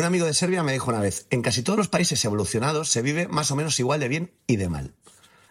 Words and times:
Un 0.00 0.06
amigo 0.06 0.24
de 0.24 0.32
Serbia 0.32 0.62
me 0.62 0.72
dijo 0.72 0.88
una 0.88 1.00
vez, 1.00 1.26
en 1.28 1.42
casi 1.42 1.62
todos 1.62 1.76
los 1.76 1.88
países 1.88 2.24
evolucionados 2.24 2.88
se 2.88 3.02
vive 3.02 3.28
más 3.28 3.50
o 3.50 3.54
menos 3.54 3.78
igual 3.80 4.00
de 4.00 4.08
bien 4.08 4.32
y 4.46 4.56
de 4.56 4.70
mal. 4.70 4.94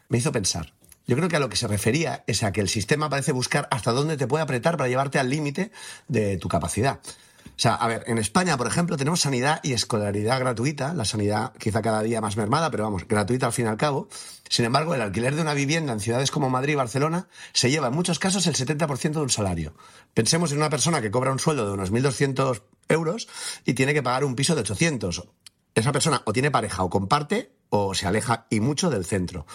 Me 0.08 0.18
hizo 0.18 0.32
pensar. 0.32 0.74
Yo 1.06 1.16
creo 1.16 1.29
que 1.29 1.36
a 1.36 1.40
lo 1.40 1.50
que 1.50 1.56
se 1.56 1.68
refería 1.68 2.24
es 2.25 2.42
a 2.42 2.51
que 2.51 2.59
el 2.59 2.67
sistema 2.67 3.12
parece 3.12 3.32
buscar 3.32 3.67
hasta 3.70 3.92
dónde 3.92 4.17
te 4.17 4.25
puede 4.25 4.42
apretar 4.42 4.75
para 4.75 4.90
llevarte 4.90 5.20
al 5.20 5.30
límite 5.30 5.72
de 6.08 6.38
tu 6.38 6.48
capacidad. 6.48 7.00
O 7.46 7.62
sea, 7.62 7.75
a 7.75 7.88
ver, 7.88 8.05
en 8.07 8.18
España, 8.18 8.57
por 8.57 8.68
ejemplo, 8.68 8.96
tenemos 8.96 9.20
sanidad 9.20 9.60
y 9.64 9.73
escolaridad 9.73 10.40
gratuita, 10.40 10.94
la 10.94 11.04
sanidad 11.04 11.52
quizá 11.58 11.82
cada 11.82 12.02
día 12.02 12.22
más 12.22 12.38
mermada, 12.38 12.72
pero 12.72 12.86
vamos, 12.86 13.05
gratuita 13.05 13.48
al 13.48 13.54
fin 13.54 13.66
y 13.66 13.68
al 13.68 13.76
cabo. 13.76 14.08
Sin 14.50 14.64
embargo, 14.64 14.96
el 14.96 15.02
alquiler 15.02 15.36
de 15.36 15.41
una 15.41 15.54
vivienda 15.54 15.91
en 15.91 16.00
ciudades 16.00 16.32
como 16.32 16.50
Madrid 16.50 16.73
y 16.73 16.76
Barcelona 16.78 17.28
se 17.52 17.70
lleva 17.70 17.88
en 17.88 17.96
muchos 17.96 18.18
casos 18.18 18.48
el 18.48 18.55
70% 18.55 19.12
de 19.12 19.20
un 19.20 19.30
salario. 19.30 19.73
Pensemos 20.14 20.52
en 20.52 20.58
una 20.58 20.70
persona 20.70 21.02
que 21.02 21.12
cobra 21.12 21.32
un 21.32 21.40
sueldo 21.40 21.66
de 21.66 21.73
unos 21.73 21.91
1.200 21.91 22.62
euros 22.88 23.28
y 23.66 23.74
tiene 23.74 23.94
que 23.94 24.04
pagar 24.04 24.24
un 24.24 24.36
piso 24.36 24.56
de 24.56 24.62
800. 24.62 25.28
Esa 25.76 25.92
persona 25.92 26.21
o 26.26 26.34
tiene 26.34 26.52
pareja 26.52 26.84
o 26.84 26.90
comparte 26.90 27.52
o 27.70 27.94
se 27.94 28.08
aleja 28.08 28.48
y 28.49 28.60
mucho 28.60 28.90
del 28.90 29.05
centro. 29.05 29.46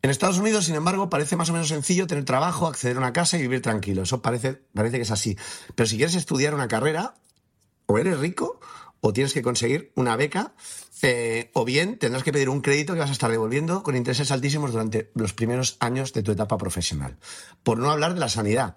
En 0.00 0.10
Estados 0.10 0.38
Unidos, 0.38 0.66
sin 0.66 0.76
embargo, 0.76 1.10
parece 1.10 1.34
más 1.34 1.50
o 1.50 1.52
menos 1.52 1.68
sencillo 1.68 2.06
tener 2.06 2.24
trabajo, 2.24 2.68
acceder 2.68 2.96
a 2.96 3.00
una 3.00 3.12
casa 3.12 3.36
y 3.36 3.42
vivir 3.42 3.62
tranquilo. 3.62 4.02
Eso 4.02 4.22
parece, 4.22 4.54
parece 4.72 4.96
que 4.96 5.02
es 5.02 5.10
así. 5.10 5.36
Pero 5.74 5.88
si 5.88 5.96
quieres 5.96 6.14
estudiar 6.14 6.54
una 6.54 6.68
carrera, 6.68 7.14
o 7.86 7.98
eres 7.98 8.18
rico 8.18 8.60
o 9.00 9.12
tienes 9.12 9.32
que 9.32 9.42
conseguir 9.42 9.92
una 9.94 10.16
beca, 10.16 10.54
eh, 11.02 11.50
o 11.54 11.64
bien 11.64 11.98
tendrás 11.98 12.22
que 12.22 12.32
pedir 12.32 12.48
un 12.48 12.60
crédito 12.60 12.94
que 12.94 13.00
vas 13.00 13.10
a 13.10 13.12
estar 13.12 13.30
devolviendo 13.30 13.82
con 13.82 13.96
intereses 13.96 14.30
altísimos 14.32 14.72
durante 14.72 15.10
los 15.14 15.32
primeros 15.32 15.76
años 15.80 16.12
de 16.12 16.22
tu 16.22 16.32
etapa 16.32 16.58
profesional. 16.58 17.16
Por 17.62 17.78
no 17.78 17.90
hablar 17.90 18.14
de 18.14 18.20
la 18.20 18.28
sanidad. 18.28 18.76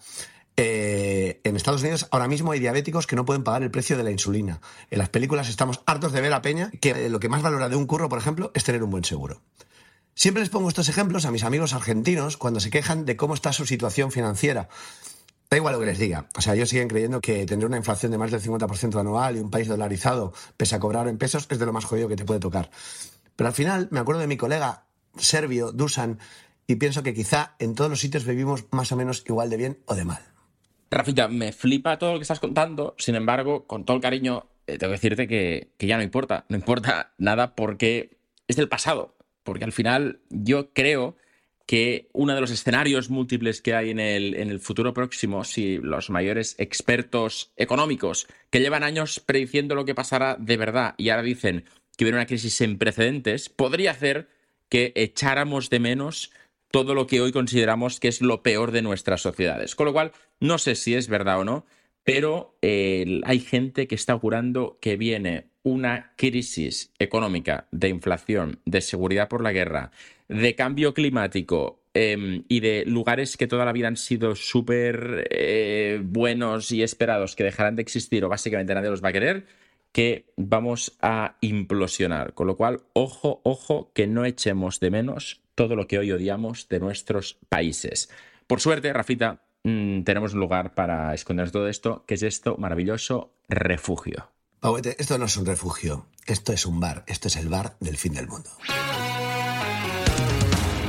Eh, 0.58 1.40
en 1.44 1.56
Estados 1.56 1.82
Unidos 1.82 2.08
ahora 2.12 2.28
mismo 2.28 2.52
hay 2.52 2.60
diabéticos 2.60 3.08
que 3.08 3.16
no 3.16 3.26
pueden 3.26 3.44
pagar 3.44 3.64
el 3.64 3.72
precio 3.72 3.98
de 3.98 4.04
la 4.04 4.12
insulina. 4.12 4.62
En 4.92 5.00
las 5.00 5.10
películas 5.10 5.50
estamos 5.50 5.82
hartos 5.86 6.12
de 6.12 6.22
ver 6.22 6.34
a 6.34 6.42
Peña 6.42 6.72
que 6.82 7.10
lo 7.10 7.20
que 7.20 7.30
más 7.30 7.42
valora 7.42 7.70
de 7.70 7.76
un 7.76 7.88
curro, 7.88 8.10
por 8.10 8.20
ejemplo, 8.20 8.52
es 8.54 8.64
tener 8.64 8.84
un 8.84 8.92
buen 8.92 9.04
seguro. 9.04 9.42
Siempre 10.14 10.42
les 10.42 10.50
pongo 10.50 10.70
estos 10.70 10.90
ejemplos 10.90 11.26
a 11.26 11.32
mis 11.32 11.44
amigos 11.44 11.74
argentinos 11.74 12.38
cuando 12.38 12.60
se 12.60 12.70
quejan 12.70 13.06
de 13.06 13.16
cómo 13.16 13.34
está 13.34 13.54
su 13.54 13.66
situación 13.66 14.12
financiera. 14.12 14.70
Da 15.50 15.58
igual 15.58 15.74
lo 15.74 15.80
que 15.80 15.86
les 15.86 16.00
diga. 16.00 16.28
O 16.38 16.42
sea, 16.42 16.54
ellos 16.56 16.70
siguen 16.70 16.88
creyendo 16.88 17.20
que 17.20 17.46
tener 17.46 17.66
una 17.66 17.78
inflación 17.78 18.12
de 18.12 18.18
más 18.18 18.32
del 18.32 18.42
50% 18.42 19.00
anual 19.00 19.36
y 19.36 19.40
un 19.40 19.50
país 19.50 19.68
dolarizado, 19.68 20.34
pese 20.56 20.76
a 20.76 20.80
cobrar 20.80 21.08
en 21.08 21.18
pesos, 21.18 21.48
es 21.50 21.60
de 21.60 21.66
lo 21.66 21.74
más 21.74 21.86
jodido 21.86 22.08
que 22.08 22.16
te 22.16 22.26
puede 22.26 22.40
tocar. 22.40 22.70
Pero 23.36 23.48
al 23.48 23.54
final 23.54 23.88
me 23.92 24.00
acuerdo 24.00 24.22
de 24.22 24.28
mi 24.28 24.38
colega 24.38 24.86
serbio, 25.18 25.72
Dusan, 25.72 26.20
y 26.68 26.76
pienso 26.76 27.04
que 27.04 27.14
quizá 27.14 27.56
en 27.60 27.76
todos 27.76 27.90
los 27.90 28.00
sitios 28.00 28.24
vivimos 28.26 28.66
más 28.72 28.92
o 28.92 28.96
menos 28.96 29.24
igual 29.28 29.50
de 29.50 29.58
bien 29.58 29.80
o 29.88 29.96
de 29.96 30.06
mal. 30.06 30.22
Rafita, 30.90 31.28
me 31.28 31.52
flipa 31.52 31.98
todo 31.98 32.14
lo 32.14 32.20
que 32.20 32.24
estás 32.24 32.40
contando. 32.40 32.96
Sin 32.98 33.16
embargo, 33.16 33.66
con 33.66 33.84
todo 33.86 33.96
el 33.96 34.02
cariño, 34.02 34.46
eh, 34.68 34.78
tengo 34.78 34.92
que 34.92 34.98
decirte 34.98 35.28
que, 35.28 35.74
que 35.78 35.88
ya 35.88 35.98
no 35.98 36.04
importa. 36.04 36.46
No 36.50 36.56
importa 36.56 37.14
nada 37.18 37.56
porque 37.56 38.20
es 38.48 38.56
del 38.56 38.70
pasado. 38.70 39.16
Porque 39.44 39.66
al 39.66 39.72
final 39.72 40.20
yo 40.30 40.74
creo 40.74 41.16
que 41.66 42.10
uno 42.14 42.36
de 42.36 42.42
los 42.42 42.52
escenarios 42.52 43.10
múltiples 43.10 43.62
que 43.62 43.74
hay 43.74 43.92
en 43.92 44.00
el, 44.00 44.36
en 44.36 44.50
el, 44.50 44.60
futuro 44.60 44.94
próximo, 44.94 45.44
si 45.44 45.78
los 45.78 46.10
mayores 46.10 46.56
expertos 46.58 47.54
económicos 47.56 48.28
que 48.50 48.60
llevan 48.60 48.84
años 48.84 49.20
prediciendo 49.20 49.76
lo 49.76 49.86
que 49.86 49.96
pasará 49.96 50.36
de 50.38 50.58
verdad 50.58 50.96
y 50.98 51.10
ahora 51.10 51.24
dicen 51.24 51.64
que 51.96 52.04
viene 52.04 52.18
una 52.18 52.26
crisis 52.26 52.56
sin 52.56 52.78
precedentes, 52.78 53.48
podría 53.48 53.92
hacer 53.92 54.28
que 54.70 54.92
echáramos 54.96 55.70
de 55.70 55.80
menos 55.80 56.32
todo 56.72 56.96
lo 56.96 57.08
que 57.08 57.22
hoy 57.22 57.32
consideramos 57.32 58.00
que 58.00 58.08
es 58.08 58.22
lo 58.22 58.42
peor 58.42 58.72
de 58.72 58.82
nuestras 58.82 59.22
sociedades. 59.22 59.76
Con 59.76 59.86
lo 59.86 59.94
cual, 59.94 60.14
no 60.40 60.58
sé 60.58 60.76
si 60.76 60.96
es 60.96 61.10
verdad 61.10 61.40
o 61.40 61.44
no, 61.44 61.66
pero 62.04 62.58
eh, 62.62 63.22
hay 63.26 63.40
gente 63.40 63.88
que 63.88 63.96
está 63.96 64.14
augurando 64.14 64.78
que 64.82 64.98
viene 64.98 65.51
una 65.64 66.14
crisis 66.16 66.92
económica, 67.00 67.68
de 67.72 67.90
inflación, 67.90 68.60
de 68.66 68.82
seguridad 68.82 69.28
por 69.28 69.42
la 69.42 69.52
guerra, 69.52 69.92
de 70.28 70.56
cambio 70.56 70.94
climático 70.94 71.84
em, 71.94 72.44
y 72.48 72.62
de 72.62 72.86
lugares 72.86 73.38
que 73.38 73.48
toda 73.48 73.66
la 73.66 73.74
vida 73.74 73.88
han 73.88 73.98
sido 73.98 74.36
súper 74.36 75.28
eh, 75.30 76.02
buenos 76.04 76.72
y 76.72 76.84
esperados 76.84 77.36
que 77.36 77.44
dejarán 77.44 77.76
de 77.76 77.82
existir 77.82 78.24
o 78.24 78.30
básicamente 78.30 78.74
nadie 78.74 78.90
los 78.90 79.04
va 79.04 79.10
a 79.10 79.14
querer, 79.14 79.46
que 79.92 80.26
vamos 80.38 80.98
a 81.02 81.36
implosionar. 81.42 82.34
Con 82.34 82.48
lo 82.48 82.56
cual, 82.56 82.82
ojo, 82.94 83.42
ojo, 83.44 83.92
que 83.94 84.08
no 84.08 84.26
echemos 84.26 84.80
de 84.80 84.92
menos 84.92 85.42
todo 85.56 85.76
lo 85.76 85.88
que 85.88 86.00
hoy 86.00 86.12
odiamos 86.12 86.70
de 86.70 86.80
nuestros 86.80 87.38
países. 87.50 88.10
Por 88.48 88.62
suerte, 88.62 88.94
Rafita, 88.94 89.44
mm, 89.64 90.04
tenemos 90.04 90.34
un 90.34 90.40
lugar 90.40 90.74
para 90.74 91.14
esconder 91.14 91.52
todo 91.52 91.68
esto, 91.68 92.04
que 92.08 92.16
es 92.16 92.24
esto 92.24 92.56
maravilloso 92.58 93.34
refugio. 93.50 94.31
Esto 94.64 95.18
no 95.18 95.26
es 95.26 95.38
un 95.38 95.46
refugio, 95.46 96.06
esto 96.28 96.54
es 96.54 96.68
un 96.68 96.80
bar, 96.80 97.04
esto 97.08 97.28
es 97.28 97.36
el 97.36 97.50
bar 97.50 97.76
del 97.80 97.98
fin 97.98 98.14
del 98.14 98.28
mundo. 98.28 98.50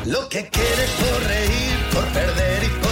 Lo 0.04 0.28
que 0.28 0.48
quieres 0.48 0.90
por 0.90 1.22
reír, 1.22 1.78
por 1.92 2.04
perder 2.12 2.64
y 2.64 2.68
por 2.82 2.91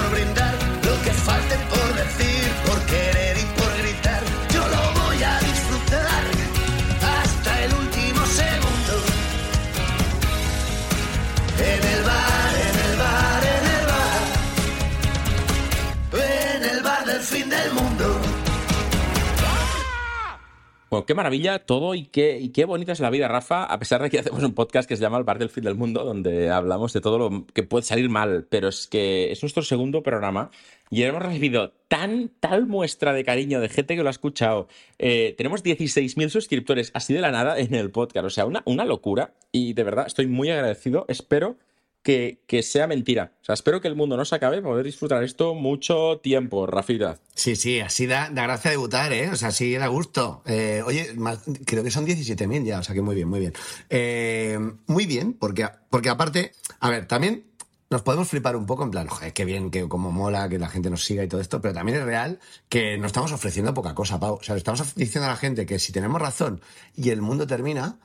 Bueno, 20.91 21.07
qué 21.07 21.15
maravilla 21.15 21.61
todo 21.61 21.95
y 21.95 22.07
qué, 22.07 22.41
y 22.41 22.49
qué 22.49 22.65
bonita 22.65 22.91
es 22.91 22.99
la 22.99 23.11
vida, 23.11 23.29
Rafa, 23.29 23.63
a 23.63 23.79
pesar 23.79 24.03
de 24.03 24.11
que 24.11 24.19
hacemos 24.21 24.43
un 24.43 24.55
podcast 24.55 24.89
que 24.89 24.97
se 24.97 25.03
llama 25.03 25.19
El 25.19 25.25
Bar 25.25 25.39
del 25.39 25.49
Fin 25.49 25.63
del 25.63 25.77
Mundo, 25.77 26.05
donde 26.05 26.51
hablamos 26.51 26.93
de 26.93 27.01
todo 27.01 27.17
lo 27.17 27.47
que 27.55 27.63
puede 27.63 27.85
salir 27.85 28.11
mal, 28.11 28.49
pero 28.51 28.67
es 28.67 28.89
que 28.89 29.31
es 29.31 29.41
nuestro 29.41 29.63
segundo 29.63 30.03
programa 30.03 30.51
y 30.91 31.05
hemos 31.05 31.23
recibido 31.23 31.71
tan, 31.87 32.33
tal 32.41 32.67
muestra 32.67 33.13
de 33.13 33.25
cariño 33.25 33.61
de 33.61 33.69
gente 33.69 33.95
que 33.95 34.03
lo 34.03 34.09
ha 34.09 34.11
escuchado. 34.11 34.67
Eh, 34.99 35.37
tenemos 35.39 35.63
16.000 35.63 36.29
suscriptores 36.29 36.91
así 36.93 37.15
de 37.15 37.21
la 37.21 37.31
nada 37.31 37.61
en 37.61 37.73
el 37.73 37.93
podcast, 37.93 38.27
o 38.27 38.31
sea, 38.31 38.47
una, 38.47 38.65
una 38.65 38.85
locura 38.85 39.35
y 39.53 39.75
de 39.75 39.85
verdad 39.85 40.09
estoy 40.09 40.27
muy 40.27 40.51
agradecido, 40.51 41.05
espero 41.07 41.57
que, 42.03 42.63
sea 42.63 42.87
mentira. 42.87 43.33
O 43.43 43.45
sea, 43.45 43.55
espero 43.55 43.81
que 43.81 43.89
el 43.89 43.95
mundo 43.95 44.17
no 44.17 44.25
se 44.25 44.35
acabe 44.35 44.61
para 44.61 44.73
poder 44.73 44.87
disfrutar 44.87 45.23
esto 45.23 45.55
mucho 45.55 46.21
tiempo, 46.23 46.67
Rafita. 46.67 47.19
Sí, 47.35 47.57
sí, 47.57 47.81
así 47.81 48.07
da, 48.07 48.31
da 48.31 48.43
gracia 48.43 48.71
debutar, 48.71 49.13
¿eh? 49.13 49.31
O 49.31 49.37
sea, 49.37 49.51
sí 49.51 49.75
da 49.75 49.87
gusto. 49.89 50.43
Eh, 50.47 50.83
oye, 50.85 51.13
más, 51.15 51.41
creo 51.67 51.85
que 51.85 51.91
son 51.91 52.07
17.000 52.07 52.65
ya, 52.65 52.79
o 52.81 52.83
sea 52.83 52.95
que 52.95 53.03
muy 53.03 53.15
bien, 53.15 53.29
muy 53.29 53.41
bien. 53.41 53.53
Eh, 53.89 54.59
muy 54.87 55.07
bien, 55.07 55.35
porque, 55.35 55.69
porque 55.91 56.09
aparte, 56.09 56.53
a 56.81 56.91
ver, 56.91 57.07
también 57.07 57.45
nos 57.91 58.03
podemos 58.03 58.29
flipar 58.29 58.55
un 58.55 58.67
poco 58.67 58.85
en 58.85 58.93
plan, 58.93 59.09
joder, 59.09 59.33
qué 59.33 59.45
bien, 59.45 59.71
que 59.71 59.89
como 59.89 60.13
mola, 60.13 60.49
que 60.49 60.61
la 60.61 60.69
gente 60.69 60.91
nos 60.91 61.05
siga 61.05 61.25
y 61.25 61.29
todo 61.29 61.41
esto, 61.41 61.61
pero 61.61 61.75
también 61.75 61.99
es 61.99 62.05
real 62.05 62.39
que 62.69 62.97
nos 62.97 63.09
estamos 63.09 63.33
ofreciendo 63.33 63.75
poca 63.75 63.95
cosa, 63.95 64.21
Pau. 64.21 64.35
O 64.35 64.43
sea, 64.43 64.57
estamos 64.57 64.95
diciendo 64.95 65.27
a 65.27 65.31
la 65.33 65.37
gente 65.37 65.67
que 65.67 65.81
si 65.81 65.93
tenemos 65.93 66.23
razón 66.23 66.61
y 66.95 67.11
el 67.11 67.21
mundo 67.21 67.49
termina, 67.49 67.99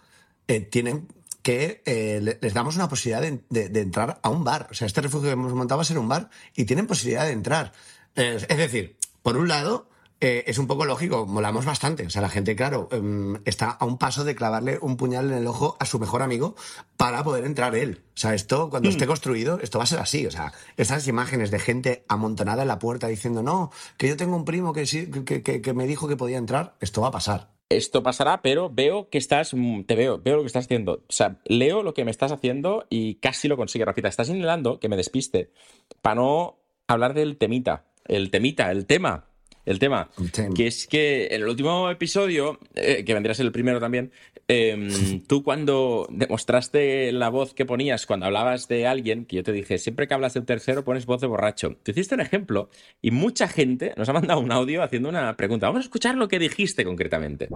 eh, 0.47 0.61
tienen 0.61 1.07
que 1.45 1.83
eh, 1.85 2.39
les 2.41 2.53
damos 2.55 2.75
una 2.75 2.89
posibilidad 2.89 3.21
de, 3.21 3.39
de, 3.51 3.69
de, 3.69 3.81
entrar 3.81 4.19
a 4.23 4.29
un 4.31 4.43
bar. 4.43 4.67
O 4.71 4.73
sea, 4.73 4.87
este 4.87 5.01
refugio 5.01 5.27
que 5.27 5.33
hemos 5.33 5.53
montado 5.53 5.77
va 5.77 5.83
a 5.83 5.85
ser 5.85 5.99
un 5.99 6.07
bar 6.07 6.31
y 6.55 6.65
tienen 6.65 6.87
posibilidad 6.87 7.23
de 7.23 7.33
entrar. 7.33 7.71
Eh, 8.15 8.43
es 8.49 8.57
decir, 8.57 8.97
por 9.21 9.37
un 9.37 9.47
lado, 9.47 9.87
eh, 10.21 10.43
es 10.47 10.57
un 10.57 10.65
poco 10.65 10.85
lógico, 10.85 11.27
molamos 11.27 11.63
bastante. 11.63 12.03
O 12.07 12.09
sea, 12.09 12.23
la 12.23 12.29
gente, 12.29 12.55
claro, 12.55 12.89
eh, 12.91 13.39
está 13.45 13.69
a 13.69 13.85
un 13.85 13.99
paso 13.99 14.23
de 14.23 14.33
clavarle 14.33 14.79
un 14.81 14.97
puñal 14.97 15.31
en 15.31 15.37
el 15.37 15.45
ojo 15.45 15.77
a 15.79 15.85
su 15.85 15.99
mejor 15.99 16.23
amigo 16.23 16.55
para 16.97 17.23
poder 17.23 17.45
entrar 17.45 17.75
él. 17.75 18.01
O 18.15 18.17
sea, 18.17 18.33
esto, 18.33 18.71
cuando 18.71 18.89
mm. 18.89 18.93
esté 18.93 19.05
construido, 19.05 19.59
esto 19.61 19.77
va 19.77 19.83
a 19.83 19.87
ser 19.87 19.99
así. 19.99 20.25
O 20.25 20.31
sea, 20.31 20.51
esas 20.77 21.07
imágenes 21.07 21.51
de 21.51 21.59
gente 21.59 22.05
amontonada 22.07 22.63
en 22.63 22.69
la 22.69 22.79
puerta 22.79 23.05
diciendo, 23.05 23.43
no, 23.43 23.71
que 23.97 24.07
yo 24.07 24.17
tengo 24.17 24.35
un 24.35 24.45
primo 24.45 24.73
que, 24.73 24.87
sí, 24.87 25.11
que, 25.11 25.43
que, 25.43 25.61
que 25.61 25.73
me 25.75 25.85
dijo 25.85 26.07
que 26.07 26.17
podía 26.17 26.39
entrar, 26.39 26.75
esto 26.79 27.01
va 27.01 27.09
a 27.09 27.11
pasar 27.11 27.54
esto 27.69 28.03
pasará, 28.03 28.41
pero 28.41 28.69
veo 28.69 29.09
que 29.09 29.17
estás, 29.17 29.53
mm, 29.53 29.83
te 29.83 29.95
veo, 29.95 30.19
veo 30.19 30.37
lo 30.37 30.41
que 30.41 30.47
estás 30.47 30.65
haciendo. 30.65 31.03
O 31.07 31.13
sea, 31.13 31.39
leo 31.45 31.83
lo 31.83 31.93
que 31.93 32.05
me 32.05 32.11
estás 32.11 32.31
haciendo 32.31 32.85
y 32.89 33.15
casi 33.15 33.47
lo 33.47 33.57
consigue, 33.57 33.85
Rafita. 33.85 34.07
Estás 34.07 34.27
señalando 34.27 34.79
que 34.79 34.89
me 34.89 34.97
despiste 34.97 35.51
para 36.01 36.15
no 36.15 36.59
hablar 36.87 37.13
del 37.13 37.37
temita, 37.37 37.85
el 38.05 38.31
temita, 38.31 38.71
el 38.71 38.85
tema 38.85 39.25
el 39.65 39.79
tema. 39.79 40.09
Que 40.55 40.67
es 40.67 40.87
que 40.87 41.27
en 41.31 41.41
el 41.41 41.47
último 41.47 41.89
episodio, 41.89 42.59
eh, 42.75 43.03
que 43.03 43.13
vendría 43.13 43.31
a 43.31 43.35
ser 43.35 43.45
el 43.45 43.51
primero 43.51 43.79
también, 43.79 44.11
eh, 44.47 45.21
tú 45.27 45.43
cuando 45.43 46.07
demostraste 46.09 47.11
la 47.11 47.29
voz 47.29 47.53
que 47.53 47.65
ponías 47.65 48.05
cuando 48.05 48.27
hablabas 48.27 48.67
de 48.67 48.85
alguien, 48.85 49.25
que 49.25 49.37
yo 49.37 49.43
te 49.43 49.51
dije, 49.51 49.77
siempre 49.77 50.07
que 50.07 50.13
hablas 50.13 50.33
de 50.33 50.41
un 50.41 50.45
tercero 50.45 50.83
pones 50.83 51.05
voz 51.05 51.21
de 51.21 51.27
borracho. 51.27 51.77
Te 51.83 51.91
hiciste 51.91 52.15
un 52.15 52.21
ejemplo 52.21 52.69
y 53.01 53.11
mucha 53.11 53.47
gente 53.47 53.93
nos 53.97 54.07
ha 54.09 54.13
mandado 54.13 54.39
un 54.39 54.51
audio 54.51 54.83
haciendo 54.83 55.09
una 55.09 55.35
pregunta. 55.35 55.67
Vamos 55.67 55.81
a 55.81 55.85
escuchar 55.85 56.15
lo 56.15 56.27
que 56.27 56.39
dijiste 56.39 56.85
concretamente. 56.85 57.49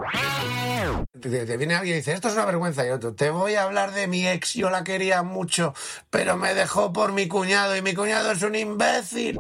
Te, 1.19 1.45
te 1.45 1.57
viene 1.57 1.75
alguien 1.75 1.95
y 1.95 2.00
dice, 2.00 2.13
esto 2.13 2.27
es 2.27 2.33
una 2.33 2.45
vergüenza. 2.45 2.86
Y 2.86 2.89
otro, 2.89 3.13
te 3.13 3.30
voy 3.30 3.53
a 3.56 3.63
hablar 3.63 3.94
de 3.94 4.07
mi 4.07 4.27
ex, 4.27 4.53
yo 4.53 4.69
la 4.69 4.83
quería 4.83 5.21
mucho, 5.21 5.74
pero 6.09 6.38
me 6.38 6.53
dejó 6.53 6.92
por 6.92 7.13
mi 7.13 7.27
cuñado 7.27 7.77
y 7.77 7.81
mi 7.81 7.94
cuñado 7.94 8.31
es 8.31 8.42
un 8.42 8.56
imbécil. 8.56 9.38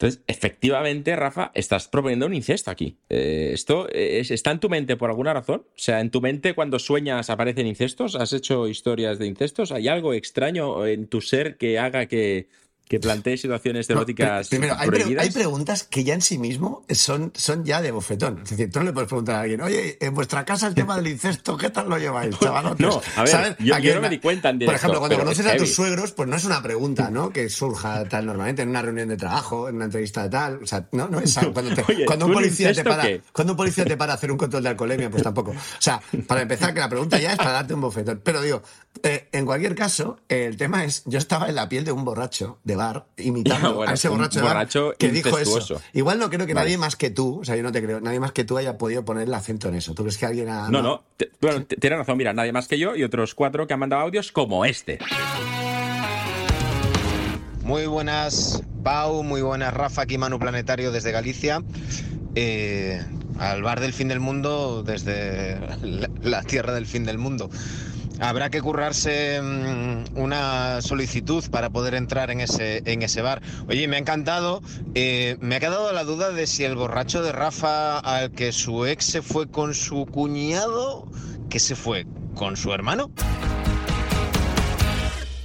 Entonces, 0.00 0.22
efectivamente, 0.28 1.16
Rafa, 1.16 1.50
estás 1.54 1.88
proponiendo 1.88 2.26
un 2.26 2.34
incesto 2.34 2.70
aquí. 2.70 2.98
Eh, 3.08 3.50
¿Esto 3.52 3.88
es- 3.90 4.30
está 4.30 4.52
en 4.52 4.60
tu 4.60 4.68
mente 4.68 4.96
por 4.96 5.10
alguna 5.10 5.34
razón? 5.34 5.62
O 5.66 5.72
sea, 5.74 6.00
¿en 6.00 6.10
tu 6.10 6.20
mente 6.20 6.54
cuando 6.54 6.78
sueñas 6.78 7.30
aparecen 7.30 7.66
incestos? 7.66 8.14
¿Has 8.14 8.32
hecho 8.32 8.68
historias 8.68 9.18
de 9.18 9.26
incestos? 9.26 9.72
¿Hay 9.72 9.88
algo 9.88 10.14
extraño 10.14 10.86
en 10.86 11.08
tu 11.08 11.20
ser 11.20 11.56
que 11.56 11.80
haga 11.80 12.06
que, 12.06 12.46
que 12.88 12.98
plantees 13.00 13.40
situaciones 13.42 13.88
eróticas 13.90 14.48
pri- 14.48 14.58
primero, 14.58 14.76
hay, 14.78 14.88
pre- 14.88 14.98
prohibidas? 15.00 15.24
hay 15.24 15.30
preguntas 15.30 15.84
que 15.84 16.04
ya 16.04 16.14
en 16.14 16.22
sí 16.22 16.38
mismo 16.38 16.84
son, 16.90 17.32
son 17.34 17.64
ya 17.64 17.82
de 17.82 17.90
bofetón. 17.90 18.40
Es 18.44 18.50
decir, 18.50 18.70
tú 18.72 18.78
no 18.80 18.86
le 18.86 18.92
puedes 18.92 19.08
preguntar 19.08 19.36
a 19.36 19.40
alguien, 19.42 19.60
oye, 19.60 19.98
en 20.00 20.14
vuestra 20.14 20.44
casa 20.44 20.66
el 20.66 20.74
tema 20.74 20.96
del 20.96 21.06
incesto, 21.08 21.56
¿qué 21.56 21.70
tal 21.70 21.88
lo 21.88 21.98
lleváis, 21.98 22.38
chavalotes? 22.40 22.86
No, 22.86 23.00
a 23.16 23.20
ver, 23.22 23.30
¿Sabes? 23.30 23.56
yo- 23.58 23.94
no 23.94 24.00
me 24.00 24.08
di 24.08 24.18
cuenta 24.18 24.50
en 24.50 24.58
Por 24.60 24.74
ejemplo, 24.74 24.98
cuando 25.00 25.18
conoces 25.18 25.46
es 25.46 25.52
a 25.52 25.56
tus 25.56 25.74
suegros, 25.74 26.12
pues 26.12 26.28
no 26.28 26.36
es 26.36 26.44
una 26.44 26.62
pregunta, 26.62 27.10
¿no? 27.10 27.30
Que 27.30 27.48
surja 27.48 28.04
tal 28.08 28.26
normalmente 28.26 28.62
en 28.62 28.70
una 28.70 28.82
reunión 28.82 29.08
de 29.08 29.16
trabajo, 29.16 29.68
en 29.68 29.76
una 29.76 29.84
entrevista 29.86 30.22
de 30.22 30.30
tal. 30.30 30.62
O 30.62 30.66
sea, 30.66 30.88
no, 30.92 31.08
no 31.08 31.20
es 31.20 31.36
algo. 31.38 31.52
Cuando, 31.52 31.74
te- 31.74 31.84
Oye, 31.92 32.04
cuando 32.06 32.24
¿tú 32.26 32.30
un 32.30 32.34
policía 32.34 32.72
te 32.72 32.84
para, 32.84 33.02
qué? 33.02 33.22
cuando 33.32 33.52
un 33.52 33.56
policía 33.56 33.84
te 33.84 33.96
para 33.96 34.12
a 34.12 34.16
hacer 34.16 34.30
un 34.32 34.38
control 34.38 34.62
de 34.62 34.68
alcoholemia, 34.70 35.10
pues 35.10 35.22
tampoco. 35.22 35.50
O 35.50 35.54
sea, 35.80 36.00
para 36.26 36.42
empezar, 36.42 36.72
que 36.74 36.80
la 36.80 36.88
pregunta 36.88 37.18
ya 37.18 37.32
es 37.32 37.36
para 37.38 37.52
darte 37.52 37.74
un 37.74 37.80
bofetón. 37.80 38.20
Pero 38.24 38.40
digo, 38.40 38.62
eh, 39.02 39.28
en 39.32 39.46
cualquier 39.46 39.74
caso, 39.74 40.18
el 40.28 40.56
tema 40.56 40.84
es, 40.84 41.02
yo 41.06 41.18
estaba 41.18 41.48
en 41.48 41.54
la 41.54 41.68
piel 41.68 41.84
de 41.84 41.92
un 41.92 42.04
borracho 42.04 42.58
de 42.64 42.76
bar, 42.76 43.06
imitando 43.16 43.68
Ya, 43.68 43.74
bueno, 43.74 43.90
a 43.90 43.94
ese 43.94 44.08
un 44.08 44.16
borracho 44.18 44.38
de 44.40 44.44
bar 44.44 44.54
borracho 44.54 44.92
que 44.98 45.10
dijo 45.10 45.38
eso. 45.38 45.80
Igual 45.92 46.18
no 46.18 46.30
creo 46.30 46.46
que 46.46 46.54
Vale. 46.54 46.66
nadie 46.66 46.78
más 46.78 46.96
que 46.96 47.10
tú, 47.10 47.40
o 47.40 47.44
sea, 47.44 47.56
yo 47.56 47.62
no 47.62 47.72
te 47.72 47.82
creo, 47.82 48.00
nadie 48.00 48.20
más 48.20 48.32
que 48.32 48.44
tú 48.44 48.56
haya 48.58 48.78
podido 48.78 49.04
poner 49.04 49.24
el 49.28 49.34
acento 49.34 49.68
en 49.68 49.74
eso. 49.76 49.94
¿Tú 49.94 50.02
crees 50.02 50.18
que 50.18 50.26
alguien 50.26 50.48
ha.? 50.48 50.68
No, 50.68 50.82
no, 50.82 51.02
te- 51.16 51.30
bueno, 51.40 51.64
razón, 51.96 52.16
mira, 52.16 52.32
nadie 52.32 52.52
más 52.52 52.68
que 52.68 52.78
yo 52.78 52.96
y 52.96 53.04
otros 53.04 53.34
cuatro 53.34 53.66
que 53.66 53.74
han 53.74 53.80
mandado 53.80 54.02
audios 54.02 54.32
como 54.32 54.64
este. 54.64 54.98
Muy 57.62 57.86
buenas, 57.86 58.62
Pau, 58.82 59.22
muy 59.22 59.42
buenas, 59.42 59.74
Rafa, 59.74 60.02
aquí 60.02 60.16
Manu 60.16 60.38
Planetario 60.38 60.90
desde 60.90 61.12
Galicia. 61.12 61.62
Eh, 62.34 63.02
al 63.38 63.62
bar 63.62 63.80
del 63.80 63.92
fin 63.92 64.08
del 64.08 64.20
mundo 64.20 64.82
desde 64.82 65.58
la, 65.82 66.08
la 66.22 66.42
tierra 66.42 66.72
del 66.72 66.86
fin 66.86 67.04
del 67.04 67.18
mundo. 67.18 67.50
Habrá 68.20 68.50
que 68.50 68.60
currarse 68.60 69.40
mm, 69.42 70.18
una 70.18 70.82
solicitud 70.82 71.44
para 71.50 71.70
poder 71.70 71.94
entrar 71.94 72.30
en 72.30 72.40
ese, 72.40 72.82
en 72.84 73.02
ese 73.02 73.22
bar. 73.22 73.40
Oye, 73.68 73.86
me 73.88 73.96
ha 73.96 73.98
encantado. 74.00 74.60
eh, 74.94 75.36
me 75.40 75.56
ha 75.56 75.60
quedado 75.60 75.92
la 75.92 76.04
duda 76.04 76.30
de 76.32 76.46
si 76.46 76.64
el 76.64 76.74
borracho 76.74 77.22
de 77.22 77.32
Rafa 77.32 77.98
al 77.98 78.32
que 78.32 78.52
su 78.52 78.86
ex 78.86 79.04
se 79.04 79.22
fue 79.22 79.48
con 79.50 79.74
su 79.74 80.06
cuñado, 80.06 81.06
que 81.48 81.60
se 81.60 81.76
fue 81.76 82.06
con 82.34 82.56
su 82.56 82.72
hermano. 82.72 83.10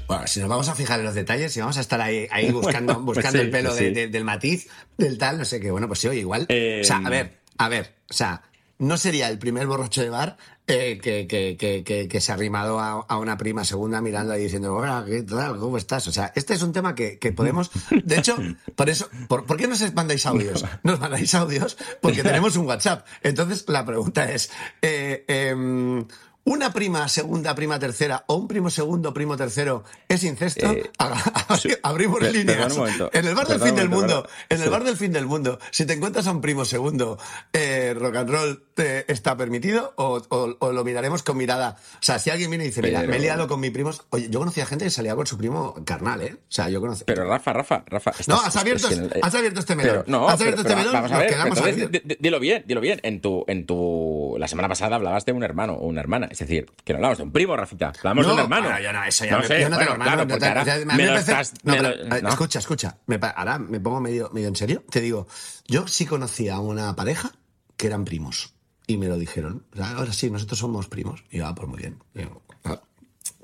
Bueno, 0.08 0.28
si 0.28 0.40
nos 0.42 0.50
vamos 0.50 0.68
a 0.68 0.76
fijar 0.76 1.00
en 1.00 1.06
los 1.06 1.16
detalles, 1.16 1.54
si 1.54 1.60
vamos 1.60 1.78
a 1.78 1.82
estar 1.82 2.02
ahí, 2.02 2.28
ahí 2.32 2.52
buscando, 2.52 2.94
Bueno, 2.94 3.06
pues 3.06 3.18
buscando 3.18 3.40
sí, 3.40 3.46
el 3.46 3.52
pelo 3.52 3.74
de- 3.74 3.88
sí. 3.88 3.94
de- 3.94 4.08
del 4.08 4.24
matiz, 4.24 4.68
del 4.98 5.18
tal, 5.18 5.38
no 5.38 5.46
sé 5.46 5.60
qué, 5.60 5.72
bueno, 5.72 5.88
pues 5.88 6.00
sí, 6.00 6.08
oye, 6.08 6.20
igual. 6.20 6.46
Eh, 6.50 6.82
o 6.84 6.86
sea, 6.88 6.98
a 7.04 7.10
ver, 7.10 7.40
a 7.58 7.70
ver, 7.70 7.94
o 8.10 8.14
sea, 8.14 8.42
no 8.80 8.98
sería 8.98 9.30
el 9.30 9.40
primer 9.40 9.66
borracho 9.66 10.02
de 10.02 10.10
bar 10.10 10.38
eh, 10.68 11.00
que, 11.02 11.28
que, 11.28 11.58
que, 11.58 12.08
que, 12.08 12.22
se 12.22 12.32
ha 12.32 12.36
arrimado 12.36 12.80
a, 12.80 12.92
a 12.92 13.18
una 13.18 13.38
prima 13.38 13.66
segunda 13.66 14.02
mirando 14.02 14.38
y 14.38 14.44
diciendo, 14.44 14.74
hola, 14.74 15.04
¿qué 15.06 15.24
tal? 15.24 15.58
¿Cómo 15.58 15.78
estás? 15.78 16.08
O 16.08 16.12
sea, 16.12 16.32
este 16.36 16.54
es 16.54 16.62
un 16.62 16.72
tema 16.72 16.96
que, 16.96 17.18
podemos. 17.36 17.70
De 18.06 18.18
hecho, 18.18 18.38
por 18.76 18.90
eso, 18.90 19.10
por, 19.28 19.46
¿por 19.46 19.58
qué 19.58 19.68
nos 19.68 19.94
mandáis 19.94 20.26
audios? 20.26 20.66
Nos 20.84 21.00
mandáis 21.00 21.34
audios 21.36 21.78
porque 22.02 22.24
tenemos 22.24 22.56
un 22.56 22.66
WhatsApp. 22.66 23.06
Entonces, 23.22 23.66
la 23.68 23.86
pregunta 23.86 24.32
es. 24.32 24.52
eh, 24.82 25.26
em, 25.28 26.06
¿Una 26.46 26.74
prima 26.74 27.08
segunda, 27.08 27.56
prima 27.56 27.80
tercera 27.80 28.26
o 28.28 28.36
un 28.36 28.50
primo 28.50 28.70
segundo, 28.70 29.14
primo 29.14 29.38
tercero 29.38 29.86
es 30.10 30.24
incesto? 30.26 30.72
Eh. 30.74 30.92
Abrimos 31.84 32.22
líneas. 32.22 32.76
momento. 32.78 33.10
En 33.14 33.26
el 33.26 33.34
bar 33.36 33.48
del 33.48 33.62
fin 33.62 33.76
del 33.76 33.88
momento, 33.90 34.16
mundo, 34.16 34.30
en 34.50 34.58
el 34.58 34.64
Sí. 34.66 34.70
bar 34.70 34.84
del 34.84 34.98
fin 34.98 35.14
del 35.14 35.26
mundo, 35.26 35.60
si 35.72 35.86
te 35.86 35.94
encuentras 35.94 36.28
a 36.28 36.32
un 36.32 36.42
primo 36.42 36.66
segundo, 36.66 37.18
eh, 37.54 37.94
rock 37.98 38.16
and 38.18 38.30
roll 38.30 38.64
te 38.74 39.10
está 39.12 39.38
permitido 39.38 39.94
o, 39.98 40.22
o- 40.30 40.58
o 40.60 40.72
lo 40.74 40.84
miraremos 40.84 41.24
con 41.24 41.38
mirada. 41.38 41.78
O 41.94 41.98
sea, 42.02 42.20
si 42.20 42.30
alguien 42.30 42.50
viene 42.50 42.66
y 42.66 42.68
dice, 42.68 42.82
mira, 42.82 43.00
Pero- 43.02 43.12
me 43.12 43.18
he 43.18 43.22
liado 43.22 43.48
con 43.48 43.60
mis 43.62 43.72
primos. 43.72 44.02
Oye, 44.10 44.30
yo 44.30 44.40
conocía 44.40 44.66
gente 44.66 44.84
que 44.86 44.92
salía 44.92 45.16
con 45.16 45.26
su 45.28 45.38
primo 45.38 45.76
carnal, 45.86 46.22
¿eh? 46.24 46.34
O 46.36 46.52
sea, 46.52 46.70
yo 46.70 46.82
conocí. 46.82 47.04
Pero 47.06 47.26
Rafa, 47.26 47.54
Rafa, 47.54 47.84
Rafa. 47.88 48.12
No, 48.28 48.42
has 48.42 48.56
abierto, 48.58 48.88
es 48.90 48.94
que 48.96 49.00
en 49.06 49.12
el- 49.14 49.20
has 49.24 49.34
abierto 49.36 49.60
este 49.62 49.76
melón. 49.76 50.04
Pero, 50.04 50.04
no, 50.08 50.28
has 50.28 50.42
abierto 50.42 50.64
pero- 50.64 50.74
este 50.74 50.74
pero 50.74 50.78
melón, 50.80 50.94
vamos 50.94 51.12
a 51.12 51.18
ver, 51.20 51.30
quedamos 51.30 51.58
entonces, 51.58 52.18
dilo 52.20 52.40
bien, 52.40 52.64
dilo 52.68 52.82
bien. 52.82 53.00
En 53.04 53.22
tu, 53.22 53.46
en 53.48 53.66
tu, 53.66 54.36
la 54.40 54.48
semana 54.48 54.68
pasada 54.68 54.96
hablabas 54.98 55.24
de 55.26 55.32
un 55.32 55.44
hermano 55.44 55.74
o 55.76 55.86
una 55.88 56.02
hermana. 56.02 56.28
Es 56.34 56.40
decir, 56.40 56.66
que 56.84 56.94
no 56.94 56.98
hablamos 56.98 57.20
de 57.20 57.24
un 57.26 57.32
primo, 57.32 57.56
Rafita. 57.56 57.94
Hablamos 58.00 58.26
de 58.26 58.34
un 58.34 58.40
hermano. 58.40 58.64
bueno, 58.70 58.80
yo 58.84 58.92
no, 58.92 59.04
eso 59.04 59.24
ya 59.24 59.32
No 59.34 59.40
me- 59.42 59.48
sé, 59.48 59.62
yo 59.62 59.70
no 59.70 59.76
bueno, 59.76 59.92
hermano, 59.92 60.04
claro, 60.12 60.26
no 60.26 60.34
ahora 60.34 60.86
me 60.86 61.08
parece- 61.08 61.20
estás- 61.32 61.54
no, 61.64 61.74
pero, 61.74 61.90
eh, 61.90 62.22
no. 62.24 62.30
Escucha, 62.30 62.58
escucha. 62.60 62.98
Me 63.06 63.20
ahora 63.36 63.60
me 63.60 63.80
pongo 63.80 64.00
medio, 64.02 64.32
medio 64.34 64.48
en 64.48 64.56
serio. 64.56 64.84
Te 64.90 65.00
digo, 65.00 65.28
yo 65.68 65.88
sí 65.88 66.08
conocía 66.08 66.56
a 66.56 66.60
una 66.60 66.96
pareja 66.96 67.32
que 67.78 67.86
eran 67.86 68.04
primos. 68.04 68.56
Y 68.88 68.98
me 68.98 69.08
lo 69.08 69.18
dijeron. 69.18 69.64
Ahora 69.80 70.12
sí, 70.12 70.32
nosotros 70.32 70.58
somos 70.60 70.88
primos. 70.88 71.24
Y 71.30 71.38
yo, 71.38 71.46
ah, 71.48 71.54
pues 71.56 71.68
muy 71.70 71.78
bien. 71.78 72.00
Yo, 72.16 72.42
ah. 72.66 72.82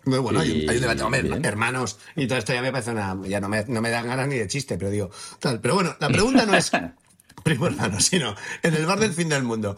Muy 0.06 0.18
bueno, 0.18 0.40
hay, 0.40 0.64
un- 0.64 0.70
hay 0.70 0.76
un 0.78 0.82
debate. 0.82 1.04
Hombre, 1.04 1.22
Bien. 1.22 1.46
hermanos 1.46 2.00
y 2.16 2.26
todo 2.28 2.40
esto 2.40 2.54
ya 2.54 2.62
me 2.64 2.72
parece 2.72 2.90
una. 2.92 3.16
Ya 3.26 3.40
no 3.40 3.50
me, 3.50 3.64
no 3.68 3.82
me 3.82 3.90
dan 3.92 4.08
ganas 4.08 4.28
ni 4.28 4.36
de 4.36 4.48
chiste, 4.48 4.78
pero 4.80 4.90
digo. 4.90 5.12
Tal. 5.40 5.62
Pero 5.62 5.76
bueno, 5.76 5.96
la 6.00 6.08
pregunta 6.10 6.46
no 6.48 6.56
es 6.56 6.72
primo 7.44 7.68
hermano, 7.68 8.00
sino 8.00 8.36
en 8.64 8.74
el 8.74 8.86
bar 8.86 9.00
del 9.00 9.14
fin 9.14 9.30
del 9.30 9.44
mundo. 9.44 9.78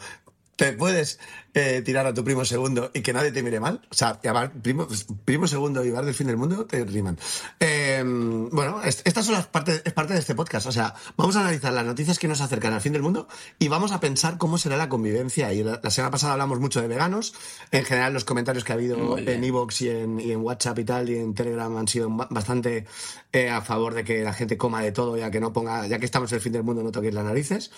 ¿Te 0.62 0.72
puedes 0.74 1.18
eh, 1.54 1.82
tirar 1.84 2.06
a 2.06 2.14
tu 2.14 2.22
primo 2.22 2.44
segundo 2.44 2.92
y 2.94 3.00
que 3.00 3.12
nadie 3.12 3.32
te 3.32 3.42
mire 3.42 3.58
mal? 3.58 3.80
O 3.90 3.94
sea, 3.94 4.20
llamar 4.22 4.52
primo, 4.52 4.86
primo 5.24 5.48
segundo 5.48 5.84
y 5.84 5.90
bar 5.90 6.04
del 6.04 6.14
fin 6.14 6.28
del 6.28 6.36
mundo 6.36 6.66
te 6.66 6.84
riman. 6.84 7.18
Eh, 7.58 8.00
bueno, 8.04 8.80
es- 8.84 9.02
estas 9.04 9.26
son 9.26 9.34
las 9.34 9.48
partes, 9.48 9.82
es 9.84 9.92
parte 9.92 10.12
de 10.14 10.20
este 10.20 10.36
podcast. 10.36 10.66
O 10.68 10.72
sea, 10.72 10.94
vamos 11.16 11.34
a 11.34 11.40
analizar 11.40 11.72
las 11.72 11.84
noticias 11.84 12.20
que 12.20 12.28
nos 12.28 12.40
acercan 12.40 12.72
al 12.74 12.80
fin 12.80 12.92
del 12.92 13.02
mundo 13.02 13.26
y 13.58 13.66
vamos 13.66 13.90
a 13.90 13.98
pensar 13.98 14.38
cómo 14.38 14.56
será 14.56 14.76
la 14.76 14.88
convivencia. 14.88 15.52
Y 15.52 15.64
la, 15.64 15.80
la 15.82 15.90
semana 15.90 16.12
pasada 16.12 16.34
hablamos 16.34 16.60
mucho 16.60 16.80
de 16.80 16.86
veganos. 16.86 17.34
En 17.72 17.84
general, 17.84 18.12
los 18.12 18.24
comentarios 18.24 18.62
que 18.62 18.70
ha 18.70 18.76
habido 18.76 19.18
en 19.18 19.42
Evox 19.42 19.80
y 19.82 19.90
en, 19.90 20.20
y 20.20 20.30
en 20.30 20.42
WhatsApp 20.42 20.78
y 20.78 20.84
tal 20.84 21.10
y 21.10 21.16
en 21.16 21.34
Telegram 21.34 21.76
han 21.76 21.88
sido 21.88 22.08
ba- 22.08 22.28
bastante 22.30 22.86
eh, 23.32 23.50
a 23.50 23.62
favor 23.62 23.94
de 23.94 24.04
que 24.04 24.22
la 24.22 24.32
gente 24.32 24.56
coma 24.56 24.80
de 24.80 24.92
todo, 24.92 25.16
ya 25.16 25.28
que 25.32 25.40
no 25.40 25.52
ponga, 25.52 25.88
ya 25.88 25.98
que 25.98 26.04
estamos 26.04 26.30
en 26.30 26.36
el 26.36 26.40
fin 26.42 26.52
del 26.52 26.62
mundo, 26.62 26.84
no 26.84 26.92
toquéis 26.92 27.14
las 27.14 27.24
narices. 27.24 27.72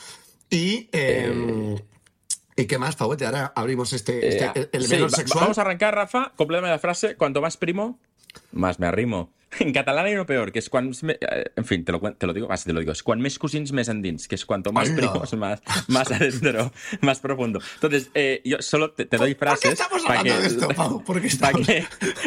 Y. 0.50 0.90
eh, 0.92 1.82
¿Y 2.56 2.66
qué 2.66 2.78
más, 2.78 2.96
Pauete? 2.96 3.26
Ahora 3.26 3.52
abrimos 3.56 3.92
este, 3.92 4.28
este- 4.28 4.44
Eh, 4.60 4.68
el, 4.72 4.82
el 4.82 4.84
sí, 4.84 4.94
melón 4.94 5.10
va- 5.12 5.16
sexual. 5.16 5.42
Vamos 5.44 5.58
a 5.58 5.62
arrancar, 5.62 5.94
Rafa. 5.94 6.32
Complétame 6.36 6.68
la 6.68 6.78
frase. 6.78 7.16
Cuanto 7.16 7.40
más 7.40 7.56
primo, 7.56 7.98
más 8.52 8.78
me 8.78 8.86
arrimo. 8.86 9.30
En 9.60 9.72
catalán 9.72 10.06
hay 10.06 10.14
uno 10.14 10.26
peor, 10.26 10.52
que 10.52 10.58
es 10.58 10.68
cuando... 10.68 10.96
En 11.56 11.64
fin, 11.64 11.84
te 11.84 11.92
lo, 11.92 12.00
te 12.00 12.26
lo 12.26 12.32
digo, 12.32 12.50
así 12.50 12.64
te 12.66 12.72
lo 12.72 12.80
digo. 12.80 12.92
Es 12.92 13.02
cuan 13.02 13.20
més 13.20 13.38
cosins, 13.38 13.72
més 13.72 13.88
endins, 13.88 14.26
que 14.28 14.34
es 14.34 14.44
cuanto 14.44 14.72
más 14.72 14.90
primos, 14.90 15.32
más, 15.34 15.62
más 15.88 16.10
adentro, 16.10 16.72
más 17.00 17.20
profundo. 17.20 17.60
Entonces, 17.76 18.10
eh, 18.14 18.40
yo 18.44 18.60
solo 18.60 18.90
te, 18.92 19.04
te 19.06 19.16
doy 19.16 19.34
¿Por 19.34 19.48
qué 19.48 19.56
frases... 19.56 19.72
estamos 19.80 20.04
hablando 20.04 20.34
que- 20.34 20.40
de 20.40 20.46
esto, 20.46 20.68
Pau? 20.68 21.04
¿Por 21.04 21.20
qué 21.20 21.26
estamos- 21.28 21.66
que- 21.66 21.84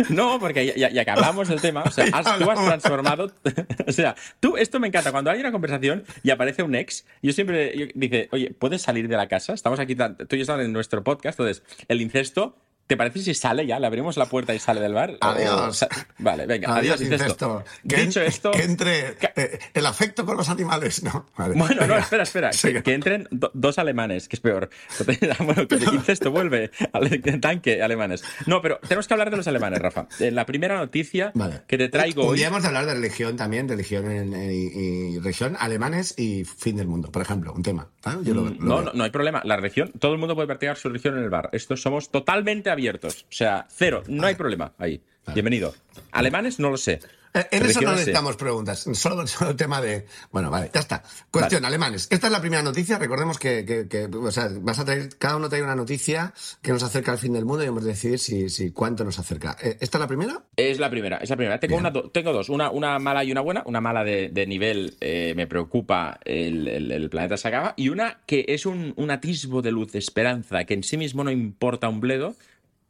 no, 0.09 0.39
porque 0.39 0.73
ya, 0.77 0.89
ya- 0.89 1.03
que 1.05 1.11
hablamos 1.11 1.47
del 1.49 1.59
tema, 1.61 1.83
o 1.83 1.91
sea, 1.91 2.05
has- 2.13 2.39
tú 2.39 2.49
has 2.49 2.65
transformado. 2.65 3.31
o 3.87 3.91
sea, 3.91 4.15
tú, 4.39 4.57
esto 4.57 4.79
me 4.79 4.87
encanta. 4.87 5.11
Cuando 5.11 5.31
hay 5.31 5.39
una 5.39 5.51
conversación 5.51 6.03
y 6.23 6.29
aparece 6.29 6.63
un 6.63 6.75
ex, 6.75 7.05
yo 7.21 7.33
siempre 7.33 7.77
yo- 7.77 7.87
dice, 7.95 8.29
oye, 8.31 8.53
¿puedes 8.57 8.81
salir 8.81 9.07
de 9.07 9.17
la 9.17 9.27
casa? 9.27 9.53
Estamos 9.53 9.79
aquí, 9.79 9.95
tú 9.95 10.35
y 10.35 10.37
yo 10.37 10.41
estamos 10.41 10.63
en 10.63 10.73
nuestro 10.73 11.03
podcast, 11.03 11.39
entonces, 11.39 11.63
el 11.87 12.01
incesto. 12.01 12.57
¿Te 12.87 12.95
parece 12.97 13.19
si 13.21 13.33
sale 13.33 13.67
ya? 13.67 13.79
¿Le 13.79 13.87
abrimos 13.87 14.15
la 14.17 14.27
puerta 14.27 14.55
y 14.55 14.59
sale 14.59 14.79
del 14.79 14.93
bar? 14.93 15.11
¿O- 15.21 15.25
Adiós. 15.25 15.83
o 15.83 15.87
vale, 16.19 16.45
venga, 16.45 16.75
adiós, 16.75 17.01
incesto. 17.01 17.63
Que, 17.87 17.97
Dicho 17.97 18.21
en- 18.21 18.27
esto. 18.27 18.51
que 18.51 18.63
entre 18.63 19.17
eh, 19.35 19.59
el 19.73 19.85
afecto 19.85 20.25
con 20.25 20.37
los 20.37 20.47
animales, 20.49 21.03
¿no? 21.03 21.25
Vale, 21.37 21.55
Bueno, 21.57 21.85
no, 21.85 21.97
espera, 21.97 22.23
espera. 22.23 22.49
Que, 22.51 22.81
que 22.81 22.93
entren 22.93 23.27
do- 23.29 23.51
dos 23.53 23.77
alemanes, 23.77 24.27
que 24.29 24.37
es 24.37 24.39
peor. 24.39 24.69
Entonces, 24.99 25.37
bueno, 25.39 25.67
que 25.67 25.75
el 25.75 25.83
incesto 25.93 26.31
vuelve 26.31 26.71
al 26.93 27.09
tanque 27.41 27.83
alemanes. 27.83 28.23
No, 28.45 28.61
pero 28.61 28.79
tenemos 28.79 29.07
que 29.07 29.13
hablar 29.13 29.31
de 29.31 29.37
los 29.37 29.47
alemanes, 29.47 29.79
Rafa. 29.79 30.07
Eh, 30.19 30.31
La 30.31 30.45
primera 30.45 30.77
noticia 30.77 31.31
Vale. 31.35 31.63
que 31.67 31.77
te 31.77 31.89
traigo 31.89 32.25
hoy. 32.25 32.39
de 32.39 32.45
hablar 32.45 32.85
de 32.85 32.93
religión 32.93 33.35
también, 33.35 33.67
religión 33.67 34.09
en- 34.09 34.33
en- 34.33 34.51
y, 34.51 35.19
religión, 35.19 35.57
alemanes 35.59 36.17
y 36.17 36.45
fin 36.45 36.77
del 36.77 36.87
mundo, 36.87 37.11
por 37.11 37.21
ejemplo, 37.21 37.51
un 37.53 37.63
tema. 37.63 37.89
¿vale? 38.03 38.19
Yo 38.23 38.33
lo- 38.33 38.43
lo 38.45 38.51
Mm, 38.51 38.67
No, 38.67 38.81
no, 38.81 38.93
no 38.93 39.03
hay 39.03 39.11
problema. 39.11 39.41
La 39.43 39.57
religión, 39.57 39.91
todo 39.99 40.13
el 40.13 40.19
mundo 40.19 40.35
puede 40.35 40.47
practicar 40.47 40.77
su 40.77 40.87
religión 40.87 41.17
en 41.17 41.23
el 41.25 41.29
bar. 41.29 41.49
Estos 41.51 41.81
somos 41.81 42.09
totalmente 42.11 42.69
abiertos. 42.77 43.23
O 43.23 43.31
sea, 43.33 43.65
cero, 43.69 44.03
no 44.07 44.27
hay 44.27 44.35
problema 44.35 44.73
ahí. 44.77 45.01
Bienvenido. 45.33 45.73
Alemanes, 46.11 46.59
no 46.59 46.69
lo 46.69 46.77
sé. 46.77 46.99
Eh, 47.33 47.45
En 47.51 47.65
eso 47.65 47.81
no 47.81 47.89
sí. 47.89 47.95
necesitamos 47.95 48.37
preguntas, 48.37 48.87
solo, 48.93 49.23
el 49.49 49.55
tema 49.57 49.81
de... 49.81 50.05
Bueno, 50.31 50.49
vale, 50.49 50.71
ya 50.73 50.79
está. 50.79 51.03
Cuestión, 51.29 51.65
alemanes. 51.65 52.07
Esta 52.09 52.27
es 52.27 52.31
la 52.33 52.39
primera 52.39 52.63
noticia, 52.63 52.97
recordemos 52.97 53.37
que, 53.37 53.65
que- 53.65 53.87
que, 53.89 54.05
o 54.05 54.31
sea, 54.31 54.49
vas 54.61 54.79
a 54.79 54.85
traer, 54.85 55.09
cada 55.19 55.35
uno 55.35 55.49
trae 55.49 55.61
una 55.61 55.75
noticia 55.75 56.33
que 56.61 56.71
nos 56.71 56.81
acerca 56.83 57.11
al 57.11 57.17
fin 57.17 57.33
del 57.33 57.43
mundo 57.45 57.63
y 57.63 57.67
hemos 57.67 57.83
de 57.83 57.89
decidir 57.91 58.19
si, 58.19 58.49
si 58.49 58.71
cuánto 58.71 59.03
nos 59.03 59.19
acerca. 59.19 59.57
Eh, 59.61 59.77
¿Esta 59.81 59.97
es 59.97 59.99
la 59.99 60.07
primera? 60.07 60.41
Es 60.55 60.79
la 60.79 60.89
primera, 60.89 61.17
es 61.17 61.29
la 61.29 61.35
primera. 61.35 61.59
Tengo, 61.59 61.75
una, 61.75 61.91
tengo 62.13 62.31
dos, 62.31 62.47
una, 62.49 62.71
una 62.71 62.97
mala 62.99 63.23
y 63.25 63.31
una 63.33 63.41
buena. 63.41 63.61
Una 63.65 63.81
mala 63.81 64.03
de, 64.05 64.29
de 64.29 64.47
nivel, 64.47 64.95
eh, 65.01 65.33
me 65.35 65.45
preocupa, 65.45 66.19
el, 66.23 66.67
el- 66.69 66.91
el 66.93 67.09
planeta 67.09 67.35
se 67.35 67.49
acaba. 67.49 67.73
Y 67.75 67.89
una 67.89 68.21
que 68.25 68.45
es 68.47 68.65
un, 68.65 68.93
un 68.95 69.11
atisbo 69.11 69.61
de 69.61 69.71
luz, 69.71 69.91
de 69.91 69.99
esperanza, 69.99 70.63
que 70.63 70.73
en 70.75 70.83
sí 70.83 70.95
mismo 70.97 71.23
no 71.25 71.29
importa 71.31 71.89
un 71.89 71.99
bledo, 71.99 72.35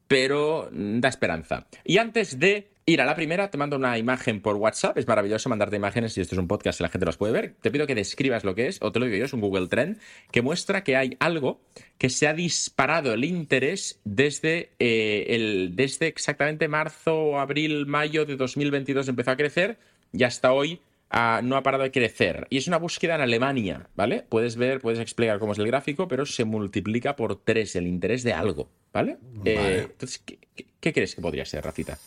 pero 0.07 0.69
da 0.71 1.09
esperanza. 1.09 1.67
Y 1.83 1.97
antes 1.97 2.39
de 2.39 2.69
Ir 2.89 3.01
a 3.01 3.05
la 3.05 3.15
primera, 3.15 3.51
te 3.51 3.57
mando 3.57 3.75
una 3.75 3.97
imagen 3.97 4.39
por 4.41 4.55
WhatsApp. 4.55 4.97
Es 4.97 5.05
maravilloso 5.09 5.49
mandarte 5.49 5.75
imágenes 5.75 6.13
si 6.13 6.21
esto 6.21 6.35
es 6.35 6.39
un 6.39 6.47
podcast 6.47 6.79
y 6.79 6.83
la 6.83 6.89
gente 6.89 7.05
las 7.05 7.17
puede 7.17 7.33
ver. 7.33 7.53
Te 7.59 7.69
pido 7.69 7.85
que 7.85 7.95
describas 7.95 8.45
lo 8.45 8.55
que 8.55 8.67
es, 8.67 8.81
o 8.81 8.93
te 8.93 8.99
lo 8.99 9.05
digo 9.07 9.17
yo, 9.17 9.25
es 9.25 9.33
un 9.33 9.41
Google 9.41 9.67
Trend, 9.67 9.99
que 10.31 10.41
muestra 10.41 10.85
que 10.85 10.95
hay 10.95 11.17
algo 11.19 11.59
que 11.97 12.09
se 12.09 12.29
ha 12.29 12.33
disparado 12.33 13.11
el 13.11 13.25
interés 13.25 13.99
desde, 14.05 14.71
eh, 14.79 15.25
el, 15.31 15.71
desde 15.75 16.07
exactamente 16.07 16.69
marzo, 16.69 17.37
abril, 17.37 17.87
mayo 17.87 18.25
de 18.25 18.37
2022 18.37 19.09
empezó 19.09 19.31
a 19.31 19.35
crecer 19.35 19.77
y 20.13 20.23
hasta 20.23 20.53
hoy 20.53 20.79
no 21.11 21.55
ha 21.55 21.63
parado 21.63 21.83
de 21.83 21.91
crecer. 21.91 22.47
Y 22.49 22.57
es 22.57 22.67
una 22.67 22.77
búsqueda 22.77 23.15
en 23.15 23.21
Alemania, 23.21 23.89
¿vale? 23.95 24.25
Puedes 24.27 24.55
ver, 24.55 24.79
puedes 24.81 24.99
explicar 24.99 25.39
cómo 25.39 25.53
es 25.53 25.59
el 25.59 25.67
gráfico, 25.67 26.07
pero 26.07 26.25
se 26.25 26.45
multiplica 26.45 27.15
por 27.15 27.43
tres 27.43 27.75
el 27.75 27.87
interés 27.87 28.23
de 28.23 28.33
algo, 28.33 28.69
¿vale? 28.93 29.17
Eh, 29.45 29.87
entonces, 29.91 30.19
¿qué, 30.25 30.39
qué, 30.55 30.65
qué 30.79 30.93
crees 30.93 31.15
que 31.15 31.21
podría 31.21 31.45
ser, 31.45 31.63
Rafita? 31.63 31.97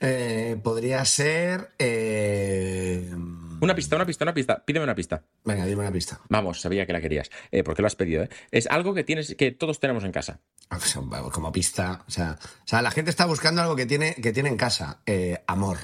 Eh, 0.00 0.56
podría 0.62 1.02
ser. 1.04 1.70
eh, 1.78 3.10
Una 3.60 3.74
pista, 3.74 3.96
una 3.96 4.04
pista, 4.04 4.24
una 4.24 4.34
pista. 4.34 4.62
Pídeme 4.62 4.84
una 4.84 4.94
pista. 4.94 5.22
Venga, 5.44 5.64
dime 5.64 5.80
una 5.80 5.92
pista. 5.92 6.20
Vamos, 6.28 6.60
sabía 6.60 6.84
que 6.84 6.92
la 6.92 7.00
querías. 7.00 7.30
Eh, 7.50 7.62
porque 7.62 7.80
lo 7.80 7.86
has 7.86 7.96
pedido, 7.96 8.24
¿eh? 8.24 8.28
Es 8.50 8.66
algo 8.66 8.92
que 8.92 9.04
tienes, 9.04 9.34
que 9.36 9.52
todos 9.52 9.80
tenemos 9.80 10.04
en 10.04 10.12
casa. 10.12 10.40
Ah, 10.68 10.78
pues, 10.78 10.94
Como 11.32 11.52
pista. 11.52 12.04
O 12.06 12.10
sea, 12.10 12.36
o 12.42 12.66
sea, 12.68 12.82
la 12.82 12.90
gente 12.90 13.10
está 13.10 13.24
buscando 13.24 13.62
algo 13.62 13.76
que 13.76 13.86
tiene, 13.86 14.14
que 14.16 14.32
tiene 14.32 14.50
en 14.50 14.56
casa. 14.56 15.00
Amor. 15.46 15.78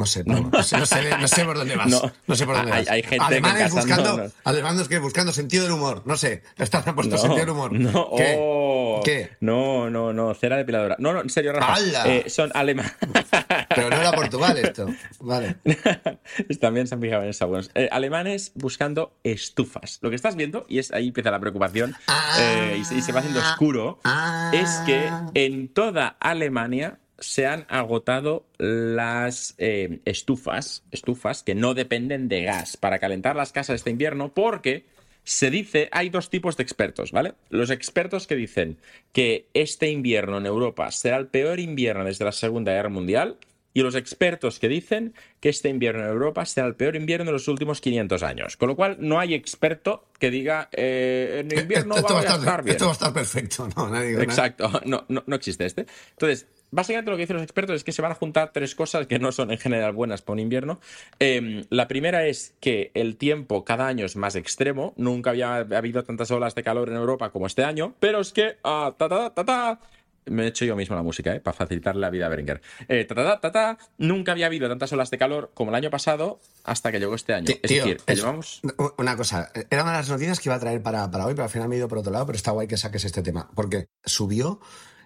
No 0.00 0.06
sé, 0.06 0.22
no, 0.24 0.40
no 0.40 0.62
sé, 0.62 0.78
no, 0.78 0.86
sé, 0.86 1.10
no 1.20 1.28
sé 1.28 1.44
por 1.44 1.58
dónde 1.58 1.76
vas. 1.76 1.86
No. 1.88 2.34
Sé 2.34 2.46
por 2.46 2.56
dónde 2.56 2.72
Hay- 2.72 2.84
vas. 2.84 2.90
hay 2.90 3.02
gente 3.02 3.22
Alemanes 3.22 3.70
buscando, 3.70 4.32
alemanes 4.44 4.88
que 4.88 4.98
buscando 4.98 5.30
sentido 5.30 5.64
del 5.64 5.72
humor. 5.74 6.02
No 6.06 6.16
sé, 6.16 6.42
estás 6.56 6.84
puesto 6.94 7.18
sentido 7.18 7.40
del 7.40 7.50
humor. 7.50 7.72
No, 7.74 8.08
¿Qué? 8.16 8.36
oh, 8.40 9.02
¿Qué? 9.04 9.36
No, 9.40 9.90
no, 9.90 10.14
no, 10.14 10.32
cera 10.32 10.56
depiladora. 10.56 10.96
No, 10.98 11.12
no, 11.12 11.20
en 11.20 11.28
serio, 11.28 11.52
Rafa. 11.52 11.76
Eh, 12.06 12.30
son 12.30 12.50
alemanes. 12.54 12.94
Pero 13.74 13.90
no 13.90 13.96
era 13.96 14.12
Portugal 14.12 14.56
esto. 14.56 14.86
Vale. 15.20 15.56
También 16.60 16.86
se 16.86 16.94
han 16.94 17.02
fijado 17.02 17.22
en 17.24 17.28
esa. 17.28 17.46
eh, 17.74 17.90
alemanes 17.92 18.52
buscando 18.54 19.12
estufas. 19.22 19.98
Lo 20.00 20.08
que 20.08 20.16
estás 20.16 20.34
viendo, 20.34 20.64
y 20.66 20.78
es 20.78 20.92
ahí 20.92 21.08
empieza 21.08 21.30
la 21.30 21.40
preocupación, 21.40 21.94
Ah. 22.06 22.36
eh, 22.40 22.76
y, 22.80 22.84
se, 22.86 22.94
y 22.94 23.02
se 23.02 23.12
va 23.12 23.20
haciendo 23.20 23.40
oscuro, 23.40 23.98
Ah. 24.04 24.50
es 24.54 24.70
que 24.86 25.10
en 25.34 25.68
toda 25.68 26.16
Alemania 26.20 26.99
se 27.20 27.46
han 27.46 27.66
agotado 27.68 28.44
las 28.58 29.54
eh, 29.58 30.00
estufas, 30.04 30.82
estufas 30.90 31.42
que 31.42 31.54
no 31.54 31.74
dependen 31.74 32.28
de 32.28 32.42
gas 32.42 32.76
para 32.76 32.98
calentar 32.98 33.36
las 33.36 33.52
casas 33.52 33.76
este 33.76 33.90
invierno, 33.90 34.32
porque 34.32 34.84
se 35.22 35.50
dice, 35.50 35.88
hay 35.92 36.08
dos 36.08 36.30
tipos 36.30 36.56
de 36.56 36.62
expertos, 36.62 37.12
¿vale? 37.12 37.34
Los 37.50 37.70
expertos 37.70 38.26
que 38.26 38.36
dicen 38.36 38.78
que 39.12 39.46
este 39.54 39.90
invierno 39.90 40.38
en 40.38 40.46
Europa 40.46 40.90
será 40.90 41.18
el 41.18 41.28
peor 41.28 41.60
invierno 41.60 42.04
desde 42.04 42.24
la 42.24 42.32
Segunda 42.32 42.72
Guerra 42.72 42.88
Mundial 42.88 43.36
y 43.72 43.82
los 43.82 43.94
expertos 43.94 44.58
que 44.58 44.68
dicen 44.68 45.14
que 45.40 45.48
este 45.48 45.68
invierno 45.68 46.02
en 46.02 46.10
Europa 46.10 46.44
será 46.44 46.66
el 46.66 46.74
peor 46.74 46.96
invierno 46.96 47.26
de 47.26 47.32
los 47.32 47.48
últimos 47.48 47.80
500 47.80 48.22
años. 48.22 48.56
Con 48.56 48.68
lo 48.68 48.76
cual, 48.76 48.96
no 49.00 49.20
hay 49.20 49.34
experto 49.34 50.04
que 50.18 50.30
diga, 50.30 50.68
eh, 50.72 51.44
en 51.44 51.58
invierno 51.58 51.94
esto, 51.96 52.14
va 52.14 52.20
a 52.20 52.36
estar 52.36 52.62
bien. 52.62 52.76
esto 52.76 52.86
va 52.86 52.90
a 52.90 52.94
estar 52.94 53.12
perfecto. 53.12 53.68
No, 53.76 53.88
nadie. 53.88 54.20
Exacto, 54.22 54.70
no, 54.84 55.04
no, 55.08 55.22
no 55.26 55.36
existe 55.36 55.66
este. 55.66 55.86
Entonces, 56.12 56.46
básicamente 56.70 57.10
lo 57.10 57.16
que 57.16 57.22
dicen 57.22 57.36
los 57.36 57.42
expertos 57.42 57.76
es 57.76 57.84
que 57.84 57.92
se 57.92 58.02
van 58.02 58.12
a 58.12 58.14
juntar 58.14 58.52
tres 58.52 58.74
cosas 58.74 59.06
que 59.06 59.18
no 59.18 59.32
son 59.32 59.50
en 59.50 59.58
general 59.58 59.92
buenas 59.92 60.22
para 60.22 60.34
un 60.34 60.40
invierno. 60.40 60.80
Eh, 61.18 61.64
la 61.70 61.88
primera 61.88 62.26
es 62.26 62.54
que 62.60 62.90
el 62.94 63.16
tiempo 63.16 63.64
cada 63.64 63.86
año 63.86 64.04
es 64.04 64.16
más 64.16 64.34
extremo. 64.34 64.94
Nunca 64.96 65.30
había 65.30 65.56
habido 65.56 66.04
tantas 66.04 66.30
olas 66.30 66.54
de 66.54 66.62
calor 66.62 66.88
en 66.88 66.96
Europa 66.96 67.30
como 67.30 67.46
este 67.46 67.64
año. 67.64 67.94
Pero 68.00 68.20
es 68.20 68.32
que. 68.32 68.58
ah, 68.64 68.94
ta, 68.96 69.08
ta, 69.08 69.30
ta, 69.30 69.44
ta, 69.44 69.80
me 70.26 70.44
he 70.44 70.46
hecho 70.48 70.64
yo 70.64 70.76
mismo 70.76 70.94
la 70.96 71.02
música, 71.02 71.34
¿eh? 71.34 71.40
para 71.40 71.56
facilitarle 71.56 72.00
la 72.00 72.10
vida 72.10 72.26
a 72.26 72.28
Berenguer. 72.28 72.60
Eh, 72.88 73.04
ta, 73.04 73.14
ta, 73.14 73.24
ta, 73.24 73.40
ta, 73.40 73.52
ta, 73.52 73.78
nunca 73.98 74.32
había 74.32 74.46
habido 74.46 74.68
tantas 74.68 74.92
olas 74.92 75.10
de 75.10 75.18
calor 75.18 75.50
como 75.54 75.70
el 75.70 75.74
año 75.74 75.90
pasado 75.90 76.38
hasta 76.64 76.92
que 76.92 76.98
llegó 77.00 77.14
este 77.14 77.34
año. 77.34 77.46
Es 77.48 77.60
tío, 77.62 77.84
decir, 77.84 77.96
que 78.04 78.12
es- 78.12 78.18
llevamos. 78.20 78.60
Una 78.98 79.16
cosa, 79.16 79.50
era 79.70 79.82
una 79.82 79.92
de 79.92 79.98
las 79.98 80.08
noticias 80.10 80.38
que 80.40 80.48
iba 80.48 80.56
a 80.56 80.60
traer 80.60 80.82
para, 80.82 81.10
para 81.10 81.26
hoy, 81.26 81.34
pero 81.34 81.44
al 81.44 81.50
final 81.50 81.68
me 81.68 81.74
he 81.76 81.78
ido 81.78 81.88
por 81.88 81.98
otro 81.98 82.12
lado, 82.12 82.26
pero 82.26 82.36
está 82.36 82.50
guay 82.50 82.68
que 82.68 82.76
saques 82.76 83.04
este 83.04 83.22
tema, 83.22 83.50
porque 83.54 83.86
subió 84.04 84.60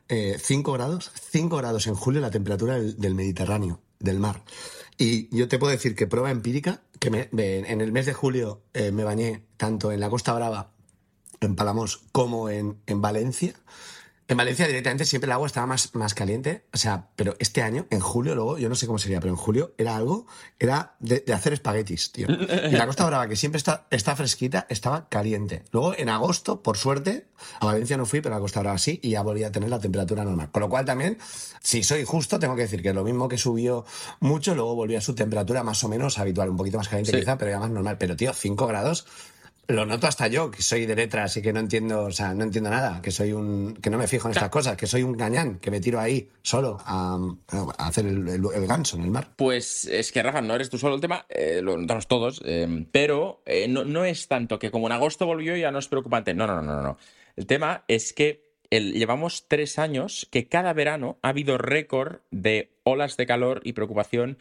5 0.08 0.72
grados, 0.72 1.10
5 1.30 1.56
grados 1.56 1.86
en 1.86 1.94
julio 1.94 2.20
la 2.20 2.30
temperatura 2.30 2.74
del, 2.74 2.96
del 3.00 3.14
Mediterráneo, 3.14 3.80
del 4.00 4.18
mar. 4.18 4.42
Y 4.98 5.34
yo 5.36 5.48
te 5.48 5.58
puedo 5.58 5.72
decir 5.72 5.96
que 5.96 6.06
prueba 6.06 6.30
empírica, 6.30 6.82
que 7.00 7.10
me- 7.10 7.28
me- 7.32 7.58
en 7.70 7.80
el 7.80 7.90
mes 7.92 8.06
de 8.06 8.12
julio 8.12 8.60
eh, 8.74 8.92
me 8.92 9.02
bañé 9.04 9.42
tanto 9.56 9.90
en 9.92 10.00
la 10.00 10.10
Costa 10.10 10.32
Brava, 10.34 10.70
en 11.40 11.56
Palamos, 11.56 12.02
como 12.12 12.48
en, 12.50 12.76
en 12.86 13.00
Valencia. 13.00 13.54
En 14.26 14.38
Valencia 14.38 14.66
directamente 14.66 15.04
siempre 15.04 15.26
el 15.26 15.32
agua 15.32 15.46
estaba 15.46 15.66
más, 15.66 15.94
más 15.94 16.14
caliente, 16.14 16.64
o 16.72 16.78
sea, 16.78 17.08
pero 17.14 17.36
este 17.38 17.60
año, 17.60 17.86
en 17.90 18.00
julio, 18.00 18.34
luego, 18.34 18.56
yo 18.56 18.70
no 18.70 18.74
sé 18.74 18.86
cómo 18.86 18.98
sería, 18.98 19.20
pero 19.20 19.30
en 19.32 19.36
julio 19.36 19.74
era 19.76 19.96
algo, 19.96 20.26
era 20.58 20.96
de, 20.98 21.20
de 21.20 21.32
hacer 21.34 21.52
espaguetis, 21.52 22.10
tío. 22.12 22.28
Y 22.70 22.70
la 22.70 22.86
Costa 22.86 23.04
Brava, 23.04 23.28
que 23.28 23.36
siempre 23.36 23.58
está, 23.58 23.86
está 23.90 24.16
fresquita, 24.16 24.66
estaba 24.70 25.10
caliente. 25.10 25.62
Luego, 25.72 25.94
en 25.98 26.08
agosto, 26.08 26.62
por 26.62 26.78
suerte, 26.78 27.26
a 27.60 27.66
Valencia 27.66 27.98
no 27.98 28.06
fui, 28.06 28.22
pero 28.22 28.34
a 28.34 28.38
la 28.38 28.42
Costa 28.42 28.60
Brava 28.60 28.78
sí, 28.78 28.98
y 29.02 29.10
ya 29.10 29.20
volví 29.22 29.44
a 29.44 29.52
tener 29.52 29.68
la 29.68 29.78
temperatura 29.78 30.24
normal. 30.24 30.50
Con 30.50 30.62
lo 30.62 30.70
cual 30.70 30.86
también, 30.86 31.18
si 31.60 31.82
soy 31.82 32.04
justo, 32.04 32.38
tengo 32.38 32.56
que 32.56 32.62
decir 32.62 32.82
que 32.82 32.94
lo 32.94 33.04
mismo 33.04 33.28
que 33.28 33.36
subió 33.36 33.84
mucho, 34.20 34.54
luego 34.54 34.74
volvió 34.74 34.96
a 34.96 35.02
su 35.02 35.14
temperatura 35.14 35.62
más 35.62 35.84
o 35.84 35.88
menos 35.88 36.18
habitual, 36.18 36.48
un 36.48 36.56
poquito 36.56 36.78
más 36.78 36.88
caliente 36.88 37.12
Sí. 37.12 37.18
quizá, 37.18 37.36
pero 37.36 37.50
ya 37.50 37.60
más 37.60 37.70
normal. 37.70 37.98
Pero, 37.98 38.16
tío, 38.16 38.32
5 38.32 38.66
grados... 38.66 39.06
Lo 39.68 39.86
noto 39.86 40.06
hasta 40.06 40.28
yo, 40.28 40.50
que 40.50 40.60
soy 40.60 40.84
de 40.84 40.94
letras 40.94 41.36
y 41.38 41.42
que 41.42 41.52
no 41.52 41.60
entiendo, 41.60 42.04
o 42.04 42.10
sea, 42.10 42.34
no 42.34 42.44
entiendo 42.44 42.68
nada, 42.68 43.00
que 43.00 43.10
soy 43.10 43.32
un, 43.32 43.74
que 43.74 43.88
no 43.88 43.96
me 43.96 44.06
fijo 44.06 44.28
en 44.28 44.32
estas 44.32 44.50
cosas, 44.50 44.76
que 44.76 44.86
soy 44.86 45.02
un 45.02 45.16
gañán, 45.16 45.58
que 45.58 45.70
me 45.70 45.80
tiro 45.80 45.98
ahí 46.00 46.28
solo 46.42 46.76
a, 46.84 47.18
a 47.78 47.86
hacer 47.86 48.04
el, 48.06 48.28
el- 48.28 48.44
el 48.54 48.66
ganso 48.66 48.96
en 48.98 49.04
el 49.04 49.10
mar. 49.10 49.30
Pues 49.36 49.86
es 49.86 50.12
que, 50.12 50.22
Rafa, 50.22 50.42
no 50.42 50.54
eres 50.54 50.68
tú 50.68 50.76
solo 50.76 50.96
el 50.96 51.00
tema, 51.00 51.24
eh, 51.30 51.60
lo 51.62 51.78
notamos 51.78 52.06
todos, 52.08 52.42
eh, 52.44 52.86
pero 52.92 53.42
eh, 53.46 53.66
no, 53.68 53.84
no 53.84 54.04
es 54.04 54.28
tanto 54.28 54.58
que 54.58 54.70
como 54.70 54.86
en 54.86 54.92
agosto 54.92 55.24
volvió 55.24 55.56
ya 55.56 55.70
no 55.70 55.78
es 55.78 55.88
preocupante. 55.88 56.34
No, 56.34 56.46
no, 56.46 56.60
no, 56.60 56.74
no. 56.76 56.82
no. 56.82 56.98
El 57.36 57.46
tema 57.46 57.84
es 57.88 58.12
que 58.12 58.44
el- 58.70 58.92
llevamos 58.92 59.46
tres 59.48 59.78
años 59.78 60.28
que 60.30 60.46
cada 60.46 60.72
verano 60.74 61.18
ha 61.22 61.28
habido 61.30 61.56
récord 61.56 62.16
de 62.30 62.70
olas 62.82 63.16
de 63.16 63.24
calor 63.26 63.60
y 63.64 63.72
preocupación 63.72 64.36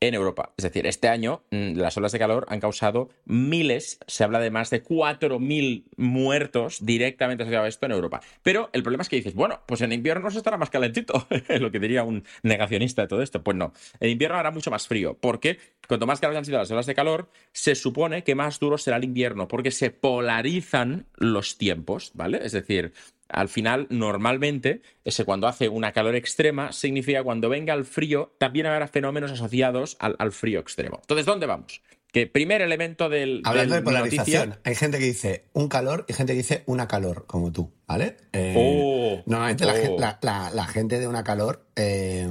en 0.00 0.14
Europa. 0.14 0.52
Es 0.56 0.64
decir, 0.64 0.86
este 0.86 1.08
año 1.08 1.42
mm, 1.50 1.76
las 1.76 1.96
olas 1.96 2.12
de 2.12 2.18
calor 2.18 2.46
han 2.48 2.60
causado 2.60 3.08
miles, 3.24 3.98
se 4.06 4.24
habla 4.24 4.40
de 4.40 4.50
más 4.50 4.70
de 4.70 4.82
4.000 4.82 5.84
muertos 5.96 6.84
directamente 6.84 7.42
asociados 7.42 7.66
a 7.66 7.68
esto 7.68 7.86
en 7.86 7.92
Europa. 7.92 8.20
Pero 8.42 8.70
el 8.72 8.82
problema 8.82 9.02
es 9.02 9.08
que 9.08 9.16
dices, 9.16 9.34
bueno, 9.34 9.60
pues 9.66 9.80
en 9.80 9.92
invierno 9.92 10.30
se 10.30 10.38
estará 10.38 10.56
más 10.56 10.70
calentito, 10.70 11.26
lo 11.60 11.70
que 11.70 11.80
diría 11.80 12.04
un 12.04 12.24
negacionista 12.42 13.02
de 13.02 13.08
todo 13.08 13.22
esto. 13.22 13.42
Pues 13.42 13.56
no, 13.56 13.72
en 14.00 14.10
invierno 14.10 14.38
hará 14.38 14.50
mucho 14.50 14.70
más 14.70 14.86
frío, 14.86 15.16
porque 15.20 15.58
cuanto 15.86 16.06
más 16.06 16.20
calor 16.20 16.36
han 16.36 16.44
sido 16.44 16.58
las 16.58 16.70
olas 16.70 16.86
de 16.86 16.94
calor, 16.94 17.30
se 17.52 17.74
supone 17.74 18.22
que 18.24 18.34
más 18.34 18.60
duro 18.60 18.78
será 18.78 18.98
el 18.98 19.04
invierno, 19.04 19.48
porque 19.48 19.70
se 19.70 19.90
polarizan 19.90 21.06
los 21.16 21.58
tiempos, 21.58 22.12
¿vale? 22.14 22.40
Es 22.42 22.52
decir, 22.52 22.92
al 23.28 23.48
final, 23.48 23.86
normalmente, 23.90 24.82
ese 25.04 25.24
cuando 25.24 25.46
hace 25.48 25.68
una 25.68 25.92
calor 25.92 26.14
extrema, 26.16 26.72
significa 26.72 27.22
cuando 27.22 27.48
venga 27.48 27.74
el 27.74 27.84
frío, 27.84 28.34
también 28.38 28.66
habrá 28.66 28.88
fenómenos 28.88 29.30
asociados 29.30 29.96
al, 30.00 30.16
al 30.18 30.32
frío 30.32 30.60
extremo. 30.60 30.98
Entonces, 31.02 31.26
¿dónde 31.26 31.46
vamos? 31.46 31.82
Que 32.10 32.26
primer 32.26 32.62
elemento 32.62 33.10
del. 33.10 33.42
Hablando 33.44 33.74
del- 33.74 33.84
de 33.84 33.90
noticia- 33.92 34.22
polarización, 34.22 34.56
hay 34.64 34.74
gente 34.74 34.98
que 34.98 35.04
dice 35.04 35.44
un 35.52 35.68
calor 35.68 36.06
y 36.08 36.14
gente 36.14 36.32
que 36.32 36.38
dice 36.38 36.62
una 36.64 36.88
calor, 36.88 37.26
como 37.26 37.52
tú, 37.52 37.70
¿vale? 37.86 38.16
Eh, 38.32 38.54
Oh, 38.56 39.22
normalmente 39.26 39.66
la, 39.66 39.72
oh. 39.74 39.76
gen- 39.76 39.96
la- 40.00 40.18
la- 40.22 40.50
la 40.50 40.64
gente 40.66 40.98
de 40.98 41.06
una 41.06 41.22
calor 41.22 41.66
eh, 41.76 42.26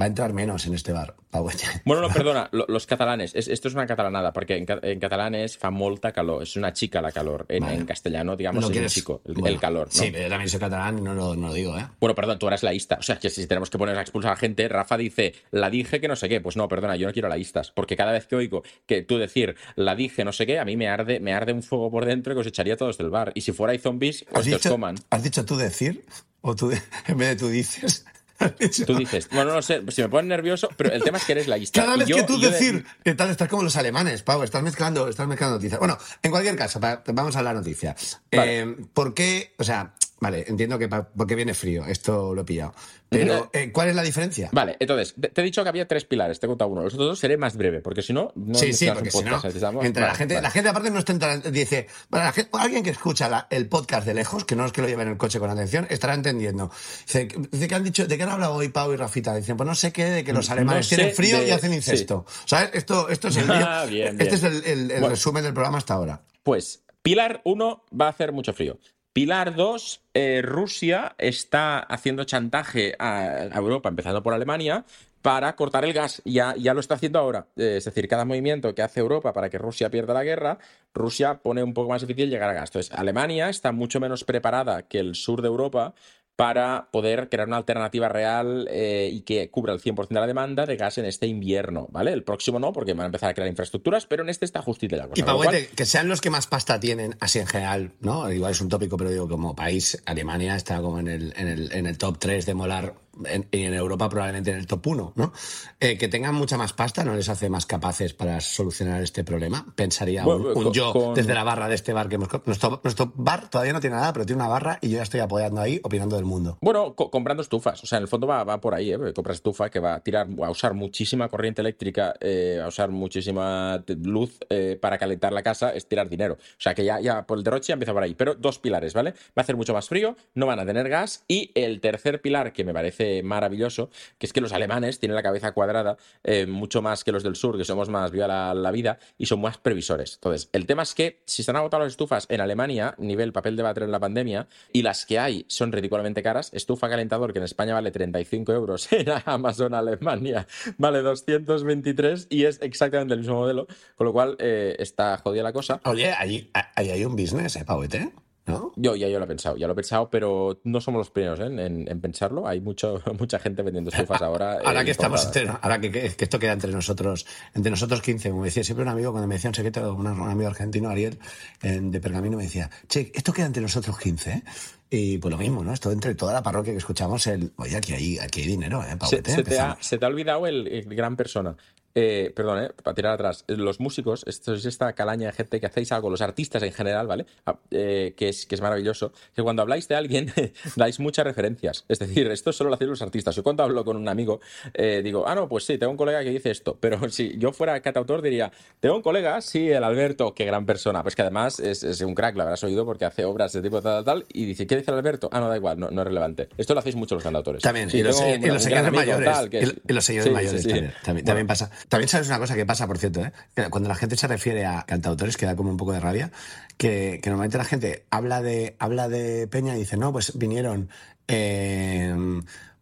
va 0.00 0.06
a 0.06 0.08
entrar 0.08 0.32
menos 0.32 0.66
en 0.66 0.74
este 0.74 0.92
bar. 0.92 1.14
Pau. 1.30 1.48
Bueno, 1.84 2.02
no, 2.02 2.08
perdona, 2.14 2.48
lo- 2.52 2.66
los 2.68 2.86
catalanes. 2.86 3.34
Es- 3.34 3.48
esto 3.48 3.68
es 3.68 3.74
una 3.74 3.86
catalanada, 3.86 4.32
porque 4.32 4.56
en, 4.56 4.66
ca- 4.66 4.80
en 4.82 4.98
catalán 5.00 5.34
es 5.34 5.56
fa 5.58 5.70
molta 5.70 6.12
calor. 6.12 6.42
Es 6.42 6.56
una 6.56 6.72
chica 6.72 7.00
la 7.00 7.12
calor. 7.12 7.46
En, 7.48 7.62
Vale. 7.62 7.76
en 7.76 7.86
castellano, 7.86 8.36
digamos, 8.36 8.60
No 8.62 8.68
es 8.68 8.72
quieres- 8.72 8.92
un 8.92 8.94
chico, 8.94 9.22
el, 9.24 9.34
bueno, 9.34 9.48
el 9.54 9.60
calor. 9.60 9.86
¿no? 9.86 9.92
Sí, 9.92 10.10
pero 10.10 10.24
yo 10.24 10.28
también 10.30 10.48
soy 10.48 10.60
catalán 10.60 10.98
y 10.98 11.02
no 11.02 11.14
lo, 11.14 11.36
no 11.36 11.48
lo 11.48 11.54
digo, 11.54 11.76
¿eh? 11.78 11.86
Bueno, 12.00 12.14
perdón, 12.14 12.38
tú 12.38 12.48
eras 12.48 12.62
laísta. 12.62 12.96
O 12.98 13.02
sea, 13.02 13.18
que 13.18 13.30
si 13.30 13.46
tenemos 13.46 13.70
que 13.70 13.78
poner 13.78 13.96
a 13.96 14.00
expulsar 14.00 14.32
a 14.32 14.36
gente, 14.36 14.66
Rafa 14.68 14.96
dice, 14.96 15.34
la 15.50 15.70
dije 15.70 16.00
que 16.00 16.08
no 16.08 16.16
sé 16.16 16.28
qué. 16.28 16.40
Pues 16.40 16.56
no, 16.56 16.66
perdona, 16.68 16.96
yo 16.96 17.06
no 17.06 17.12
quiero 17.12 17.28
laístas. 17.28 17.70
Porque 17.70 17.96
cada 17.96 18.12
vez 18.12 18.26
que 18.26 18.36
oigo 18.36 18.62
que 18.86 19.02
tú 19.02 19.18
decir, 19.18 19.56
la 19.76 19.94
dije 19.94 20.24
no 20.24 20.32
sé 20.32 20.46
qué, 20.46 20.58
a 20.58 20.64
mí 20.64 20.76
me 20.76 20.88
arde, 20.88 21.20
me 21.20 21.32
arde 21.34 21.52
un 21.52 21.62
fuego 21.62 21.90
por 21.90 22.04
dentro 22.04 22.34
que 22.34 22.40
os 22.40 22.46
echaría 22.46 22.76
todos 22.76 22.98
del 22.98 23.10
bar. 23.10 23.32
Y 23.34 23.42
si 23.42 23.52
fuera 23.52 23.72
hay 23.72 23.78
zombies, 23.78 24.22
¿Has 24.28 24.32
pues 24.32 24.46
que 24.48 24.54
os 24.56 24.66
coman. 24.66 24.96
¿Has 25.10 25.22
dicho 25.22 25.44
tú 25.44 25.56
decir? 25.56 26.04
¿O 26.40 26.54
tú 26.56 26.70
en 27.06 27.18
vez 27.18 27.28
de 27.30 27.36
tú 27.36 27.48
dices? 27.48 28.04
¿Has 28.38 28.56
dicho- 28.58 28.84
Tú 28.86 28.96
dices, 28.96 29.28
bueno, 29.30 29.52
no 29.52 29.62
sé, 29.62 29.82
si 29.88 30.02
me 30.02 30.08
pones 30.08 30.28
nervioso, 30.28 30.68
pero 30.76 30.92
el 30.92 31.02
tema 31.02 31.18
es 31.18 31.24
que 31.24 31.32
eres 31.32 31.46
laísta. 31.46 31.82
Cada 31.82 31.96
vez 31.96 32.08
yo- 32.08 32.16
que 32.16 32.22
tú 32.24 32.38
yo 32.40 32.50
de- 32.50 32.52
decir, 32.58 32.84
¿qué 33.04 33.14
tal? 33.14 33.30
Estás 33.30 33.48
como 33.48 33.62
los 33.62 33.76
alemanes, 33.76 34.22
Pau, 34.22 34.42
estás 34.42 34.62
mezclando, 34.62 35.08
estás 35.08 35.26
mezclando 35.28 35.56
noticias. 35.56 35.78
Bueno, 35.78 35.96
en 36.22 36.30
cualquier 36.30 36.56
caso, 36.56 36.80
vamos 37.06 37.36
a 37.36 37.42
la 37.42 37.52
noticia. 37.54 37.94
Vale. 38.32 38.60
Eh, 38.60 38.76
¿Por 38.92 39.14
qué? 39.14 39.54
O 39.58 39.64
sea, 39.64 39.94
vale, 40.24 40.44
entiendo 40.48 40.78
que 40.78 40.88
porque 40.88 41.34
viene 41.34 41.54
frío, 41.54 41.84
esto 41.86 42.34
lo 42.34 42.42
he 42.42 42.44
pillado. 42.44 42.74
Pero, 43.08 43.48
eh, 43.52 43.70
¿cuál 43.70 43.88
es 43.90 43.94
la 43.94 44.02
diferencia? 44.02 44.48
Vale, 44.50 44.76
entonces, 44.80 45.14
te 45.32 45.40
he 45.40 45.44
dicho 45.44 45.62
que 45.62 45.68
había 45.68 45.86
tres 45.86 46.04
pilares, 46.04 46.40
te 46.40 46.46
he 46.46 46.48
contado 46.48 46.70
uno. 46.72 46.82
Los 46.82 46.94
otros 46.94 47.10
dos 47.10 47.18
seré 47.20 47.36
más 47.36 47.56
breve, 47.56 47.80
porque 47.80 48.02
si 48.02 48.12
no, 48.12 48.32
no 48.34 48.54
sí, 48.58 48.72
sí, 48.72 48.88
porque 48.92 49.12
si 49.12 49.22
no, 49.22 49.40
entre 49.84 50.00
la 50.02 50.08
Vale, 50.08 50.18
gente, 50.18 50.34
vale. 50.34 50.42
la 50.42 50.50
gente 50.50 50.68
aparte 50.70 50.90
no 50.90 50.98
está 50.98 51.12
entrando, 51.12 51.48
dice, 51.52 51.86
bueno, 52.10 52.26
la 52.26 52.32
gente- 52.32 52.50
alguien 52.54 52.82
que 52.82 52.90
escucha 52.90 53.28
la- 53.28 53.46
el 53.50 53.68
podcast 53.68 54.04
de 54.04 54.14
lejos, 54.14 54.44
que 54.44 54.56
no 54.56 54.66
es 54.66 54.72
que 54.72 54.82
lo 54.82 54.88
lleve 54.88 55.02
en 55.02 55.10
el 55.10 55.16
coche 55.16 55.38
con 55.38 55.48
atención, 55.48 55.86
estará 55.90 56.14
entendiendo. 56.14 56.72
Dice, 57.06 57.28
dice 57.52 57.68
que 57.68 57.74
han 57.76 57.84
dicho, 57.84 58.04
¿de 58.06 58.16
qué 58.16 58.22
han 58.24 58.30
hablado 58.30 58.54
hoy 58.54 58.68
Pau 58.70 58.92
y 58.92 58.96
Rafita? 58.96 59.36
Dicen, 59.36 59.56
pues 59.56 59.66
no 59.68 59.76
sé 59.76 59.92
qué, 59.92 60.06
de 60.06 60.24
que 60.24 60.32
los 60.32 60.48
No 60.48 60.54
alemanes 60.54 60.88
sé 60.88 60.96
tienen 60.96 61.14
frío 61.14 61.38
de- 61.38 61.48
y 61.48 61.50
hacen 61.52 61.72
incesto. 61.72 62.24
¿Sabes? 62.46 62.70
Esto, 62.72 63.08
esto 63.10 63.28
es 63.28 63.36
el, 63.36 63.44
Ah, 63.50 63.86
bien, 63.88 64.20
este 64.20 64.24
bien. 64.24 64.34
es 64.34 64.42
el, 64.42 64.64
el- 64.64 64.80
el 64.90 65.00
Bueno. 65.00 65.08
resumen 65.10 65.44
del 65.44 65.52
programa 65.54 65.78
hasta 65.78 65.94
ahora. 65.94 66.22
Pues, 66.42 66.82
pilar 67.02 67.42
1 67.44 67.84
va 68.00 68.06
a 68.06 68.10
hacer 68.10 68.32
mucho 68.32 68.52
frío. 68.52 68.76
Pilar 69.14 69.54
2, 69.54 70.02
Rusia 70.42 71.14
está 71.18 71.78
haciendo 71.78 72.24
chantaje 72.24 72.96
a, 72.98 73.20
a 73.50 73.58
Europa, 73.58 73.88
empezando 73.88 74.22
por 74.22 74.34
Alemania, 74.34 74.84
para 75.24 75.56
cortar 75.56 75.86
el 75.86 75.94
gas. 75.94 76.20
Ya, 76.26 76.54
ya 76.58 76.74
lo 76.74 76.80
está 76.80 76.96
haciendo 76.96 77.18
ahora. 77.18 77.46
Eh, 77.56 77.76
es 77.78 77.86
decir, 77.86 78.06
cada 78.08 78.26
movimiento 78.26 78.74
que 78.74 78.82
hace 78.82 79.00
Europa 79.00 79.32
para 79.32 79.48
que 79.48 79.56
Rusia 79.56 79.88
pierda 79.88 80.12
la 80.12 80.22
guerra, 80.22 80.58
Rusia 80.92 81.40
pone 81.42 81.62
un 81.62 81.72
poco 81.72 81.88
más 81.88 82.02
difícil 82.02 82.28
llegar 82.28 82.50
a 82.50 82.52
gas. 82.52 82.68
Entonces, 82.68 82.92
Alemania 82.92 83.48
está 83.48 83.72
mucho 83.72 84.00
menos 84.00 84.22
preparada 84.24 84.82
que 84.82 84.98
el 84.98 85.14
sur 85.14 85.40
de 85.40 85.48
Europa 85.48 85.94
para 86.36 86.88
poder 86.90 87.28
crear 87.28 87.46
una 87.46 87.58
alternativa 87.58 88.08
real 88.08 88.66
eh, 88.70 89.08
y 89.12 89.20
que 89.20 89.50
cubra 89.50 89.72
el 89.72 89.80
100% 89.80 90.08
de 90.08 90.14
la 90.20 90.26
demanda 90.26 90.66
de 90.66 90.76
gas 90.76 90.98
en 90.98 91.04
este 91.04 91.26
invierno, 91.28 91.86
¿vale? 91.90 92.12
El 92.12 92.24
próximo 92.24 92.58
no, 92.58 92.72
porque 92.72 92.92
van 92.92 93.02
a 93.02 93.06
empezar 93.06 93.30
a 93.30 93.34
crear 93.34 93.48
infraestructuras, 93.48 94.06
pero 94.06 94.22
en 94.24 94.28
este 94.30 94.44
está 94.44 94.60
justita 94.60 94.96
la 94.96 95.08
cosa. 95.08 95.20
Y 95.20 95.22
cual- 95.22 95.36
Pauete, 95.46 95.68
que 95.76 95.86
sean 95.86 96.08
los 96.08 96.20
que 96.20 96.30
más 96.30 96.46
pasta 96.48 96.80
tienen, 96.80 97.16
así 97.20 97.38
en 97.38 97.46
general, 97.46 97.92
¿no? 98.00 98.30
Igual 98.32 98.50
es 98.52 98.60
un 98.60 98.68
tópico, 98.68 98.96
pero 98.96 99.10
digo, 99.10 99.28
como 99.28 99.54
país, 99.54 100.02
Alemania 100.06 100.56
está 100.56 100.80
como 100.80 100.98
en 100.98 101.08
el, 101.08 101.32
en 101.36 101.46
el, 101.48 101.72
en 101.72 101.86
el 101.86 101.98
top 101.98 102.18
3 102.18 102.46
de 102.46 102.54
molar, 102.54 102.94
en- 103.26 103.48
en 103.52 103.74
Europa 103.74 104.08
probablemente 104.08 104.50
en 104.50 104.58
el 104.58 104.66
top 104.66 104.86
1, 104.86 105.12
¿no? 105.16 105.32
Eh, 105.80 105.96
que 105.98 106.08
tengan 106.08 106.34
mucha 106.34 106.56
más 106.56 106.72
pasta 106.72 107.04
no 107.04 107.14
les 107.14 107.28
hace 107.28 107.48
más 107.48 107.66
capaces 107.66 108.14
para 108.14 108.40
solucionar 108.40 109.02
este 109.02 109.24
problema. 109.24 109.66
Pensaría 109.76 110.26
un, 110.26 110.42
Bueno, 110.42 110.58
un 110.58 110.64
con- 110.64 110.72
yo 110.72 110.92
con- 110.92 111.14
desde 111.14 111.34
la 111.34 111.44
barra 111.44 111.68
de 111.68 111.74
este 111.74 111.92
bar 111.92 112.08
que 112.08 112.16
hemos... 112.16 112.28
Nuestro, 112.46 112.80
nuestro 112.82 113.12
bar 113.16 113.48
todavía 113.50 113.72
no 113.72 113.80
tiene 113.80 113.96
nada, 113.96 114.12
pero 114.12 114.26
tiene 114.26 114.40
una 114.42 114.48
barra 114.48 114.78
y 114.80 114.88
yo 114.90 114.96
ya 114.96 115.02
estoy 115.02 115.20
apoyando 115.20 115.60
ahí, 115.60 115.80
opinando 115.82 116.16
del 116.16 116.24
mundo. 116.24 116.58
Bueno, 116.60 116.94
co- 116.94 117.10
comprando 117.10 117.42
estufas. 117.42 117.82
O 117.82 117.86
sea, 117.86 117.98
en 117.98 118.02
el 118.02 118.08
fondo 118.08 118.26
va, 118.26 118.44
va 118.44 118.60
por 118.60 118.74
ahí, 118.74 118.92
¿eh? 118.92 118.98
Compras 119.14 119.36
estufa 119.36 119.70
que 119.70 119.80
va 119.80 119.94
a 119.94 120.00
tirar, 120.00 120.26
a 120.42 120.50
usar 120.50 120.74
muchísima 120.74 121.28
corriente 121.28 121.60
eléctrica, 121.60 122.14
eh, 122.20 122.60
a 122.62 122.68
usar 122.68 122.90
muchísima 122.90 123.82
luz 124.02 124.38
eh, 124.50 124.78
para 124.80 124.98
calentar 124.98 125.32
la 125.32 125.42
casa, 125.42 125.70
es 125.70 125.86
tirar 125.88 126.08
dinero. 126.08 126.34
O 126.34 126.60
sea, 126.60 126.74
que 126.74 126.84
ya, 126.84 127.00
ya 127.00 127.26
por 127.26 127.38
el 127.38 127.44
derroche 127.44 127.68
ya 127.68 127.74
empieza 127.74 127.92
por 127.92 128.02
ahí. 128.02 128.14
Pero 128.14 128.34
dos 128.34 128.58
pilares, 128.58 128.94
¿vale? 128.94 129.10
Va 129.12 129.16
a 129.36 129.40
hacer 129.42 129.56
mucho 129.56 129.72
más 129.72 129.88
frío, 129.88 130.16
no 130.34 130.46
van 130.46 130.58
a 130.60 130.66
tener 130.66 130.88
gas. 130.88 131.24
Y 131.28 131.50
el 131.54 131.80
tercer 131.80 132.20
pilar, 132.20 132.52
que 132.52 132.64
me 132.64 132.72
parece 132.72 133.03
maravilloso, 133.22 133.90
que 134.18 134.26
es 134.26 134.32
que 134.32 134.40
los 134.40 134.52
alemanes 134.52 134.98
tienen 134.98 135.14
la 135.14 135.22
cabeza 135.22 135.52
cuadrada 135.52 135.96
eh, 136.22 136.46
mucho 136.46 136.82
más 136.82 137.04
que 137.04 137.12
los 137.12 137.22
del 137.22 137.36
sur, 137.36 137.56
que 137.56 137.64
somos 137.64 137.88
más 137.88 138.10
viva 138.10 138.26
la, 138.26 138.54
la 138.54 138.70
vida 138.70 138.98
y 139.18 139.26
son 139.26 139.40
más 139.40 139.58
previsores. 139.58 140.14
Entonces, 140.14 140.48
el 140.52 140.66
tema 140.66 140.82
es 140.82 140.94
que 140.94 141.22
si 141.26 141.42
se 141.42 141.50
han 141.50 141.56
agotado 141.56 141.82
las 141.82 141.92
estufas 141.92 142.26
en 142.28 142.40
Alemania, 142.40 142.94
nivel 142.98 143.32
papel 143.32 143.56
de 143.56 143.62
váter 143.62 143.84
en 143.84 143.92
la 143.92 144.00
pandemia, 144.00 144.48
y 144.72 144.82
las 144.82 145.06
que 145.06 145.18
hay 145.18 145.44
son 145.48 145.72
ridículamente 145.72 146.22
caras, 146.22 146.50
estufa 146.52 146.88
calentador 146.88 147.32
que 147.32 147.38
en 147.38 147.44
España 147.44 147.74
vale 147.74 147.90
35 147.90 148.52
euros, 148.52 148.88
en 148.92 149.06
Amazon 149.24 149.74
Alemania 149.74 150.46
vale 150.78 151.02
223 151.02 152.28
y 152.30 152.44
es 152.44 152.60
exactamente 152.62 153.14
el 153.14 153.20
mismo 153.20 153.36
modelo, 153.36 153.66
con 153.96 154.06
lo 154.06 154.12
cual 154.12 154.36
eh, 154.38 154.76
está 154.78 155.18
jodida 155.18 155.42
la 155.42 155.52
cosa. 155.52 155.80
Oye, 155.84 156.12
ahí, 156.12 156.50
ahí 156.52 156.90
hay 156.90 157.04
un 157.04 157.16
business, 157.16 157.56
¿eh, 157.56 157.64
Pauete? 157.64 158.12
¿No? 158.46 158.72
Yo 158.76 158.94
ya 158.94 159.08
yo 159.08 159.18
lo 159.18 159.24
he 159.24 159.28
pensado, 159.28 159.56
ya 159.56 159.66
lo 159.66 159.72
he 159.72 159.76
pensado, 159.76 160.10
pero 160.10 160.60
no 160.64 160.78
somos 160.82 160.98
los 160.98 161.10
primeros 161.10 161.40
¿eh? 161.40 161.44
en, 161.46 161.88
en 161.88 162.00
pensarlo. 162.02 162.46
Hay 162.46 162.60
mucho, 162.60 163.00
mucha 163.18 163.38
gente 163.38 163.62
vendiendo 163.62 163.90
estufas 163.90 164.20
ahora. 164.22 164.58
Ahora 164.64 164.82
eh, 164.82 164.84
que 164.84 164.90
estamos 164.90 165.24
entre- 165.24 165.48
ahora 165.48 165.80
que, 165.80 165.90
que- 165.90 166.10
que 166.14 166.24
esto 166.24 166.38
queda 166.38 166.52
entre 166.52 166.70
nosotros, 166.70 167.24
entre 167.54 167.70
nosotros 167.70 168.02
15, 168.02 168.30
como 168.30 168.44
decía 168.44 168.62
siempre 168.62 168.82
un 168.82 168.90
amigo, 168.90 169.12
cuando 169.12 169.26
me 169.28 169.36
decía 169.36 169.48
un 169.48 169.54
secreto, 169.54 169.94
un, 169.94 170.06
un 170.06 170.28
amigo 170.28 170.48
argentino, 170.50 170.90
Ariel, 170.90 171.18
de 171.62 172.00
Pergamino, 172.00 172.36
me 172.36 172.42
decía, 172.42 172.68
che, 172.86 173.10
esto 173.14 173.32
queda 173.32 173.46
entre 173.46 173.62
nosotros 173.62 173.98
15, 173.98 174.30
¿eh? 174.30 174.42
Y 174.90 175.18
pues 175.18 175.32
lo 175.32 175.38
mismo, 175.38 175.64
¿no? 175.64 175.72
Esto 175.72 175.90
entre 175.90 176.14
toda 176.14 176.34
la 176.34 176.42
parroquia 176.42 176.72
que 176.72 176.78
escuchamos, 176.78 177.26
el, 177.26 177.52
oye, 177.56 177.76
aquí 177.76 177.94
hay, 177.94 178.18
aquí 178.18 178.42
hay 178.42 178.46
dinero, 178.48 178.82
¿eh? 178.84 178.96
Se, 179.08 179.16
se 179.16 179.42
te 179.42 179.58
ha, 179.58 179.76
se 179.80 179.96
te 179.98 180.04
ha 180.04 180.08
olvidado 180.08 180.46
el, 180.46 180.68
el 180.68 180.84
gran 180.94 181.16
persona. 181.16 181.56
Eh, 181.96 182.32
perdón, 182.34 182.64
eh, 182.64 182.70
para 182.82 182.94
tirar 182.94 183.12
atrás. 183.14 183.44
Los 183.46 183.78
músicos, 183.78 184.24
esto 184.26 184.54
es 184.54 184.64
esta 184.64 184.92
calaña 184.94 185.28
de 185.28 185.32
gente 185.32 185.60
que 185.60 185.66
hacéis 185.66 185.92
algo, 185.92 186.10
los 186.10 186.20
artistas 186.22 186.62
en 186.64 186.72
general, 186.72 187.06
¿vale? 187.06 187.24
Ah, 187.46 187.56
eh, 187.70 188.14
que, 188.16 188.28
es, 188.28 188.46
que 188.46 188.56
es 188.56 188.60
maravilloso. 188.60 189.12
Que 189.34 189.42
cuando 189.42 189.62
habláis 189.62 189.86
de 189.86 189.94
alguien, 189.94 190.32
dais 190.76 190.98
muchas 190.98 191.24
referencias. 191.24 191.84
Es 191.88 192.00
decir, 192.00 192.26
esto 192.32 192.52
solo 192.52 192.70
lo 192.70 192.74
hacéis 192.74 192.90
los 192.90 193.02
artistas. 193.02 193.36
Yo 193.36 193.42
cuando 193.44 193.62
hablo 193.62 193.84
con 193.84 193.96
un 193.96 194.08
amigo, 194.08 194.40
eh, 194.72 195.02
digo, 195.04 195.24
ah, 195.28 195.34
no, 195.36 195.48
pues 195.48 195.64
sí, 195.66 195.78
tengo 195.78 195.92
un 195.92 195.96
colega 195.96 196.24
que 196.24 196.30
dice 196.30 196.50
esto. 196.50 196.76
Pero 196.80 197.08
si 197.10 197.38
yo 197.38 197.52
fuera 197.52 197.78
cantautor, 197.80 198.22
diría, 198.22 198.50
tengo 198.80 198.96
un 198.96 199.02
colega, 199.02 199.40
sí, 199.40 199.70
el 199.70 199.84
Alberto, 199.84 200.34
qué 200.34 200.44
gran 200.46 200.66
persona. 200.66 201.02
Pues 201.02 201.14
que 201.14 201.22
además 201.22 201.60
es, 201.60 201.84
es 201.84 202.00
un 202.00 202.14
crack, 202.16 202.34
lo 202.34 202.42
habrás 202.42 202.64
oído 202.64 202.84
porque 202.84 203.04
hace 203.04 203.24
obras 203.24 203.52
de 203.52 203.62
tipo 203.62 203.80
tal, 203.80 204.04
tal, 204.04 204.22
tal. 204.22 204.26
Y 204.32 204.46
dice, 204.46 204.66
¿qué 204.66 204.76
dice 204.76 204.90
el 204.90 204.96
Alberto? 204.96 205.28
Ah, 205.32 205.38
no, 205.38 205.48
da 205.48 205.56
igual, 205.56 205.78
no, 205.78 205.90
no 205.92 206.00
es 206.02 206.06
relevante. 206.08 206.48
Esto 206.58 206.74
lo 206.74 206.80
hacéis 206.80 206.96
mucho 206.96 207.14
los 207.14 207.22
cantautores. 207.22 207.62
También, 207.62 207.88
Sí, 207.88 207.98
y, 207.98 208.02
los, 208.02 208.20
y 208.20 208.24
un- 208.24 208.48
los 208.48 208.62
señores 208.64 208.86
amigo, 208.86 209.00
mayores. 209.00 209.30
tal, 209.32 209.48
que 209.48 209.60
y, 209.60 209.92
los 209.92 210.04
señores 210.04 210.24
Sí, 210.24 210.30
mayores 210.34 210.62
sí. 210.62 210.68
también. 210.68 210.92
También, 211.04 211.24
también 211.26 211.46
pasa. 211.46 211.70
También 211.88 212.08
sabes 212.08 212.28
una 212.28 212.38
cosa 212.38 212.54
que 212.54 212.66
pasa, 212.66 212.86
por 212.86 212.98
cierto, 212.98 213.24
¿eh? 213.24 213.32
Cuando 213.70 213.88
la 213.88 213.94
gente 213.94 214.16
se 214.16 214.26
refiere 214.26 214.66
a 214.66 214.84
cantautores, 214.84 215.36
que 215.36 215.46
da 215.46 215.56
como 215.56 215.70
un 215.70 215.76
poco 215.76 215.92
de 215.92 216.00
rabia, 216.00 216.30
que, 216.76 217.20
normalmente 217.24 217.58
la 217.58 217.64
gente 217.64 218.06
habla 218.10 218.42
de, 218.42 218.76
habla 218.78 219.08
de 219.08 219.46
Peña 219.48 219.76
y 219.76 219.80
dice, 219.80 219.96
no, 219.96 220.12
pues 220.12 220.36
vinieron 220.38 220.88
eh, 221.28 222.14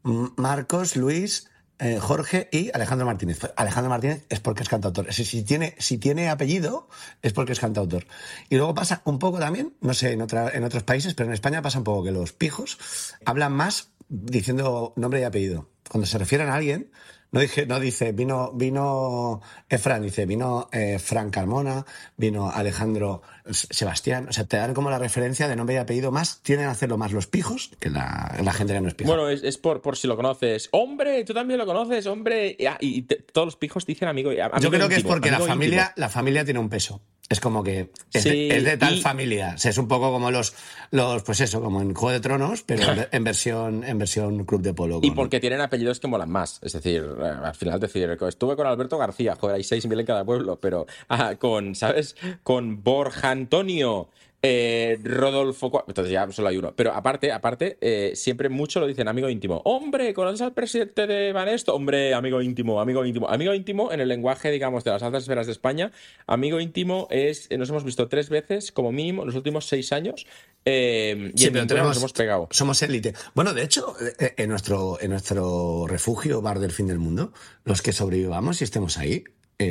Marcos, 0.02 0.96
Luis. 0.96 1.48
eh, 1.78 1.98
Jorge 1.98 2.48
y 2.52 2.70
Alejandro 2.72 3.06
Martínez. 3.06 3.40
Pues 3.40 3.52
Alejandro 3.56 3.90
Martínez 3.90 4.24
es 4.28 4.38
porque 4.38 4.62
es 4.62 4.68
cantautor. 4.68 5.12
Si, 5.12 5.24
si 5.24 5.42
tiene, 5.42 5.74
si 5.78 5.98
tiene 5.98 6.28
apellido, 6.30 6.88
es 7.22 7.32
porque 7.32 7.52
es 7.52 7.60
cantautor. 7.60 8.06
Y 8.48 8.56
luego 8.56 8.72
pasa 8.74 9.02
un 9.04 9.18
poco 9.18 9.40
también, 9.40 9.74
no 9.80 9.92
sé, 9.92 10.12
en, 10.12 10.22
otra, 10.22 10.50
en 10.50 10.62
otros 10.62 10.84
países, 10.84 11.14
pero 11.14 11.28
en 11.28 11.34
España 11.34 11.60
pasa 11.60 11.78
un 11.78 11.84
poco 11.84 12.04
que 12.04 12.12
los 12.12 12.32
pijos 12.32 12.78
hablan 13.24 13.52
más 13.52 13.90
diciendo 14.08 14.92
nombre 14.96 15.20
y 15.20 15.24
apellido. 15.24 15.71
Cuando 15.92 16.07
se 16.07 16.16
refieren 16.16 16.48
a 16.48 16.55
alguien, 16.55 16.90
no, 17.33 17.40
dije, 17.40 17.66
no 17.66 17.78
dice 17.78 18.12
vino, 18.12 18.50
vino 18.55 19.42
Efran, 19.68 20.00
dice 20.00 20.24
vino 20.24 20.70
eh, 20.72 20.98
Fran 20.98 21.28
Carmona, 21.28 21.85
vino 22.16 22.50
Alejandro 22.50 23.20
Sebastián. 23.50 24.26
O 24.26 24.33
sea, 24.33 24.44
te 24.44 24.57
dan 24.57 24.72
como 24.72 24.88
la 24.88 24.98
referencia 24.98 25.48
de 25.48 25.55
nombre 25.55 25.74
y 25.74 25.78
apellido 25.78 26.11
más, 26.11 26.40
tienden 26.40 26.68
a 26.68 26.70
hacerlo 26.70 26.96
más 26.96 27.12
los 27.12 27.26
pijos 27.26 27.72
que 27.78 27.90
la, 27.90 28.38
la 28.42 28.55
gente 28.55 28.72
que 28.72 28.81
no 28.81 28.88
es 28.88 28.94
pija. 28.94 29.11
Bueno, 29.11 29.28
es, 29.28 29.42
es 29.42 29.59
por, 29.59 29.83
por 29.83 29.98
si 29.98 30.07
lo 30.07 30.16
conoces. 30.16 30.70
Hombre, 30.72 31.24
tú 31.26 31.35
también 31.35 31.59
lo 31.59 31.66
conoces, 31.66 32.07
hombre. 32.07 32.57
Y, 32.59 32.64
ah, 32.64 32.78
y 32.81 33.02
todos 33.02 33.48
los 33.48 33.57
pijos 33.57 33.85
dicen 33.85 34.09
amigo. 34.09 34.31
amigo 34.31 34.59
Yo 34.59 34.70
creo 34.70 34.88
que 34.88 34.94
es 34.94 35.05
porque 35.05 35.31
la 35.31 35.40
familia, 35.40 35.81
íntimo. 35.81 35.92
la 35.96 36.09
familia 36.09 36.42
tiene 36.42 36.59
un 36.59 36.70
peso. 36.70 37.02
Es 37.28 37.40
como 37.40 37.62
que 37.62 37.90
es, 38.12 38.22
Sí, 38.22 38.28
de, 38.48 38.56
es 38.58 38.64
de 38.64 38.76
tal 38.76 38.98
y- 38.98 39.00
familia. 39.00 39.52
O 39.54 39.58
sea, 39.58 39.70
es 39.70 39.78
un 39.78 39.88
poco 39.88 40.11
como 40.12 40.30
los, 40.30 40.54
los, 40.90 41.22
pues 41.22 41.40
eso, 41.40 41.62
como 41.62 41.80
en 41.80 41.94
Juego 41.94 42.11
de 42.12 42.20
Tronos, 42.20 42.62
pero 42.62 42.82
en 43.11 43.24
versión, 43.24 43.85
en 43.85 43.96
versión 43.98 44.44
Club 44.44 44.61
de 44.61 44.74
Polo. 44.74 45.00
Y 45.02 45.12
porque 45.12 45.40
tienen 45.40 45.61
apellidos 45.62 45.98
que 45.98 46.08
molan 46.08 46.30
más. 46.30 46.58
Es 46.62 46.72
decir, 46.74 47.02
eh, 47.22 47.24
al 47.44 47.54
final 47.54 47.80
decir, 47.80 48.11
estuve 48.28 48.54
con 48.56 48.66
Alberto 48.66 48.98
García, 48.98 49.37
joder, 49.40 49.56
hay 49.56 49.62
6.000 49.62 50.00
en 50.00 50.06
cada 50.06 50.24
pueblo, 50.24 50.58
pero 50.61 50.87
ah, 51.08 51.37
con, 51.38 51.74
¿sabes? 51.74 52.16
Con 52.42 52.82
Borja 52.82 53.30
Antonio. 53.30 54.08
Eh, 54.44 54.98
Rodolfo, 55.05 55.70
Cua- 55.70 55.85
entonces 55.87 56.12
ya 56.12 56.31
solo 56.33 56.48
hay 56.48 56.57
uno. 56.57 56.74
Pero 56.74 56.92
aparte, 56.92 57.31
aparte, 57.31 57.78
eh, 57.81 58.12
siempre 58.16 58.48
mucho 58.48 58.81
lo 58.81 58.87
dicen 58.88 59.07
amigo 59.07 59.28
íntimo. 59.28 59.62
Hombre, 59.64 60.12
¿conoces 60.14 60.40
al 60.42 60.52
presidente 60.52 61.07
de 61.07 61.33
Banesto? 61.33 61.74
Hombre, 61.74 62.12
amigo 62.12 62.42
íntimo, 62.42 62.81
amigo 62.81 63.05
íntimo. 63.07 63.28
Amigo 63.28 63.55
íntimo, 63.55 63.92
en 63.92 64.00
el 64.00 64.09
lenguaje, 64.09 64.50
digamos, 64.50 64.83
de 64.83 64.90
las 64.90 65.02
altas 65.02 65.22
esferas 65.22 65.46
de 65.46 65.52
España, 65.52 65.92
amigo 66.26 66.59
íntimo 66.61 67.07
es, 67.11 67.46
eh, 67.50 67.57
nos 67.59 67.68
hemos 67.70 67.85
visto 67.85 68.09
tres 68.09 68.28
veces, 68.31 68.72
como 68.72 68.90
mínimo, 68.90 69.22
en 69.22 69.26
los 69.26 69.37
últimos 69.37 69.66
seis 69.66 69.92
años. 69.92 70.26
eh, 70.64 71.33
y 71.35 71.38
Sí, 71.38 71.50
pero 71.50 71.66
tenemos, 71.66 71.90
nos 71.90 71.96
hemos 71.98 72.12
pegado. 72.12 72.48
somos 72.50 72.83
élite. 72.83 73.14
Bueno, 73.35 73.52
de 73.55 73.62
hecho, 73.62 73.94
en 74.18 74.48
nuestro, 74.48 74.98
en 75.00 75.11
nuestro 75.11 75.87
refugio 75.88 76.42
bar 76.42 76.59
del 76.59 76.72
fin 76.72 76.87
del 76.88 76.98
mundo, 76.98 77.33
los 77.64 77.81
que 77.83 77.92
sobrevivamos 77.92 78.61
y 78.61 78.64
estemos 78.64 78.98
ahí, 78.98 79.24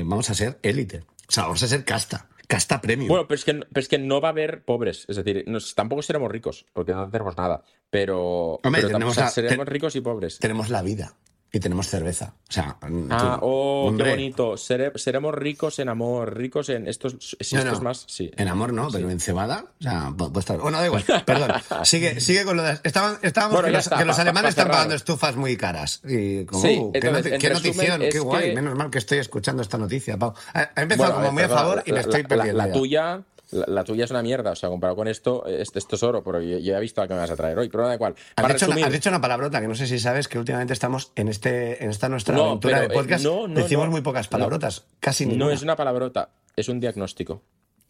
vamos 0.06 0.30
a 0.30 0.34
ser 0.34 0.60
élite. 0.64 1.04
O 1.28 1.32
sea, 1.34 1.44
vamos 1.44 1.64
a 1.64 1.68
ser 1.68 1.86
casta. 1.86 2.28
Casta 2.52 2.82
premium. 2.82 3.08
Bueno, 3.08 3.28
pero 3.28 3.36
es, 3.36 3.46
que, 3.46 3.54
pero 3.54 3.80
es 3.80 3.88
que 3.88 3.98
no 3.98 4.20
va 4.20 4.28
a 4.28 4.32
haber 4.32 4.64
pobres. 4.66 5.06
Es 5.08 5.16
decir, 5.16 5.46
nos- 5.48 5.74
tampoco 5.74 6.02
seremos 6.02 6.30
ricos, 6.30 6.66
porque 6.74 6.94
no 6.94 7.10
tenemos 7.10 7.38
nada. 7.38 7.64
Pero, 7.90 8.60
Hombre, 8.64 8.82
pero 8.82 8.88
tampoco- 8.90 8.94
tenemos 8.94 9.12
o 9.14 9.16
sea, 9.16 9.24
la- 9.26 9.30
seremos 9.32 9.68
ricos 9.68 9.96
y 9.96 10.02
pobres. 10.02 10.38
tenemos 10.40 10.70
la 10.70 10.82
vida 10.82 11.16
y 11.54 11.60
tenemos 11.60 11.88
cerveza. 11.90 12.34
O 12.50 12.52
sea, 12.54 12.78
Ah, 13.10 13.38
tú- 13.40 13.46
oh, 13.46 13.88
hombre, 13.88 14.06
qué 14.06 14.12
bonito. 14.12 14.54
Sere- 14.58 14.92
seremos 14.98 15.34
ricos 15.36 15.80
en 15.80 15.90
amor, 15.90 16.36
ricos 16.36 16.70
en. 16.70 16.88
Estos, 16.88 17.16
si 17.40 17.56
No, 17.56 17.64
no. 17.66 17.74
es 17.74 17.82
más, 17.82 18.04
sí. 18.08 18.32
En 18.38 18.48
amor 18.48 18.72
no, 18.74 18.90
pero 18.92 19.10
en 19.10 19.20
cebada, 19.20 19.66
o 19.80 19.84
sea, 19.84 20.10
pu- 20.10 20.30
puede 20.32 20.40
estar. 20.40 20.58
Bueno, 20.60 20.78
da 20.80 20.86
igual, 20.86 21.04
perdón. 21.26 21.52
Sigue, 21.84 22.20
sigue 22.22 22.44
con 22.46 22.58
lo 22.58 22.64
de. 22.64 22.80
Estaban, 22.84 23.18
estábamos 23.22 23.56
Bueno, 23.56 23.68
que, 23.68 23.72
los, 23.74 23.84
está, 23.86 23.98
que 23.98 24.06
los 24.06 24.16
pa- 24.16 24.22
alemanes 24.22 24.44
pa 24.44 24.50
están 24.50 24.64
cerrar. 24.66 24.76
pagando 24.78 24.96
estufas 24.96 25.36
muy 25.36 25.58
caras. 25.58 26.02
Y 26.06 26.46
como, 26.46 26.62
Sí, 26.62 26.78
uh, 26.80 26.92
qué, 26.92 26.98
entonces, 27.00 27.40
qué 27.40 27.50
resumen, 27.50 27.76
notición, 27.76 28.02
qué 28.12 28.20
guay. 28.20 28.44
que- 28.50 28.56
Menos 28.56 28.76
mal 28.78 28.90
que 28.90 28.98
estoy 29.00 29.18
escuchando 29.20 29.62
esta 29.62 29.78
noticia, 29.78 30.18
Pau. 30.18 30.34
Ha 30.54 30.70
empezado 30.82 31.14
Bueno, 31.14 31.16
como 31.16 31.28
eh, 31.28 31.32
muy 31.32 31.44
a 31.44 31.50
favor 31.50 31.84
y 31.86 31.90
la- 31.90 31.96
me 31.96 32.02
estoy 32.02 32.22
la- 32.24 32.28
perdiendo. 32.28 32.58
La, 32.58 32.68
ya. 32.68 32.74
tuya. 32.74 33.22
La, 33.52 33.66
la 33.68 33.84
tuya 33.84 34.06
es 34.06 34.12
una 34.12 34.22
mierda. 34.22 34.52
O 34.52 34.56
sea, 34.56 34.70
comparado 34.70 34.96
con 34.96 35.08
esto, 35.08 35.46
esto, 35.46 35.78
esto 35.80 35.96
es 35.96 36.04
oro, 36.04 36.24
pero 36.24 36.42
yo, 36.42 36.58
yo 36.58 36.76
he 36.76 36.80
visto 36.80 37.02
a 37.02 37.08
que 37.08 37.14
me 37.14 37.20
vas 37.20 37.32
a 37.32 37.36
traer 37.36 37.58
hoy. 37.60 37.70
Pero 37.70 37.88
da 37.88 37.96
igual. 37.96 38.16
Has 38.36 38.42
Para 38.42 38.54
dicho, 38.54 38.66
una, 38.66 38.76
resumir- 38.76 38.86
has 38.88 38.94
dicho 38.94 39.10
una 39.10 39.22
palabrota 39.22 39.62
que 39.62 39.68
no 39.68 39.76
sé 39.76 39.88
si 39.88 40.00
sabes 40.00 40.28
que 40.28 40.40
últimamente 40.40 40.74
estamos 40.74 41.12
en 41.16 41.28
este 41.28 41.84
en 41.84 41.90
esta 41.90 42.10
nuestra 42.10 42.36
No, 42.36 42.46
aventura 42.46 42.78
pero, 42.78 42.88
de 42.90 42.94
eh, 42.96 42.98
podcast. 42.98 43.24
no, 43.24 43.48
no, 43.48 43.54
decimos 43.62 43.90
muy 43.90 44.02
pocas 44.02 44.28
palabrotas, 44.28 44.86
casi 45.00 45.26
ninguna. 45.26 45.46
no 45.46 45.52
es 45.52 45.62
una 45.62 45.76
palabrota, 45.76 46.30
es 46.56 46.70
un 46.70 46.80
diagnóstico. 46.80 47.42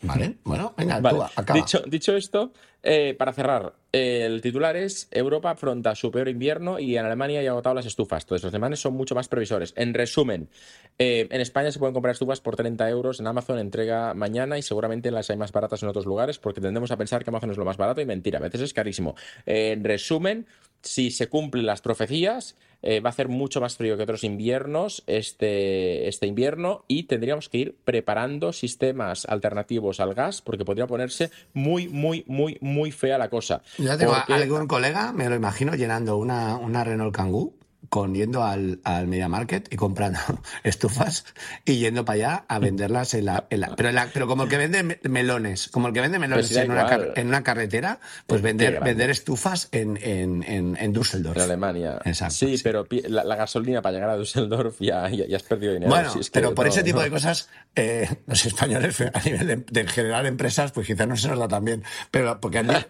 Vale, 0.02 0.38
bueno, 0.44 0.74
venga, 0.78 1.00
Vale. 1.00 1.18
tú, 1.18 1.24
acaba. 1.36 1.60
Dicho, 1.60 1.84
dicho 1.88 2.16
esto, 2.16 2.52
eh, 2.84 3.16
para 3.18 3.34
cerrar, 3.34 3.74
eh, 3.94 4.24
el 4.26 4.42
titular 4.42 4.76
es 4.76 5.08
Europa 5.12 5.52
afronta 5.52 5.94
su 5.96 6.10
peor 6.12 6.28
invierno 6.28 6.80
y 6.80 6.98
en 6.98 7.06
Alemania 7.06 7.42
ya 7.44 7.50
ha 7.50 7.52
agotado 7.52 7.76
las 7.76 7.86
estufas. 7.86 8.24
Entonces, 8.24 8.44
los 8.44 8.54
alemanes 8.54 8.80
son 8.80 8.94
mucho 8.94 9.14
más 9.14 9.28
previsores. 9.28 9.74
En 9.76 9.94
resumen, 9.94 10.50
eh, 10.98 11.28
en 11.30 11.42
España 11.42 11.72
se 11.72 11.80
pueden 11.80 11.94
comprar 11.94 12.14
estufas 12.14 12.42
por 12.42 12.56
30 12.56 12.90
euros 12.90 13.20
en 13.20 13.28
Amazon, 13.28 13.60
entrega 13.60 14.14
mañana 14.14 14.58
y 14.58 14.62
seguramente 14.62 15.12
las 15.12 15.30
hay 15.30 15.38
más 15.38 15.52
baratas 15.52 15.84
en 15.84 15.90
otros 15.90 16.06
lugares 16.06 16.40
porque 16.40 16.62
tendemos 16.62 16.90
a 16.92 16.98
pensar 16.98 17.24
que 17.24 17.30
Amazon 17.30 17.52
es 17.52 17.58
lo 17.58 17.66
más 17.66 17.78
barato 17.78 18.02
y 18.02 18.06
mentira, 18.06 18.40
a 18.40 18.42
veces 18.42 18.62
es 18.62 18.74
carísimo. 18.74 19.16
Eh, 19.46 19.74
en 19.74 19.84
resumen, 19.84 20.48
si 20.82 21.12
se 21.12 21.28
cumplen 21.28 21.66
las 21.66 21.82
profecías, 21.82 22.56
eh, 22.84 23.00
va 23.00 23.10
a 23.10 23.12
hacer 23.12 23.28
mucho 23.28 23.62
más 23.62 23.76
frío 23.78 23.98
que 23.98 24.04
otros 24.04 24.24
inviernos 24.24 25.04
este, 25.08 26.08
este 26.08 26.28
invierno 26.28 26.84
y 26.88 27.04
tendríamos 27.04 27.50
que 27.50 27.58
ir 27.58 27.76
preparando 27.84 28.54
sistemas 28.54 29.26
alternativos 29.26 30.00
al 30.00 30.14
gas 30.14 30.42
porque 30.42 30.66
podría 30.66 30.88
ponerse 30.88 31.32
muy, 31.54 31.88
muy, 31.88 32.24
muy, 32.28 32.58
muy 32.62 32.92
fea 32.92 33.18
la 33.18 33.30
cosa. 33.30 33.62
Yo 33.78 33.98
tengo 33.98 34.14
Porque- 34.14 34.34
algún 34.34 34.68
colega, 34.68 35.12
me 35.14 35.30
lo 35.30 35.36
imagino, 35.36 35.76
llenando 35.76 36.18
una, 36.18 36.58
una 36.58 36.84
Renault 36.84 37.14
Kangoo 37.16 37.54
con 37.90 38.14
yendo 38.16 38.44
al, 38.44 38.80
al 38.84 39.08
Media 39.08 39.28
Market 39.28 39.68
y 39.74 39.76
comprando 39.76 40.20
estufas 40.64 41.26
y 41.66 41.80
yendo 41.80 42.06
para 42.06 42.16
allá 42.16 42.46
a 42.48 42.60
venderlas 42.60 43.14
en 43.14 43.26
la, 43.26 43.46
en 43.50 43.60
la- 43.62 43.76
pero, 43.76 43.90
en 43.90 43.96
la- 43.96 44.08
pero 44.14 44.28
como 44.28 44.44
el 44.44 44.50
que 44.50 44.58
vende 44.58 44.84
me- 44.84 45.00
melones, 45.04 45.68
como 45.70 45.88
el 45.88 45.94
que 45.94 46.02
vende 46.02 46.20
melones 46.20 46.48
Pues 46.48 46.58
en, 46.64 46.72
una, 46.72 46.88
en 47.16 47.28
una 47.28 47.44
carretera, 47.44 48.00
pues 48.28 48.42
Qué 48.42 48.48
vender, 48.48 48.80
vender 48.82 49.10
estufas 49.10 49.68
en, 49.72 49.98
en, 50.02 50.44
en, 50.44 50.78
en 50.80 50.94
Düsseldorf. 50.94 51.38
En 51.38 51.44
Alemania. 51.44 52.00
Exacto, 52.06 52.36
sí, 52.36 52.58
sí. 52.58 52.64
pero 52.64 52.86
la, 53.10 53.24
la 53.24 53.36
gasolina 53.36 53.82
para 53.82 53.94
llegar 53.94 54.10
a 54.10 54.16
Düsseldorf 54.18 54.76
ya, 54.80 55.10
ya, 55.10 55.26
ya 55.28 55.36
has 55.38 55.44
perdido 55.44 55.74
dinero. 55.74 55.90
Bueno, 55.92 56.12
Si 56.14 56.20
es 56.20 56.30
que 56.30 56.40
pero 56.40 56.54
por 56.56 56.66
no- 56.66 56.72
ese 56.72 56.84
tipo 56.84 57.00
no. 57.00 57.04
de 57.04 57.10
cosas, 57.10 57.50
eh, 57.76 58.08
los 58.28 58.46
españoles, 58.46 59.02
a 59.02 59.20
nivel 59.22 59.48
de, 59.48 59.56
de 59.70 59.88
generar 59.88 60.26
empresas, 60.26 60.72
pues 60.72 60.88
quizás 60.88 61.08
no 61.08 61.18
se 61.18 61.28
nos 61.28 61.40
da 61.40 61.48
tan 61.48 61.66
bien. 61.66 61.84
Pero 62.12 62.40
porque 62.40 62.60
han, 62.60 62.66
ido- 62.70 62.86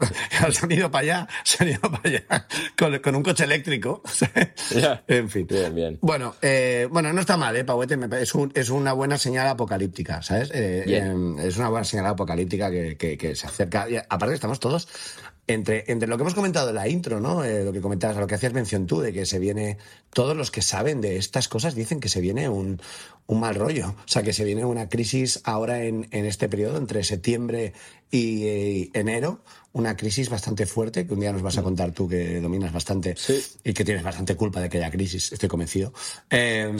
han 0.64 0.72
ido 0.72 0.92
para 0.92 1.02
allá, 1.02 1.28
se 1.44 1.64
han 1.64 1.70
ido 1.70 1.82
para 1.82 2.02
allá 2.04 2.48
con, 2.78 3.00
con 3.00 3.16
un 3.16 3.24
coche 3.24 3.46
eléctrico. 3.46 4.04
Ya. 4.88 5.04
en 5.08 5.30
fin. 5.30 5.48
Bien, 5.48 5.74
bien. 5.76 5.98
Bueno, 6.02 6.36
eh, 6.42 6.88
bueno, 6.92 7.14
no 7.14 7.22
está 7.22 7.38
mal, 7.38 7.56
¿eh, 7.56 7.64
Pauete? 7.64 7.98
Es, 8.20 8.34
un- 8.36 8.52
es 8.56 8.70
una 8.70 8.94
buena 8.94 9.18
señal 9.18 9.48
apocalíptica, 9.48 10.22
¿sabes? 10.22 10.52
Eh, 10.54 10.84
eh, 10.88 11.36
es 11.44 11.58
una 11.58 11.70
buena 11.70 11.84
señal 11.86 12.08
apocalíptica 12.08 12.70
que, 12.72 12.98
que- 12.98 13.18
que 13.18 13.36
se 13.36 13.48
acerca. 13.48 13.90
Y 13.90 13.98
aparte, 13.98 14.34
estamos 14.36 14.60
todos 14.60 14.88
entre, 15.48 15.84
entre 15.92 16.08
lo 16.08 16.18
que 16.18 16.22
hemos 16.22 16.34
comentado 16.34 16.70
en 16.70 16.76
la 16.76 16.88
intro, 16.88 17.20
¿no? 17.20 17.44
Eh, 17.44 17.64
lo 17.64 17.74
que 17.74 17.82
comentabas, 17.82 18.18
lo 18.18 18.28
que 18.28 18.36
hacías 18.36 18.54
mención 18.54 18.88
tú, 18.88 19.02
de 19.02 19.12
que 19.12 19.26
se 19.26 19.40
viene. 19.40 19.78
Todos 20.14 20.36
los 20.36 20.52
que 20.52 20.62
saben 20.62 21.02
de 21.02 21.18
estas 21.18 21.48
cosas 21.48 21.76
dicen 21.76 22.00
que 22.00 22.10
se 22.10 22.22
viene 22.22 22.48
un, 22.50 22.82
un 23.28 23.40
mal 23.40 23.56
rollo. 23.56 23.90
O 23.90 24.08
sea, 24.08 24.24
que 24.24 24.34
se 24.34 24.44
viene 24.44 24.66
una 24.66 24.90
crisis 24.90 25.42
ahora 25.44 25.84
en, 25.84 26.08
en 26.12 26.26
este 26.26 26.48
periodo, 26.50 26.78
entre 26.78 27.04
septiembre 27.04 27.74
y, 28.10 28.46
eh, 28.46 28.90
enero. 28.94 29.44
Una 29.74 29.96
crisis 29.96 30.30
bastante 30.30 30.66
fuerte, 30.66 31.08
que 31.08 31.14
un 31.14 31.22
día 31.22 31.32
nos 31.32 31.42
vas 31.42 31.58
a 31.58 31.64
contar 31.64 31.92
tú 31.94 32.08
que 32.08 32.42
dominas 32.42 32.74
bastante 32.74 33.16
Sí. 33.16 33.42
y 33.64 33.74
que 33.74 33.86
tienes 33.86 34.04
bastante 34.04 34.36
culpa 34.36 34.60
de 34.60 34.70
que 34.70 34.78
haya 34.78 34.92
crisis, 34.92 35.32
estoy 35.32 35.48
convencido. 35.48 35.94
Eh, 36.30 36.74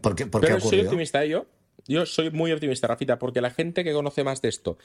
¿Por 0.00 0.16
qué, 0.16 0.26
por 0.26 0.40
qué 0.40 0.52
ha 0.52 0.56
Pero 0.56 0.68
soy 0.68 0.80
optimista, 0.80 1.24
yo. 1.24 1.46
Yo 1.86 2.06
soy 2.06 2.30
muy 2.30 2.52
optimista, 2.52 2.86
Rafita, 2.86 3.18
porque 3.18 3.40
la 3.40 3.50
gente 3.50 3.84
que 3.84 3.92
conoce 3.92 4.24
más 4.24 4.40
de 4.42 4.48
esto 4.48 4.78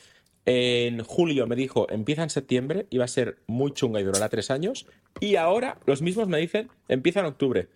en 0.45 1.03
julio 1.03 1.45
me 1.45 1.55
dijo 1.55 1.87
empieza 1.89 2.23
en 2.23 2.29
septiembre 2.29 2.87
y 2.89 2.97
va 2.97 3.05
a 3.05 3.09
ser 3.09 3.37
muy 3.47 3.73
chunga 3.73 3.99
y 3.99 4.03
durará 4.03 4.29
tres 4.29 4.49
años. 4.49 4.87
Y 5.19 5.35
ahora 5.35 5.77
los 5.85 6.01
mismos 6.01 6.27
me 6.27 6.37
dicen 6.37 6.69
empieza 6.87 7.19
en 7.19 7.27
octubre. 7.27 7.67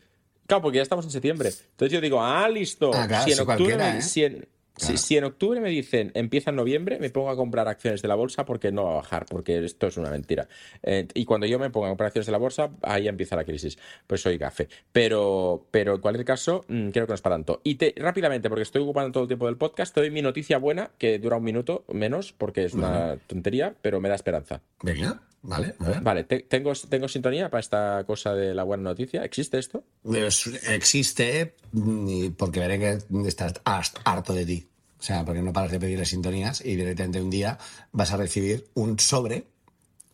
Claro, 0.48 0.64
porque 0.64 0.78
ya 0.78 0.84
estamos 0.84 1.06
en 1.06 1.12
septiembre. 1.12 1.50
Entonces 1.50 1.94
yo 1.94 2.02
digo, 2.02 2.22
ah, 2.22 2.50
listo. 2.50 2.92
Ah, 2.94 3.08
claro, 3.08 3.24
si, 3.26 3.32
en 3.32 3.40
octubre 3.40 3.98
¿eh? 3.98 4.02
si, 4.02 4.24
en, 4.24 4.48
Claro. 4.74 4.98
si 4.98 5.18
en 5.18 5.24
octubre 5.26 5.60
me 5.60 5.70
dicen 5.70 6.12
empieza 6.16 6.50
en 6.50 6.56
noviembre, 6.56 6.98
me 7.00 7.10
pongo 7.10 7.30
a 7.30 7.36
comprar 7.36 7.68
acciones 7.68 8.02
de 8.02 8.08
la 8.08 8.16
bolsa 8.16 8.46
porque 8.46 8.72
no 8.72 8.86
va 8.86 8.92
a 8.92 8.96
bajar, 8.96 9.26
porque 9.26 9.64
esto 9.64 9.88
es 9.88 9.98
una 9.98 10.10
mentira. 10.10 10.48
Eh, 10.84 11.08
y 11.14 11.26
cuando 11.26 11.46
yo 11.46 11.60
me 11.60 11.70
pongo 11.70 11.88
a 11.88 11.90
comprar 11.90 12.08
acciones 12.08 12.26
de 12.26 12.32
la 12.32 12.38
bolsa, 12.38 12.72
ahí 12.82 13.08
empieza 13.08 13.36
la 13.36 13.44
crisis. 13.44 13.78
Pues 14.08 14.22
soy 14.22 14.38
gafe. 14.38 14.70
Pero, 14.92 15.66
pero 15.72 15.96
en 15.96 16.02
cualquier 16.02 16.26
caso, 16.26 16.66
mm, 16.68 16.90
creo 16.90 17.06
que 17.06 17.12
no 17.12 17.16
es 17.16 17.22
para 17.22 17.36
tanto. 17.36 17.62
Y 17.64 17.76
te, 17.76 17.94
rápidamente, 17.98 18.50
porque 18.50 18.64
estoy 18.64 18.82
ocupando 18.82 19.12
todo 19.12 19.24
el 19.24 19.28
tiempo 19.28 19.46
del 19.46 19.58
podcast, 19.58 19.94
te 19.94 20.02
doy 20.02 20.12
mi 20.12 20.22
noticia 20.22 20.58
buena, 20.58 20.92
que 20.98 21.20
dura 21.20 21.38
un 21.38 21.44
minuto 21.44 21.84
menos, 21.92 22.34
porque 22.34 22.66
es 22.66 22.74
una 22.74 23.18
tontería, 23.28 23.76
pero 23.82 24.00
me 24.00 24.10
da 24.10 24.16
esperanza. 24.16 24.62
Venga, 24.82 25.22
vale, 25.43 25.75
a 25.80 25.84
ver. 25.89 26.01
Vale, 26.01 26.23
te- 26.23 26.41
tengo, 26.41 26.73
tengo 26.73 27.08
sintonía 27.08 27.49
para 27.49 27.60
esta 27.62 28.04
cosa 28.06 28.34
de 28.34 28.54
la 28.54 28.63
buena 28.63 28.84
noticia. 28.84 29.23
¿Existe 29.23 29.58
esto? 29.60 29.84
Es- 30.13 30.47
existe 30.69 31.56
mm, 31.71 32.32
porque 32.38 32.60
veré 32.60 32.80
que 32.80 32.99
estás 33.27 33.54
harto 33.65 34.34
de 34.34 34.45
ti. 34.45 34.67
O 34.99 35.04
sea, 35.04 35.25
porque 35.25 35.41
no 35.41 35.51
paras 35.51 35.71
de 35.71 35.80
pedirle 35.80 36.06
sintonías 36.06 36.62
y 36.63 36.75
directamente 36.75 37.21
un 37.21 37.30
día 37.32 37.58
vas 37.91 38.12
a 38.12 38.17
recibir 38.17 38.67
un 38.75 38.99
sobre 38.99 39.45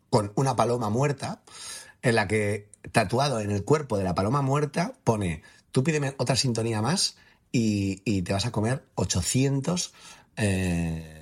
con 0.09 0.31
una 0.35 0.55
paloma 0.55 0.89
muerta 0.89 1.41
en 2.01 2.15
la 2.15 2.27
que 2.27 2.69
tatuado 2.93 3.41
en 3.41 3.51
el 3.51 3.65
cuerpo 3.65 3.97
de 3.97 4.05
la 4.05 4.15
paloma 4.15 4.41
muerta 4.41 4.93
pone 5.03 5.41
tú 5.73 5.83
pídeme 5.83 6.13
otra 6.17 6.37
sintonía 6.37 6.81
más 6.81 7.17
y, 7.51 8.01
y 8.05 8.21
te 8.21 8.31
vas 8.31 8.45
a 8.45 8.51
comer 8.51 8.83
800 8.95 9.93
eh, 10.37 11.16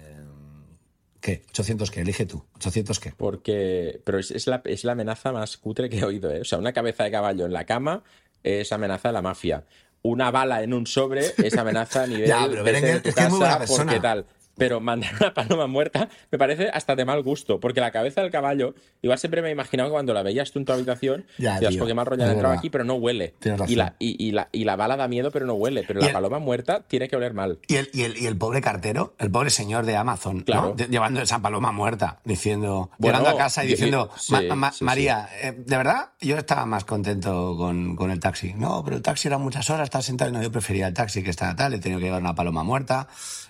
¿qué? 1.25 1.41
800 1.49 1.89
qué? 1.89 2.01
Elige 2.01 2.25
tú. 2.27 2.45
800 2.57 2.99
qué? 2.99 3.13
Porque. 3.17 3.99
Pero 4.05 4.19
es, 4.19 4.29
es 4.29 4.45
la, 4.45 4.61
es 4.65 4.83
la 4.83 4.91
amenaza 4.91 5.31
más 5.31 5.57
cutre 5.57 5.89
que 5.89 5.99
he 5.99 6.03
oído, 6.05 6.31
¿eh? 6.31 6.41
O 6.41 6.45
sea, 6.45 6.59
una 6.59 6.71
cabeza 6.71 7.03
de 7.03 7.11
caballo 7.11 7.45
en 7.45 7.53
la 7.53 7.65
cama 7.65 8.03
es 8.43 8.71
amenaza 8.71 9.09
de 9.09 9.13
la 9.13 9.21
mafia. 9.23 9.65
Una 10.03 10.29
bala 10.29 10.61
en 10.61 10.73
un 10.73 10.85
sobre 10.85 11.33
es 11.37 11.57
amenaza 11.57 12.03
a 12.03 12.07
nivel 12.13 12.27
Ya, 12.27 12.45
pero 12.47 12.63
Berenguer, 12.63 13.01
de 13.01 13.01
tu 13.01 13.09
es 13.09 13.15
que 13.15 13.23
es 13.23 13.29
muy 13.29 13.39
buena 13.39 13.57
casa 13.57 13.65
porque 13.75 13.95
persona. 13.95 14.01
tal. 14.01 14.25
Pero 14.57 14.79
mandar 14.79 15.11
una 15.19 15.33
paloma 15.33 15.67
muerta 15.67 16.07
me 16.31 16.37
parece 16.37 16.69
hasta 16.69 16.95
de 16.95 17.03
mal 17.05 17.21
gusto, 17.23 17.59
porque 17.59 17.81
la 17.81 17.91
cabeza 17.91 18.21
del 18.21 18.31
caballo, 18.31 18.73
igual 19.01 19.17
siempre 19.19 19.41
me 19.41 19.49
he 19.49 19.51
imaginado 19.51 19.89
que 19.89 19.93
cuando 19.93 20.13
la 20.13 20.23
veías 20.23 20.51
tú 20.51 20.59
en 20.59 20.65
tu 20.65 20.71
habitación, 20.73 21.25
Ya, 21.37 21.59
tío, 21.59 21.77
porque 21.77 21.93
mal 21.93 22.05
rollo 22.05 22.23
han 22.23 22.31
entrado 22.31 22.55
aquí, 22.55 22.69
pero 22.69 22.83
no 22.83 22.95
huele. 22.95 23.33
Tienes 23.39 23.59
razón. 23.59 23.73
Y 23.73 23.75
la, 23.75 23.95
y, 23.99 24.27
y 24.27 24.31
la, 24.31 24.49
y 24.51 24.63
la 24.63 24.75
bala 24.75 24.95
da 24.97 25.07
miedo, 25.07 25.31
pero 25.31 25.45
no 25.45 25.53
huele. 25.55 25.83
Pero 25.87 25.99
la 25.99 26.07
el- 26.07 26.13
paloma 26.13 26.39
muerta 26.39 26.81
tiene 26.87 27.07
que 27.09 27.15
oler 27.15 27.33
mal. 27.33 27.59
Y 27.67 27.75
el, 27.75 27.89
y, 27.93 28.03
el, 28.03 28.17
y 28.17 28.25
el 28.27 28.37
pobre 28.37 28.61
cartero, 28.61 29.13
el 29.19 29.29
pobre 29.31 29.49
señor 29.49 29.85
de 29.85 29.95
Amazon, 29.97 30.37
¿no? 30.39 30.43
Claro. 30.45 30.75
Lle- 30.75 30.87
llevando 30.89 31.21
esa 31.21 31.39
paloma 31.39 31.71
muerta, 31.71 32.19
diciendo, 32.23 32.89
Bueno, 32.97 33.19
llegando 33.19 33.37
a 33.37 33.43
casa 33.43 33.63
y 33.65 33.67
diciendo, 33.67 34.09
sí, 34.17 34.33
"Ma- 34.33 34.55
ma- 34.55 34.71
sí, 34.71 34.79
sí. 34.79 34.83
María, 34.85 35.27
eh, 35.41 35.51
de 35.51 35.77
verdad, 35.77 36.11
yo 36.21 36.37
estaba 36.37 36.65
más 36.65 36.85
contento 36.85 37.55
con, 37.57 37.95
con 37.95 38.09
el 38.11 38.19
taxi. 38.19 38.53
No, 38.53 38.83
pero 38.83 38.95
el 38.95 39.01
taxi 39.01 39.27
era 39.27 39.37
muchas 39.37 39.69
horas, 39.69 39.83
estar 39.85 40.01
sentado 40.01 40.29
y 40.31 40.33
no, 40.33 40.41
yo 40.41 40.51
prefería 40.51 40.87
el 40.87 40.93
taxi 40.93 41.23
que 41.23 41.29
estaba 41.29 41.55
tal, 41.55 41.73
he 41.73 41.79
tenido 41.79 41.99
que 41.99 42.05
llevar 42.05 42.21
una 42.21 42.35
paloma 42.35 42.63
muerta. 42.63 43.07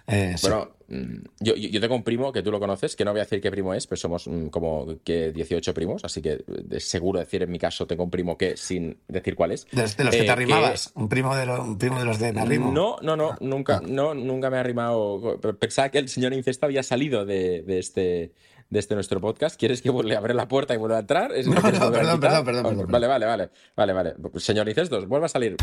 Eh. 0.07 0.35
Bueno, 0.41 0.69
mm, 0.87 1.15
yo, 1.39 1.81
tengo 1.81 1.95
un 1.95 2.03
primo 2.03 2.31
que 2.31 2.43
tú 2.43 2.51
lo 2.51 2.59
conoces, 2.59 2.95
que 2.95 3.03
no 3.03 3.11
voy 3.11 3.21
a 3.21 3.23
decir 3.23 3.41
qué 3.41 3.49
primo 3.49 3.73
es, 3.73 3.87
pero 3.87 3.97
somos 3.97 4.27
mm, 4.27 4.47
como 4.47 4.85
que 5.03 5.31
18 5.31 5.73
primos, 5.73 6.05
así 6.05 6.21
que 6.21 6.43
seguro 6.79 7.19
decir 7.19 7.41
en 7.41 7.51
mi 7.51 7.57
caso 7.57 7.87
tengo 7.87 8.03
un 8.03 8.11
primo 8.11 8.37
que, 8.37 8.55
sin 8.55 8.97
decir 9.07 9.35
cuál 9.35 9.51
es. 9.51 9.65
de, 9.71 9.81
los- 9.81 9.95
que 9.95 10.03
eh, 10.03 10.23
te 10.25 10.29
arrimabas, 10.29 10.91
un, 10.95 11.09
primo 11.09 11.35
de 11.35 11.45
lo- 11.47 11.63
un 11.63 11.77
primo 11.77 11.97
de 11.99 12.05
los 12.05 12.19
de 12.19 12.33
me 12.33 12.41
arrimo. 12.41 12.71
No, 12.71 12.97
no, 13.01 13.15
no, 13.15 13.35
nunca, 13.39 13.77
ah. 13.77 13.87
no, 13.87 14.13
nunca 14.13 14.49
me 14.49 14.57
ha 14.57 14.59
arrimado. 14.59 15.39
Pensaba 15.59 15.89
que 15.89 15.97
el 15.97 16.07
señor 16.09 16.33
Incesto 16.33 16.65
había 16.67 16.83
salido 16.83 17.25
de, 17.25 17.63
de 17.63 17.79
este 17.79 18.33
de 18.69 18.79
este 18.79 18.95
nuestro 18.95 19.21
podcast. 19.21 19.59
¿Quieres 19.59 19.81
que 19.81 19.91
le 19.91 20.15
abra 20.15 20.33
la 20.33 20.47
puerta 20.47 20.73
y 20.73 20.77
vuelva 20.77 20.97
a 20.97 21.01
entrar? 21.01 21.31
¿Es- 21.33 21.47
No, 21.55 21.61
¿quieres 21.61 21.79
no, 21.79 21.91
perdón, 21.91 22.19
perdón, 22.19 22.45
perdón, 22.45 22.63
perdón, 22.63 22.87
Vale, 22.91 23.07
vale, 23.07 23.25
vale, 23.25 23.49
vale, 23.75 23.93
vale. 23.93 24.13
Señor 24.37 24.67
Incestos, 24.67 25.07
vuelva 25.07 25.25
a 25.27 25.29
salir. 25.29 25.55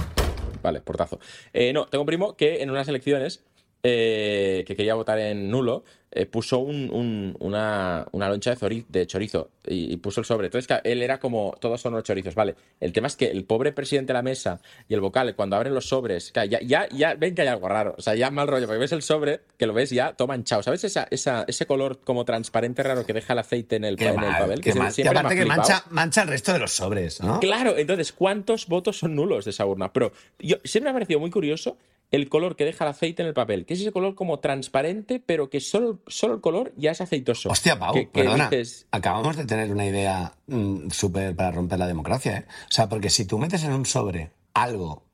Vale, 0.63 0.81
portazo. 0.81 1.19
Eh, 1.53 1.73
no, 1.73 1.87
tengo 1.87 2.03
un 2.03 2.07
primo 2.07 2.37
que 2.37 2.63
en 2.63 2.71
unas 2.71 2.87
elecciones 2.87 3.43
eh, 3.83 4.65
que 4.67 4.77
quería 4.77 4.95
votar 4.95 5.19
en 5.19 5.51
nulo, 5.51 5.85
eh, 6.15 6.27
puso 6.27 6.59
un- 6.59 6.91
un- 6.93 7.37
una, 7.41 8.07
una 8.13 8.29
loncha 8.29 8.55
de, 8.55 8.85
de 8.89 9.07
chorizo 9.07 9.51
y, 9.67 9.93
y 9.93 9.97
puso 9.97 10.21
el 10.21 10.27
sobre. 10.27 10.47
Entonces, 10.49 10.79
él 10.85 11.03
era 11.03 11.19
como, 11.19 11.55
todos 11.61 11.81
son 11.81 11.95
los 11.95 12.05
chorizos, 12.05 12.35
¿vale? 12.35 12.55
El 12.81 12.93
tema 12.93 13.07
es 13.07 13.17
que 13.17 13.27
el 13.31 13.45
pobre 13.45 13.73
presidente 13.73 14.09
de 14.13 14.15
la 14.19 14.23
mesa 14.23 14.61
y 14.89 14.95
el 14.95 15.01
vocal, 15.01 15.35
cuando 15.35 15.57
abren 15.57 15.75
los 15.75 15.89
sobres, 15.89 16.31
claro, 16.33 16.51
ya, 16.51 16.61
ya, 16.61 16.89
ya 16.91 17.15
ven 17.15 17.35
que 17.35 17.43
hay 17.43 17.49
algo 17.49 17.69
raro, 17.69 17.95
o 17.97 18.03
sea, 18.03 18.15
ya 18.15 18.31
mal 18.31 18.47
rollo, 18.49 18.67
porque 18.67 18.79
ves 18.81 18.93
el 18.93 19.03
sobre, 19.03 19.41
que 19.57 19.67
lo 19.67 19.73
ves 19.73 19.91
ya 19.91 20.13
todo 20.13 20.29
manchado, 20.29 20.63
¿sabes? 20.63 20.85
Esa, 20.85 21.07
esa- 21.11 21.45
ese 21.49 21.67
color 21.67 22.01
como 22.05 22.25
transparente 22.25 22.83
raro 22.83 23.07
que 23.07 23.13
deja 23.13 23.33
el 23.33 23.39
aceite 23.39 23.77
en 23.77 23.85
el, 23.85 23.97
Qué 23.97 24.05
en 24.05 24.11
el 24.11 24.17
mal, 24.17 24.39
papel. 24.43 24.61
qué 24.61 24.73
que 24.73 24.79
mal. 24.79 24.89
Y 24.91 24.93
siempre 24.93 25.17
ha 25.17 25.21
aparte 25.21 25.37
que 25.39 25.47
mancha, 25.47 25.85
mancha 25.91 26.23
el 26.23 26.29
resto 26.29 26.53
de 26.53 26.59
los 26.59 26.73
sobres, 26.73 27.21
¿no? 27.23 27.41
Claro, 27.41 27.77
entonces, 27.79 28.13
¿cuántos 28.13 28.67
votos 28.67 28.99
son 28.99 29.15
nulos 29.15 29.45
de 29.45 29.51
esa 29.53 29.65
urna? 29.67 29.93
Pero 29.93 30.13
yo, 30.39 30.57
siempre 30.65 30.87
me 30.87 30.91
ha 30.91 30.95
parecido 30.95 31.21
muy 31.21 31.31
curioso 31.31 31.79
el 32.11 32.29
color 32.29 32.57
que 32.57 32.67
deja 32.67 32.85
el 32.85 32.91
aceite 32.91 33.23
en 33.23 33.29
el 33.29 33.33
papel, 33.33 33.65
que 33.65 33.73
es 33.73 33.81
ese 33.81 33.91
color 33.91 34.15
como 34.15 34.39
transparente, 34.39 35.23
pero 35.25 35.49
que 35.49 35.61
solo, 35.61 35.99
solo 36.07 36.35
el 36.35 36.41
color 36.41 36.73
ya 36.77 36.91
es 36.93 37.01
aceitoso. 37.01 37.49
Hostia, 37.51 37.79
Pau, 37.79 37.93
Que- 37.95 38.09
que 38.11 38.23
perdona. 38.23 38.49
dices, 38.51 38.87
Acabamos 38.91 39.37
de 39.37 39.45
tener 39.45 39.71
una 39.73 39.87
idea 39.87 40.35
mm, 40.47 40.91
súper 40.91 41.35
para 41.37 41.51
romper 41.53 41.79
la 41.79 41.87
democracia, 41.87 42.39
¿eh? 42.39 42.47
O 42.69 42.73
sea, 42.73 42.89
porque 42.89 43.11
si 43.11 43.25
tú 43.25 43.39
metes 43.39 43.65
en 43.65 43.73
un 43.73 43.87
sobre 43.87 44.33
algo 44.55 45.05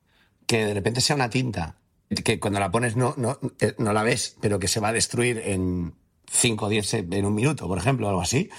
que 0.47 0.65
de 0.65 0.73
repente 0.73 1.01
sea 1.01 1.15
una 1.15 1.29
tinta, 1.29 1.75
que 2.23 2.39
cuando 2.39 2.59
la 2.59 2.71
pones 2.71 2.95
no, 2.95 3.13
no, 3.17 3.37
eh, 3.59 3.75
no 3.77 3.93
la 3.93 4.03
ves, 4.03 4.35
pero 4.41 4.57
que 4.59 4.67
se 4.67 4.79
va 4.79 4.87
a 4.89 4.93
destruir 4.93 5.37
en 5.45 5.93
5 6.31 6.65
o 6.65 6.69
10 6.69 6.93
en 6.93 7.25
un 7.25 7.35
minuto, 7.35 7.67
por 7.67 7.77
ejemplo, 7.77 8.09
algo 8.09 8.21
así, 8.21 8.49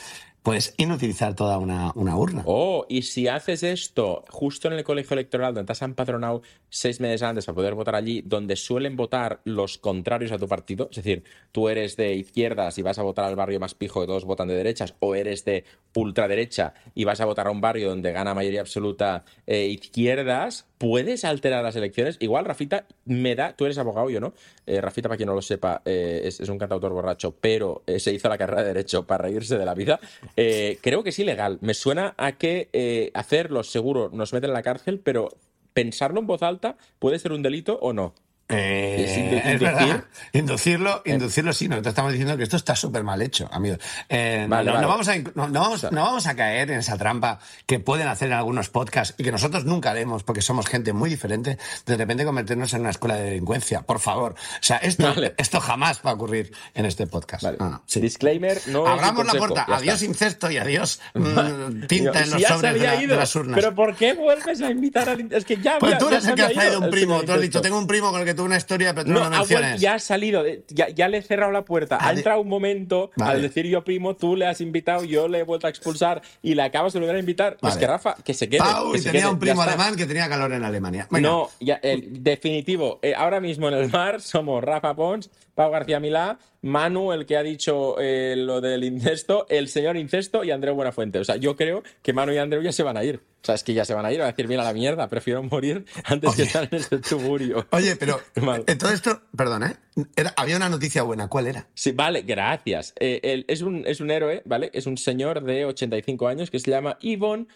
puedes 0.43 0.75
inutilizar 0.79 1.35
toda 1.35 1.59
una, 1.59 1.93
urna. 1.95 2.43
Oh, 2.47 2.87
y 2.89 3.03
si 3.03 3.29
haces 3.29 3.63
esto 3.63 4.25
justo 4.29 4.69
en 4.69 4.75
el 4.75 4.85
colegio 4.85 5.15
electoral 5.15 5.55
donde 5.55 5.73
estás 5.73 5.83
empadronado 5.83 6.43
seis 6.69 7.01
meses 7.01 7.23
antes 7.23 7.47
para 7.47 7.57
poder 7.57 7.75
votar 7.75 7.95
allí, 7.95 8.23
donde 8.25 8.57
suelen 8.57 8.97
votar 8.97 9.41
los 9.45 9.79
contrarios 9.79 10.33
a 10.33 10.39
tu 10.39 10.49
partido, 10.49 10.89
es 10.91 10.97
decir, 10.97 11.25
tú 11.53 11.69
eres 11.69 11.97
de 11.97 12.15
izquierdas 12.15 12.79
y 12.79 12.83
vas 12.83 12.99
a 12.99 13.03
votar 13.03 13.27
al 13.27 13.37
barrio 13.37 13.61
más 13.61 13.75
pijo 13.75 14.01
que 14.01 14.07
todos 14.07 14.25
votan 14.25 14.49
de 14.49 14.55
derechas, 14.55 14.95
o 15.01 15.15
eres 15.15 15.45
de 15.45 15.65
ultraderecha 15.95 16.75
y 16.95 17.05
vas 17.05 17.21
a 17.21 17.25
votar 17.25 17.47
a 17.47 17.51
un 17.51 17.61
barrio 17.61 17.91
donde 17.91 18.13
gana 18.13 18.35
mayoría 18.35 18.61
absoluta 18.61 19.25
eh, 19.47 19.67
izquierdas, 19.67 20.67
puedes 20.81 21.27
alterar 21.27 21.63
las 21.63 21.77
elecciones. 21.77 22.17
Igual, 22.21 22.47
Rafita, 22.47 22.87
me 23.05 23.35
da, 23.35 23.55
tú 23.55 23.67
eres 23.67 23.77
abogado, 23.77 24.09
yo 24.09 24.19
no. 24.19 24.33
Eh, 24.67 24.81
Rafita, 24.81 25.11
para 25.11 25.19
quien 25.19 25.27
no 25.27 25.35
lo 25.35 25.43
sepa, 25.43 25.83
eh, 25.85 26.23
es, 26.25 26.41
es 26.41 26.49
un 26.49 26.59
cantautor 26.59 26.91
borracho, 26.93 27.37
pero 27.39 27.83
eh, 27.87 28.01
se 28.01 28.15
hizo 28.15 28.31
la 28.31 28.39
carrera 28.39 28.63
de 28.63 28.69
Derecho 28.69 29.07
para 29.07 29.25
reírse 29.25 29.59
de 29.59 29.67
la 29.67 29.75
vida. 29.75 30.01
Eh, 30.37 30.79
creo 30.81 31.03
que 31.03 31.11
es 31.11 31.19
ilegal. 31.19 31.59
Me 31.61 31.75
suena 31.75 32.15
a 32.17 32.33
que 32.33 32.69
eh, 32.73 33.11
hacerlo 33.15 33.63
seguro 33.63 34.11
nos 34.13 34.33
mete 34.33 34.47
en 34.47 34.53
la 34.53 34.63
cárcel, 34.63 35.01
pero 35.01 35.37
pensarlo 35.73 36.21
en 36.21 36.27
voz 36.27 36.43
alta 36.43 36.77
puede 36.99 37.19
ser 37.19 37.33
un 37.33 37.43
delito 37.43 37.79
o 37.81 37.93
no. 37.93 38.15
Eh, 38.51 39.05
Es 39.05 39.17
indu- 39.19 39.39
es 39.39 39.53
inducir. 39.53 39.61
verdad. 39.61 40.05
Inducirlo, 40.33 41.03
inducirlo 41.05 41.53
sí, 41.53 41.69
nosotros 41.69 41.91
estamos 41.93 42.13
diciendo 42.13 42.37
que 42.37 42.43
esto 42.45 42.57
está 42.57 42.75
súper 42.77 43.03
mal 43.05 43.21
hecho, 43.23 43.49
amigos. 43.53 43.79
Eh, 44.09 44.47
Vale, 44.49 44.65
no, 44.67 44.73
vale. 44.73 44.83
no 44.83 44.89
vamos 44.89 45.09
a, 45.09 45.17
inc- 45.17 45.33
no, 45.35 45.49
no 45.49 45.61
vamos, 45.61 45.83
no 45.91 46.03
vamos 46.03 46.27
a 46.27 46.37
caer 46.37 46.71
en 46.71 46.79
esa 46.79 46.97
trampa 46.97 47.39
que 47.67 47.81
pueden 47.81 48.09
hacer 48.09 48.29
en 48.29 48.35
algunos 48.35 48.69
podcasts 48.69 49.15
y 49.19 49.25
que 49.25 49.33
nosotros 49.33 49.65
nunca 49.65 49.91
haremos 49.91 50.23
porque 50.23 50.43
somos 50.43 50.67
gente 50.67 50.93
muy 50.93 51.11
diferente, 51.11 51.59
de 51.87 51.97
repente 51.97 52.25
convertirnos 52.25 52.73
en 52.75 52.81
una 52.83 52.91
escuela 52.91 53.17
de 53.17 53.25
delincuencia, 53.25 53.83
por 53.83 54.01
favor. 54.01 54.33
O 54.33 54.63
sea, 54.63 54.77
esto, 54.79 55.05
Vale. 55.15 55.35
esto 55.37 55.61
jamás 55.61 56.01
va 56.05 56.11
a 56.11 56.15
ocurrir 56.15 56.53
en 56.75 56.87
este 56.87 57.07
podcast. 57.07 57.45
Ah, 57.59 57.81
sí. 57.87 58.01
Disclaimer, 58.01 58.61
no 58.69 58.87
Abramos 58.87 59.27
la 59.27 59.33
puerta, 59.35 59.67
adiós 59.69 60.03
incesto 60.03 60.51
y 60.51 60.59
adiós 60.59 61.01
mm, 61.15 61.87
tinta 61.87 62.21
en 62.21 62.25
Si 62.27 62.31
los 62.33 62.43
se 62.43 62.49
sobres 62.49 62.75
de, 62.75 63.07
la- 63.07 63.17
las 63.17 63.35
urnas. 63.37 63.55
Pero 63.57 63.75
¿por 63.75 63.95
qué 63.97 64.15
vuelves 64.15 64.61
a 64.63 64.71
invitar 64.71 65.09
al... 65.09 65.33
Es 65.33 65.45
que 65.45 65.57
ya 65.57 65.79
Pues 65.79 65.99
tú 65.99 66.09
eres 66.09 66.27
el 66.27 66.35
que 66.35 66.43
has 66.43 66.53
traído 66.53 66.81
un 66.81 66.91
primo, 66.91 67.23
tú 67.23 67.33
has 67.33 67.41
dicho, 67.41 67.61
tengo 67.61 67.79
un 67.79 67.87
primo 67.87 68.11
con 68.11 68.21
el 68.21 68.27
que 68.27 68.35
una 68.45 68.57
historia, 68.57 68.93
pero 68.95 69.07
tú 69.07 69.13
no, 69.13 69.21
No, 69.21 69.25
vuelto- 69.29 69.39
menciones. 69.39 69.81
ya 69.81 69.95
ha 69.95 69.99
salido, 69.99 70.43
de- 70.43 70.65
ya, 70.69 70.89
ya 70.89 71.09
le 71.09 71.19
he 71.19 71.23
cerrado 71.23 71.53
la 71.53 71.65
puerta. 71.65 71.99
Ah, 72.01 72.09
Ha 72.09 72.13
entrado 72.13 72.41
un 72.41 72.49
momento, 72.49 73.11
Vale. 73.17 73.33
al 73.33 73.43
decir 73.43 73.67
yo 73.67 73.85
primo, 73.85 74.17
tú 74.17 74.37
le 74.37 74.47
has 74.47 74.61
invitado, 74.61 75.05
yo 75.05 75.29
le 75.29 75.39
he 75.41 75.43
vuelto 75.43 75.67
a 75.67 75.71
expulsar 75.71 76.23
y 76.43 76.55
le 76.55 76.63
acabas 76.63 76.93
de 76.93 77.01
volver 77.01 77.17
a 77.17 77.19
invitar. 77.21 77.57
Pues 77.61 77.75
Vale. 77.75 77.81
que 77.81 77.87
Rafa, 77.87 78.15
que 78.25 78.35
se 78.35 78.49
quede. 78.49 78.59
Pau 78.59 78.93
que 78.93 78.99
y 78.99 79.01
se 79.01 79.09
tenía 79.11 79.23
quede, 79.23 79.31
un 79.33 79.39
primo 79.39 79.63
alemán 79.63 79.97
que 79.97 80.07
tenía 80.07 80.29
calor 80.29 80.53
en 80.53 80.65
Alemania. 80.65 81.07
Venga. 81.11 81.29
No, 81.29 81.49
ya, 81.61 81.81
el 81.83 82.23
definitivo. 82.23 82.99
eh, 83.03 83.15
ahora 83.17 83.41
mismo 83.41 83.69
en 83.69 83.75
el 83.75 83.91
mar 83.91 84.21
somos 84.21 84.63
Rafa 84.65 84.95
Pons, 84.95 85.31
Pau 85.61 85.71
García 85.71 86.01
Milá, 86.01 86.39
Manu, 86.63 87.13
el 87.13 87.27
que 87.27 87.37
ha 87.37 87.43
dicho 87.43 87.97
eh, 88.01 88.35
lo 88.35 88.63
del 88.63 88.83
incesto, 88.83 89.45
el 89.51 89.69
señor 89.69 89.99
incesto 89.99 90.43
y 90.43 90.51
Andreu 90.53 90.75
Buenafuente. 90.75 91.19
O 91.19 91.25
sea, 91.25 91.37
yo 91.37 91.55
creo 91.55 91.83
que 92.01 92.15
Manu 92.15 92.33
y 92.33 92.39
Andreu 92.39 92.63
ya 92.63 92.73
se 92.73 92.83
van 92.83 92.97
a 92.97 93.05
ir. 93.05 93.17
O 93.43 93.45
sea, 93.45 93.57
es 93.57 93.63
que 93.63 93.75
ya 93.75 93.85
se 93.85 93.93
van 93.93 94.07
a 94.07 94.11
ir. 94.13 94.23
A 94.23 94.27
decir, 94.27 94.49
mira 94.49 94.65
la 94.65 94.73
mierda, 94.73 95.07
prefiero 95.09 95.43
morir 95.43 95.85
antes 96.05 96.35
que 96.35 96.45
estar 96.45 96.67
en 96.71 96.79
este 96.79 96.97
tuburio. 97.01 97.67
Oye, 97.73 97.95
pero 97.97 98.19
en 98.67 98.79
todo 98.79 98.89
esto, 98.91 99.21
perdón, 99.37 99.65
¿eh? 99.65 99.77
Era- 100.17 100.33
había 100.39 100.57
una 100.57 100.71
noticia 100.71 101.03
buena. 101.03 101.29
¿Cuál 101.29 101.47
era? 101.49 101.69
Sí, 101.75 101.93
vale, 101.93 102.23
gracias. 102.23 102.95
Eh, 102.99 103.21
él 103.23 103.45
es, 103.47 103.61
un, 103.61 103.85
es 103.87 104.01
un 104.01 104.11
héroe, 104.11 104.41
¿vale? 104.47 104.71
Es 104.73 104.87
un 104.87 104.97
señor 104.97 105.43
de 105.43 105.67
85 105.67 106.27
años 106.27 106.51
que 106.51 106.59
se 106.59 106.71
llama 106.71 106.97
Yvonne 107.03 107.49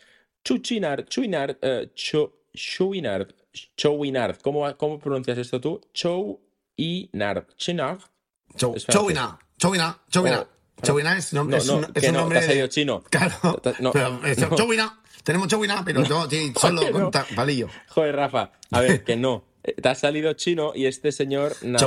Chuchinard, 0.45 1.07
Chuinard, 1.07 1.57
eh, 1.63 1.89
Cho- 1.95 2.37
Chouinard, 2.55 3.29
Chouinard. 3.79 4.37
¿Cómo, 4.43 4.77
¿Cómo 4.77 4.99
pronuncias 4.99 5.39
esto 5.39 5.59
tú? 5.59 5.81
Chouinard. 6.77 7.47
Chinard. 7.57 8.01
Chou-. 8.57 8.75
Chouina, 8.91 9.39
Chouina, 9.59 9.99
Chouina. 10.11 10.47
Chouina 10.83 11.17
es, 11.17 11.33
nom- 11.33 11.49
No, 11.49 11.57
es 11.57 11.67
no, 11.67 11.77
un, 11.77 11.85
es 11.85 11.91
que 12.03 12.09
un 12.09 12.15
no, 12.15 12.21
nombre 12.21 12.41
te 12.41 12.47
has 12.47 12.55
de... 12.55 12.69
chino. 12.69 13.03
Claro, 13.09 13.35
no, 13.81 13.93
pero 13.93 14.21
no. 14.21 14.57
Chouina, 14.57 15.01
tenemos 15.23 15.49
Chouina, 15.49 15.83
pero 15.85 16.01
no, 16.03 16.29
solo 16.61 16.83
con 16.93 17.03
no. 17.05 17.11
palillo. 17.35 17.69
Joder, 17.89 18.17
Rafa. 18.17 18.51
A 18.71 18.81
ver, 18.81 19.05
que 19.05 19.17
no. 19.17 19.45
Te 19.65 19.89
has 19.89 19.99
salido 19.99 20.33
chino 20.35 20.73
y 20.75 20.85
este 20.87 21.11
señor 21.11 21.53
en 21.63 21.77
es 21.77 21.83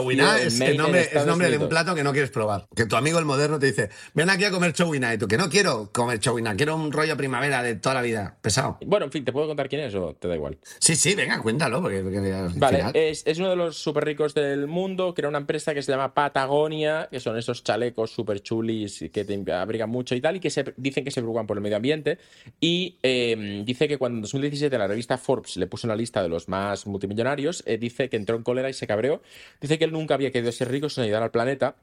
el 0.62 0.78
nombre, 0.78 1.02
es 1.02 1.08
Estados 1.08 1.28
nombre 1.28 1.50
de 1.50 1.58
un 1.60 1.70
plato 1.70 1.94
que 1.94 2.04
no 2.04 2.12
quieres 2.12 2.32
probar. 2.32 2.68
Que 2.76 2.86
tu 2.86 2.96
amigo 2.96 3.20
el 3.20 3.26
moderno 3.26 3.60
te 3.60 3.68
dice, 3.68 3.90
ven 4.16 4.32
aquí 4.32 4.46
a 4.46 4.52
comer 4.52 4.74
chouina. 4.74 5.14
Y 5.14 5.20
tú, 5.20 5.28
que 5.28 5.38
no 5.38 5.48
quiero 5.48 5.92
comer 5.92 6.20
chouina, 6.20 6.56
quiero 6.56 6.76
un 6.76 6.92
rollo 6.92 7.16
primavera 7.16 7.62
de 7.62 7.76
toda 7.76 7.96
la 7.96 8.02
vida. 8.02 8.38
Pesado. 8.42 8.80
Bueno, 8.84 9.06
en 9.06 9.12
fin, 9.12 9.24
¿te 9.24 9.32
puedo 9.32 9.46
contar 9.46 9.70
quién 9.70 9.82
es 9.82 9.94
o 9.94 10.16
te 10.16 10.28
da 10.28 10.36
igual? 10.36 10.58
Sí, 10.80 10.96
sí, 10.96 11.14
venga, 11.14 11.40
cuéntalo. 11.40 11.82
Porque, 11.82 12.02
porque 12.02 12.18
al 12.18 12.50
Vale, 12.56 12.86
es, 12.94 13.22
es 13.28 13.38
uno 13.38 13.52
de 13.52 13.56
los 13.56 13.78
súper 13.78 14.06
ricos 14.06 14.34
del 14.34 14.66
mundo, 14.66 15.14
crea 15.14 15.30
una 15.30 15.38
empresa 15.38 15.76
que 15.76 15.84
se 15.84 15.92
llama 15.92 16.16
Patagonia, 16.16 17.08
que 17.12 17.20
son 17.20 17.38
esos 17.38 17.64
chalecos 17.64 18.12
súper 18.12 18.42
chulis 18.42 19.06
que 19.14 19.24
te 19.24 19.54
abrigan 19.54 19.90
mucho 19.90 20.16
y 20.16 20.22
tal, 20.22 20.38
y 20.38 20.40
que 20.40 20.50
se, 20.50 20.74
dicen 20.78 21.04
que 21.04 21.12
se 21.12 21.22
preocupan 21.22 21.46
por 21.46 21.58
el 21.58 21.62
medio 21.62 21.78
ambiente. 21.78 22.18
Y 22.60 22.98
eh, 23.04 23.64
dice 23.66 23.88
que 23.88 23.98
cuando 23.98 24.18
en 24.18 24.22
2017 24.24 24.76
la 24.78 24.88
revista 24.88 25.18
Forbes 25.18 25.58
le 25.58 25.68
puso 25.68 25.86
en 25.86 25.90
la 25.90 25.96
lista 25.96 26.24
de 26.24 26.30
los 26.30 26.48
más 26.48 26.88
multimillonarios, 26.88 27.64
eh, 27.68 27.78
dice 27.78 28.10
que 28.10 28.18
entró 28.18 28.36
en 28.36 28.44
cólera 28.44 28.70
y 28.70 28.74
se 28.74 28.88
cabreó. 28.88 29.22
Dice 29.62 29.78
que 29.78 29.86
él 29.86 29.92
nunca 29.92 30.14
había 30.14 30.32
querido 30.32 30.52
ser 30.52 30.70
rico 30.70 30.90
sin 30.90 31.04
ayudar 31.04 31.24
al 31.24 31.32
planeta. 31.32 31.76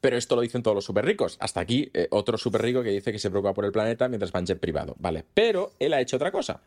Pero 0.00 0.16
esto 0.16 0.34
lo 0.34 0.42
dicen 0.42 0.62
todos 0.62 0.74
los 0.74 0.84
súper 0.84 1.04
ricos. 1.04 1.36
Hasta 1.40 1.60
aquí, 1.60 1.90
eh, 1.94 2.08
otro 2.10 2.36
súper 2.36 2.62
rico 2.62 2.82
que 2.82 2.90
dice 2.90 3.12
que 3.12 3.18
se 3.18 3.30
preocupa 3.30 3.54
por 3.54 3.64
el 3.64 3.72
planeta 3.72 4.08
mientras 4.08 4.32
va 4.32 4.40
en 4.40 4.46
jet 4.46 4.58
privado. 4.58 4.96
Vale. 4.98 5.24
Pero 5.34 5.72
él 5.78 5.94
ha 5.94 6.00
hecho 6.00 6.16
otra 6.16 6.32
cosa. 6.32 6.60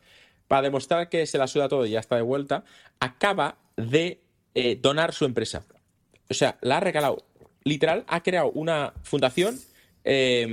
Para 0.48 0.62
demostrar 0.62 1.10
que 1.10 1.26
se 1.26 1.38
la 1.38 1.48
suda 1.48 1.68
todo 1.68 1.86
y 1.86 1.92
ya 1.92 2.00
está 2.00 2.16
de 2.16 2.22
vuelta, 2.22 2.64
acaba 3.00 3.58
de 3.76 4.22
eh, 4.56 4.78
donar 4.82 5.14
su 5.14 5.26
empresa. 5.26 5.64
O 6.30 6.34
sea, 6.34 6.58
la 6.62 6.78
ha 6.78 6.80
regalado. 6.80 7.26
Literal, 7.64 8.06
ha 8.08 8.24
creado 8.24 8.50
una 8.52 8.94
fundación. 9.04 9.60
Eh, 10.10 10.46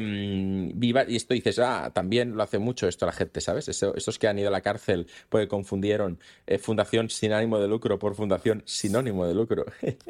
viva, 0.75 1.05
y 1.09 1.14
esto 1.17 1.33
dices, 1.33 1.61
ah, 1.61 1.93
también 1.95 2.35
lo 2.37 2.43
hace 2.43 2.59
mucho 2.59 2.88
esto 2.88 3.07
la 3.07 3.12
gente, 3.12 3.40
¿sabes? 3.40 3.69
Eso- 3.69 3.95
estos 3.95 4.19
que 4.19 4.27
han 4.27 4.37
ido 4.38 4.49
a 4.49 4.51
la 4.51 4.61
cárcel 4.62 5.07
porque 5.29 5.47
confundieron 5.47 6.19
eh, 6.47 6.59
fundación 6.59 7.09
sin 7.09 7.33
ánimo 7.33 7.61
de 7.61 7.69
lucro 7.69 7.99
por 7.99 8.17
fundación 8.17 8.62
sinónimo 8.67 9.27
de 9.27 9.35
lucro. 9.35 9.64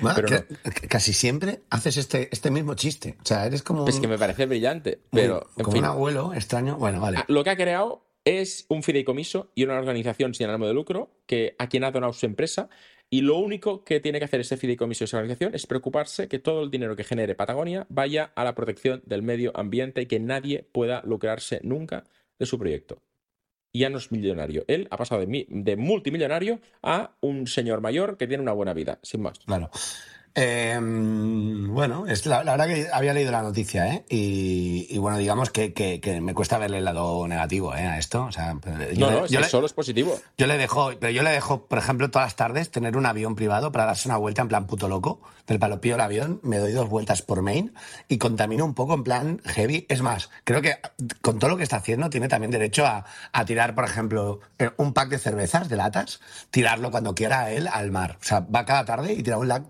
Bueno, 0.00 0.16
pero 0.16 0.28
que- 0.28 0.46
no. 0.64 0.70
que 0.72 0.88
casi 0.88 1.12
siempre 1.12 1.60
haces 1.70 1.96
este, 1.96 2.28
este 2.32 2.50
mismo 2.50 2.74
chiste. 2.74 3.16
O 3.22 3.24
sea, 3.26 3.46
eres 3.46 3.62
como, 3.62 3.86
Es 3.86 3.96
un- 3.96 4.00
que 4.02 4.08
me 4.08 4.18
parece 4.18 4.46
brillante, 4.46 4.98
pero 5.10 5.48
en 5.56 5.64
como 5.64 5.72
fin. 5.76 5.84
un 5.84 5.90
abuelo 5.90 6.34
extraño. 6.34 6.76
Bueno, 6.76 7.00
vale. 7.00 7.18
Ah, 7.18 7.24
Lo 7.28 7.44
que 7.44 7.50
ha 7.50 7.56
creado 7.56 8.04
es 8.24 8.64
un 8.68 8.82
fideicomiso 8.82 9.50
y 9.54 9.64
una 9.64 9.78
organización 9.78 10.34
sin 10.34 10.48
ánimo 10.48 10.66
de 10.66 10.74
lucro 10.74 11.10
que 11.26 11.54
a 11.58 11.68
quien 11.68 11.84
ha 11.84 11.90
donado 11.90 12.12
su 12.12 12.26
empresa 12.26 12.68
y 13.14 13.20
lo 13.20 13.36
único 13.38 13.84
que 13.84 14.00
tiene 14.00 14.18
que 14.18 14.24
hacer 14.24 14.40
ese 14.40 14.56
fideicomiso 14.56 15.04
y 15.04 15.06
esa 15.06 15.18
organización 15.18 15.54
es 15.54 15.68
preocuparse 15.68 16.26
que 16.26 16.40
todo 16.40 16.64
el 16.64 16.70
dinero 16.72 16.96
que 16.96 17.04
genere 17.04 17.36
Patagonia 17.36 17.86
vaya 17.88 18.32
a 18.34 18.42
la 18.42 18.56
protección 18.56 19.02
del 19.06 19.22
medio 19.22 19.52
ambiente 19.54 20.02
y 20.02 20.06
que 20.06 20.18
nadie 20.18 20.66
pueda 20.72 21.00
lucrarse 21.04 21.60
nunca 21.62 22.02
de 22.40 22.46
su 22.46 22.58
proyecto. 22.58 23.00
Y 23.70 23.80
ya 23.80 23.88
no 23.90 23.98
es 23.98 24.10
millonario. 24.10 24.64
Él 24.66 24.88
ha 24.90 24.96
pasado 24.96 25.20
de, 25.20 25.28
mi- 25.28 25.46
de 25.48 25.76
multimillonario 25.76 26.58
a 26.82 27.14
un 27.20 27.46
señor 27.46 27.80
mayor 27.80 28.16
que 28.16 28.26
tiene 28.26 28.42
una 28.42 28.52
buena 28.52 28.74
vida, 28.74 28.98
sin 29.04 29.22
más. 29.22 29.38
Claro. 29.38 29.70
Eh, 30.36 30.76
bueno, 30.80 32.06
es 32.08 32.26
la, 32.26 32.42
la 32.42 32.52
verdad 32.56 32.66
que 32.66 32.88
había 32.92 33.14
leído 33.14 33.30
la 33.30 33.42
noticia, 33.42 33.86
¿eh? 33.94 34.04
Y, 34.08 34.86
y 34.90 34.98
bueno, 34.98 35.16
digamos 35.18 35.50
que, 35.50 35.72
que- 35.72 36.00
que 36.00 36.20
me 36.20 36.34
cuesta 36.34 36.58
verle 36.58 36.78
el 36.78 36.84
lado 36.84 37.26
negativo 37.28 37.74
¿eh? 37.74 37.82
a 37.86 37.98
esto. 37.98 38.24
O 38.24 38.32
sea, 38.32 38.56
yo, 38.94 39.10
No, 39.10 39.20
no, 39.20 39.26
yo 39.26 39.40
le- 39.40 39.48
solo 39.48 39.66
es 39.66 39.72
positivo. 39.72 40.18
yo 40.36 40.46
le 40.48 40.58
dejo, 40.58 40.90
pero 40.98 41.12
yo 41.12 41.22
le 41.22 41.30
dejo, 41.30 41.66
por 41.66 41.78
ejemplo, 41.78 42.10
todas 42.10 42.26
las 42.26 42.36
tardes 42.36 42.70
tener 42.70 42.96
un 42.96 43.06
avión 43.06 43.36
privado 43.36 43.70
para 43.70 43.86
darse 43.86 44.08
una 44.08 44.16
vuelta 44.16 44.42
en 44.42 44.48
plan 44.48 44.66
puto 44.66 44.88
loco. 44.88 45.20
Del 45.46 45.58
palopío 45.58 45.96
el 45.96 46.00
avión, 46.00 46.40
me 46.42 46.56
doy 46.56 46.72
dos 46.72 46.88
vueltas 46.88 47.20
por 47.20 47.42
Maine 47.42 47.70
y 48.08 48.16
contamino 48.16 48.64
un 48.64 48.72
poco 48.72 48.94
en 48.94 49.04
plan 49.04 49.42
heavy. 49.44 49.84
Es 49.90 50.00
más, 50.00 50.30
creo 50.44 50.62
que 50.62 50.78
con 51.20 51.38
todo 51.38 51.50
lo 51.50 51.58
que 51.58 51.62
está 51.64 51.76
haciendo 51.76 52.08
tiene 52.08 52.28
también 52.28 52.50
derecho 52.50 52.86
a, 52.86 53.04
a 53.30 53.44
tirar, 53.44 53.74
por 53.74 53.84
ejemplo, 53.84 54.40
eh, 54.58 54.70
un 54.78 54.94
pack 54.94 55.10
de 55.10 55.18
cervezas, 55.18 55.68
de 55.68 55.76
latas, 55.76 56.20
tirarlo 56.50 56.90
cuando 56.90 57.14
quiera 57.14 57.50
él 57.52 57.68
al 57.70 57.90
mar. 57.90 58.16
O 58.22 58.24
sea, 58.24 58.40
va 58.40 58.64
cada 58.64 58.86
tarde 58.86 59.12
y 59.12 59.22
tira 59.22 59.36
un 59.36 59.48
lac 59.48 59.64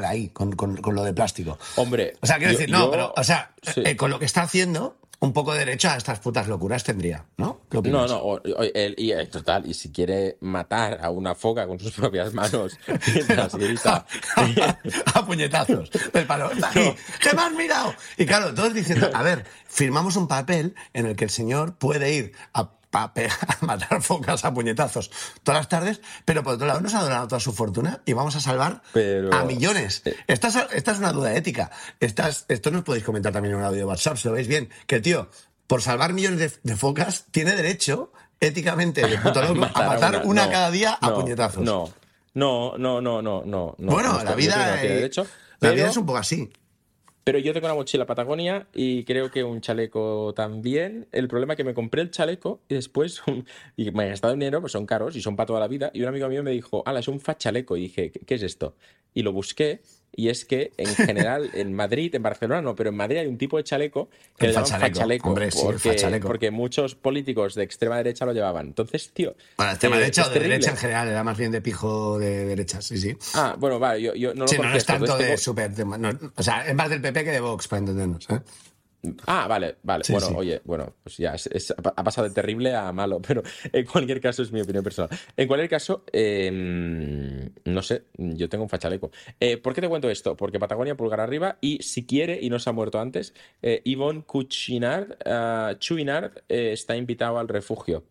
tal 0.00 0.04
ahí, 0.10 0.28
con, 0.28 0.52
con- 0.56 0.76
con 0.76 0.94
lo 0.94 1.02
de 1.04 1.12
plástico. 1.12 1.58
Hombre, 1.76 2.16
O 2.20 2.26
sea, 2.26 2.36
quiero 2.38 2.52
yo- 2.52 2.58
decir, 2.58 2.70
no, 2.72 2.86
yo- 2.86 2.90
pero, 2.90 3.14
o 3.16 3.24
sea, 3.24 3.52
sí. 3.62 3.82
eh, 3.84 3.96
con 3.96 4.10
lo 4.10 4.18
que 4.18 4.24
está 4.24 4.42
haciendo, 4.42 4.96
un 5.20 5.32
poco 5.32 5.52
de 5.52 5.58
derecho 5.58 5.88
a 5.90 5.96
estas 5.96 6.20
putas 6.20 6.46
locuras 6.46 6.84
tendría, 6.84 7.24
¿no? 7.38 7.60
¿Qué 7.68 7.82
No, 7.82 8.06
no, 8.06 8.18
o- 8.18 8.34
o- 8.36 8.62
él- 8.74 8.94
y, 8.96 9.10
eh, 9.10 9.26
total, 9.26 9.66
y 9.68 9.74
si 9.74 9.90
quiere 9.90 10.36
matar 10.40 11.00
a 11.02 11.10
una 11.10 11.34
foca 11.34 11.66
con 11.66 11.80
sus 11.80 11.90
propias 12.00 12.32
manos 12.34 12.78
mientras 13.12 13.54
grita. 13.56 14.06
a 15.14 15.26
puñetazos. 15.26 15.90
Del 16.12 16.26
palo. 16.26 16.50
"Está 16.52 16.68
aquí, 16.70 16.94
¿Qué 17.20 17.34
me 17.34 17.42
has 17.42 17.52
mirado? 17.52 17.94
Y 18.16 18.26
claro, 18.26 18.54
todos 18.54 18.72
diciendo, 18.74 19.10
a 19.12 19.22
ver, 19.22 19.44
firmamos 19.66 20.14
un 20.16 20.28
papel 20.28 20.74
en 20.92 21.06
el 21.06 21.16
que 21.16 21.24
el 21.24 21.30
señor 21.30 21.74
puede 21.76 22.14
ir 22.14 22.32
a, 22.54 22.70
a 22.92 23.12
matar 23.60 24.02
focas 24.02 24.44
a 24.44 24.52
puñetazos 24.54 25.10
todas 25.42 25.60
las 25.60 25.68
tardes, 25.68 26.00
pero 26.24 26.42
por 26.42 26.54
otro 26.54 26.66
lado 26.66 26.80
nos 26.80 26.94
ha 26.94 27.02
donado 27.02 27.28
toda 27.28 27.40
su 27.40 27.52
fortuna 27.52 28.00
y 28.06 28.12
vamos 28.14 28.34
a 28.36 28.40
salvar 28.40 28.82
Pero- 28.92 29.32
a 29.34 29.44
millones. 29.44 30.02
Esta 30.26 30.48
es, 30.48 30.56
esta 30.72 30.92
es 30.92 30.98
una 30.98 31.12
duda 31.12 31.34
ética. 31.34 31.70
Esta 32.00 32.28
es- 32.28 32.44
esto 32.48 32.70
nos 32.70 32.82
podéis 32.82 33.04
comentar 33.04 33.32
también 33.32 33.54
en 33.54 33.60
un 33.60 33.66
audio 33.66 33.78
de 33.80 33.84
WhatsApp, 33.84 34.16
si 34.16 34.28
lo 34.28 34.34
veis 34.34 34.48
bien. 34.48 34.68
Que 34.86 34.96
el 34.96 35.02
tío, 35.02 35.28
por 35.66 35.82
salvar 35.82 36.12
millones 36.12 36.38
de, 36.38 36.52
de 36.62 36.76
focas, 36.76 37.26
tiene 37.30 37.54
derecho, 37.54 38.12
éticamente, 38.40 39.06
de 39.06 39.18
puto 39.18 39.42
loco, 39.42 39.64
a 39.74 39.82
matar 39.86 40.22
una, 40.24 40.46
No, 40.46 40.52
cada 40.52 40.70
día 40.70 40.96
a 41.00 41.08
no, 41.10 41.14
puñetazos. 41.14 41.62
No, 41.62 41.92
no, 42.34 42.78
no, 42.78 43.00
no, 43.00 43.20
no, 43.22 43.42
no. 43.44 43.74
no, 43.78 43.92
bueno, 43.92 44.12
no 44.14 44.24
la 44.24 44.34
vida, 44.34 44.82
eh, 44.82 44.88
derecho, 44.88 45.22
la 45.24 45.28
pero- 45.58 45.74
vida 45.74 45.90
es 45.90 45.96
un 45.96 46.06
poco 46.06 46.18
así. 46.18 46.50
Pero 47.28 47.40
yo 47.40 47.52
tengo 47.52 47.66
una 47.66 47.74
mochila 47.74 48.06
Patagonia 48.06 48.68
y 48.72 49.04
creo 49.04 49.30
que 49.30 49.44
un 49.44 49.60
chaleco 49.60 50.32
también. 50.34 51.08
El 51.12 51.28
problema 51.28 51.52
es 51.52 51.58
que 51.58 51.64
me 51.64 51.74
compré 51.74 52.00
el 52.00 52.10
chaleco 52.10 52.62
y 52.70 52.74
después 52.74 53.20
y 53.76 53.90
me 53.90 54.06
he 54.06 54.08
gastado 54.08 54.32
dinero, 54.32 54.62
pues 54.62 54.72
son 54.72 54.86
caros 54.86 55.14
y 55.14 55.20
son 55.20 55.36
para 55.36 55.48
toda 55.48 55.60
la 55.60 55.68
vida. 55.68 55.90
Y 55.92 56.00
un 56.00 56.08
amigo 56.08 56.26
mío 56.30 56.42
me 56.42 56.52
dijo, 56.52 56.82
ala, 56.86 57.00
es 57.00 57.08
un 57.08 57.20
fachaleco. 57.20 57.76
Y 57.76 57.82
dije, 57.82 58.12
¿qué 58.12 58.34
es 58.36 58.42
esto? 58.42 58.76
Y 59.12 59.24
lo 59.24 59.34
busqué 59.34 59.82
y 60.14 60.28
es 60.30 60.44
que 60.44 60.72
en 60.76 60.86
general 60.96 61.50
en 61.54 61.72
Madrid, 61.74 62.14
en 62.14 62.22
Barcelona 62.22 62.60
no, 62.62 62.74
pero 62.74 62.90
en 62.90 62.96
Madrid 62.96 63.18
hay 63.18 63.26
un 63.26 63.38
tipo 63.38 63.56
de 63.56 63.64
chaleco 63.64 64.08
que 64.36 64.46
El 64.46 64.52
le 64.52 64.54
llaman 64.54 64.68
fachaleco, 64.70 64.94
fachaleco, 64.96 65.28
hombre, 65.28 65.50
sí, 65.50 65.58
el 65.60 65.64
porque, 65.66 65.88
fachaleco. 65.90 66.26
porque 66.28 66.50
muchos 66.50 66.94
políticos 66.94 67.54
de 67.54 67.62
extrema 67.64 67.96
derecha 67.98 68.24
lo 68.26 68.32
llevaban. 68.32 68.66
Entonces, 68.66 69.10
tío. 69.12 69.34
Bueno, 69.56 69.72
el 69.72 69.78
tema 69.78 69.96
eh, 69.96 70.00
derecha 70.00 70.22
o 70.22 70.28
de 70.28 70.32
terrible. 70.34 70.54
derecha 70.54 70.70
en 70.72 70.76
general, 70.76 71.08
era 71.08 71.22
más 71.24 71.38
bien 71.38 71.52
de 71.52 71.60
pijo 71.60 72.18
de 72.18 72.44
derecha, 72.46 72.80
sí, 72.82 72.98
sí. 72.98 73.16
Ah, 73.34 73.54
bueno, 73.58 73.78
vale, 73.78 74.02
yo, 74.02 74.14
yo 74.14 74.34
no 74.34 74.42
lo 74.42 74.48
Sí, 74.48 74.56
no, 74.56 74.64
no 74.64 74.68
es 74.76 74.84
contesto, 74.84 74.92
tanto 74.92 75.16
de 75.18 75.24
tengo- 75.24 75.38
súper. 75.38 75.70
de- 75.74 75.84
no, 75.84 76.18
o 76.36 76.42
sea, 76.42 76.66
es 76.66 76.74
más 76.74 76.90
del 76.90 77.00
PP 77.00 77.24
que 77.24 77.30
de 77.30 77.40
Vox, 77.40 77.68
para 77.68 77.80
entendernos. 77.80 78.28
¿eh? 78.30 78.40
Ah, 79.26 79.46
vale, 79.46 79.76
vale. 79.84 80.02
Sí, 80.04 80.12
bueno, 80.12 80.26
sí. 80.28 80.34
oye, 80.36 80.60
bueno, 80.64 80.92
pues 81.04 81.16
ya, 81.18 81.34
es- 81.34 81.46
es- 81.46 81.70
ha 81.72 82.02
pasado 82.04 82.28
de 82.28 82.34
terrible 82.34 82.74
a 82.74 82.90
malo, 82.92 83.20
pero 83.26 83.42
en 83.72 83.86
cualquier 83.86 84.20
caso 84.20 84.42
es 84.42 84.50
mi 84.50 84.60
opinión 84.60 84.82
personal. 84.82 85.08
En 85.36 85.46
cualquier 85.46 85.70
caso, 85.70 86.04
eh, 86.12 86.50
no 87.64 87.82
sé, 87.82 88.04
yo 88.16 88.48
tengo 88.48 88.64
un 88.64 88.70
fachaleco. 88.70 89.10
Eh, 89.38 89.56
¿Por 89.56 89.74
qué 89.74 89.80
te 89.80 89.88
cuento 89.88 90.10
esto? 90.10 90.36
Porque 90.36 90.58
Patagonia 90.58 90.96
pulgar 90.96 91.20
arriba 91.20 91.58
y 91.60 91.82
si 91.82 92.06
quiere, 92.06 92.38
y 92.42 92.50
no 92.50 92.58
se 92.58 92.70
ha 92.70 92.72
muerto 92.72 92.98
antes, 93.00 93.34
eh, 93.62 93.82
Yvonne 93.84 94.22
Cuchinard, 94.22 95.16
ah, 95.24 95.74
Chouinard 95.78 96.32
eh, 96.48 96.72
está 96.72 96.96
invitado 96.96 97.38
al 97.38 97.48
refugio. 97.48 98.04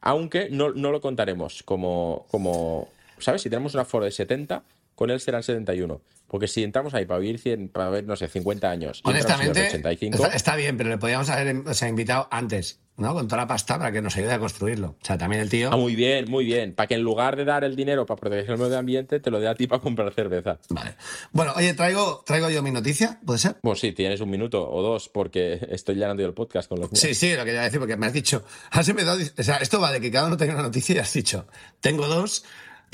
Aunque 0.00 0.50
no, 0.50 0.70
no 0.72 0.92
lo 0.92 1.00
contaremos 1.00 1.62
como, 1.62 2.26
como, 2.30 2.88
¿sabes? 3.18 3.40
Si 3.42 3.48
tenemos 3.48 3.72
un 3.74 3.80
aforo 3.80 4.04
de 4.04 4.10
70, 4.10 4.62
con 4.94 5.10
él 5.10 5.18
serán 5.20 5.42
71. 5.42 6.00
Porque 6.34 6.48
si 6.48 6.64
entramos 6.64 6.92
ahí 6.94 7.06
para 7.06 7.20
vivir 7.20 7.38
100, 7.38 7.68
para 7.68 7.90
ver, 7.90 8.06
no 8.06 8.16
sé, 8.16 8.26
50 8.26 8.68
años, 8.68 9.00
Honestamente, 9.04 9.68
85, 9.68 10.16
está, 10.16 10.36
está 10.36 10.56
bien, 10.56 10.76
pero 10.76 10.90
le 10.90 10.98
podíamos 10.98 11.30
haber 11.30 11.58
o 11.64 11.74
sea, 11.74 11.88
invitado 11.88 12.26
antes, 12.28 12.80
¿no? 12.96 13.14
Con 13.14 13.28
toda 13.28 13.42
la 13.42 13.46
pasta 13.46 13.78
para 13.78 13.92
que 13.92 14.02
nos 14.02 14.16
ayude 14.16 14.32
a 14.32 14.40
construirlo. 14.40 14.96
O 15.00 15.04
sea, 15.04 15.16
también 15.16 15.42
el 15.42 15.48
tío. 15.48 15.70
Ah, 15.72 15.76
muy 15.76 15.94
bien, 15.94 16.28
muy 16.28 16.44
bien. 16.44 16.74
Para 16.74 16.88
que 16.88 16.96
en 16.96 17.02
lugar 17.02 17.36
de 17.36 17.44
dar 17.44 17.62
el 17.62 17.76
dinero 17.76 18.04
para 18.04 18.20
proteger 18.20 18.50
el 18.50 18.58
medio 18.58 18.76
ambiente, 18.76 19.20
te 19.20 19.30
lo 19.30 19.38
dé 19.38 19.46
a 19.46 19.54
ti 19.54 19.68
para 19.68 19.80
comprar 19.80 20.12
cerveza. 20.12 20.58
Vale. 20.70 20.96
Bueno, 21.30 21.52
oye, 21.54 21.72
traigo, 21.74 22.24
traigo 22.26 22.50
yo 22.50 22.64
mi 22.64 22.72
noticia, 22.72 23.20
¿puede 23.24 23.38
ser? 23.38 23.54
Bueno, 23.62 23.76
sí, 23.76 23.92
tienes 23.92 24.20
un 24.20 24.30
minuto 24.30 24.68
o 24.68 24.82
dos, 24.82 25.08
porque 25.08 25.64
estoy 25.70 25.94
llenando 25.94 26.20
yo 26.20 26.26
el 26.26 26.34
podcast 26.34 26.68
con 26.68 26.80
los 26.80 26.90
míos. 26.90 26.98
Sí, 26.98 27.14
sí, 27.14 27.36
lo 27.36 27.44
quería 27.44 27.62
decir, 27.62 27.78
porque 27.78 27.96
me 27.96 28.06
has 28.06 28.12
dicho, 28.12 28.42
has 28.72 28.88
empezado, 28.88 29.20
o 29.22 29.42
sea, 29.44 29.58
esto 29.58 29.80
va 29.80 29.92
de 29.92 30.00
que 30.00 30.10
cada 30.10 30.26
uno 30.26 30.36
tenga 30.36 30.54
una 30.54 30.64
noticia 30.64 30.96
y 30.96 30.98
has 30.98 31.12
dicho, 31.12 31.46
tengo 31.80 32.08
dos, 32.08 32.44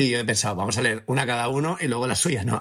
y 0.02 0.08
yo 0.10 0.18
he 0.18 0.24
pensado, 0.24 0.56
vamos 0.56 0.78
a 0.78 0.82
leer 0.82 1.04
una 1.06 1.26
cada 1.26 1.48
uno 1.48 1.76
y 1.80 1.86
luego 1.86 2.06
la 2.06 2.14
suya, 2.14 2.42
¿no? 2.42 2.60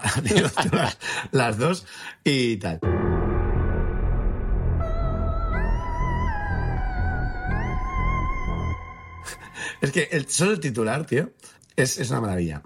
Las 1.32 1.58
dos 1.58 1.86
y 2.26 2.58
tal. 2.58 2.80
Es 9.82 9.92
que 9.92 10.10
el- 10.12 10.28
solo 10.30 10.52
el 10.54 10.60
titular, 10.60 11.06
tío, 11.06 11.32
es, 11.76 11.98
es 11.98 12.10
una 12.10 12.22
maravilla. 12.22 12.62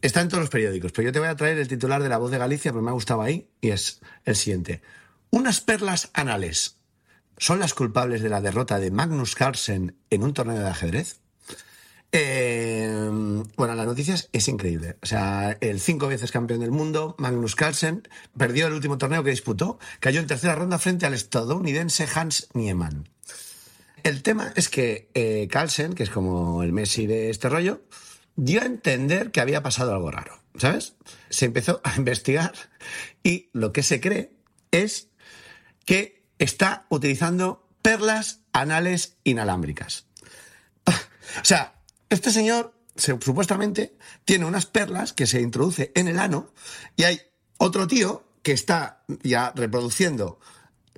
Está 0.00 0.20
en 0.20 0.28
todos 0.28 0.42
los 0.42 0.50
periódicos, 0.50 0.92
pero 0.92 1.06
yo 1.08 1.12
te 1.12 1.18
voy 1.18 1.28
a 1.28 1.36
traer 1.36 1.58
el 1.58 1.68
titular 1.68 2.02
de 2.02 2.08
La 2.08 2.18
Voz 2.18 2.30
de 2.30 2.38
Galicia, 2.38 2.72
porque 2.72 2.84
me 2.84 2.90
ha 2.90 2.94
gustado 2.94 3.22
ahí, 3.22 3.48
y 3.60 3.70
es 3.70 4.00
el 4.24 4.36
siguiente. 4.36 4.82
Unas 5.30 5.60
perlas 5.60 6.10
anales 6.12 6.76
son 7.38 7.58
las 7.58 7.74
culpables 7.74 8.22
de 8.22 8.28
la 8.28 8.40
derrota 8.40 8.78
de 8.78 8.90
Magnus 8.90 9.34
Carlsen 9.34 9.96
en 10.10 10.22
un 10.22 10.34
torneo 10.34 10.58
de 10.58 10.68
ajedrez. 10.68 11.20
Eh, 12.16 12.88
bueno, 13.56 13.74
la 13.74 13.84
noticia 13.84 14.14
es, 14.14 14.28
es 14.32 14.46
increíble. 14.46 14.96
O 15.02 15.06
sea, 15.06 15.58
el 15.60 15.80
cinco 15.80 16.06
veces 16.06 16.30
campeón 16.30 16.60
del 16.60 16.70
mundo, 16.70 17.16
Magnus 17.18 17.56
Carlsen, 17.56 18.06
perdió 18.38 18.68
el 18.68 18.72
último 18.72 18.98
torneo 18.98 19.24
que 19.24 19.30
disputó, 19.30 19.80
cayó 19.98 20.20
en 20.20 20.28
tercera 20.28 20.54
ronda 20.54 20.78
frente 20.78 21.06
al 21.06 21.14
estadounidense 21.14 22.06
Hans 22.14 22.50
Niemann. 22.54 23.08
El 24.04 24.22
tema 24.22 24.52
es 24.54 24.68
que 24.68 25.10
eh, 25.14 25.48
Carlsen, 25.50 25.94
que 25.94 26.04
es 26.04 26.10
como 26.10 26.62
el 26.62 26.72
Messi 26.72 27.08
de 27.08 27.30
este 27.30 27.48
rollo, 27.48 27.82
dio 28.36 28.62
a 28.62 28.66
entender 28.66 29.32
que 29.32 29.40
había 29.40 29.64
pasado 29.64 29.92
algo 29.92 30.12
raro, 30.12 30.38
¿sabes? 30.56 30.94
Se 31.30 31.46
empezó 31.46 31.80
a 31.82 31.94
investigar 31.96 32.52
y 33.24 33.50
lo 33.52 33.72
que 33.72 33.82
se 33.82 34.00
cree 34.00 34.30
es 34.70 35.08
que 35.84 36.22
está 36.38 36.86
utilizando 36.90 37.66
perlas 37.82 38.42
anales 38.52 39.16
inalámbricas. 39.24 40.06
O 41.40 41.44
sea, 41.44 41.73
este 42.14 42.30
señor 42.30 42.74
se- 42.96 43.18
supuestamente 43.20 43.96
tiene 44.24 44.44
unas 44.46 44.66
perlas 44.66 45.12
que 45.12 45.26
se 45.26 45.40
introduce 45.40 45.92
en 45.94 46.08
el 46.08 46.18
ano 46.18 46.50
y 46.96 47.04
hay 47.04 47.20
otro 47.58 47.86
tío 47.86 48.24
que 48.42 48.52
está 48.52 49.04
ya 49.22 49.52
reproduciendo 49.54 50.38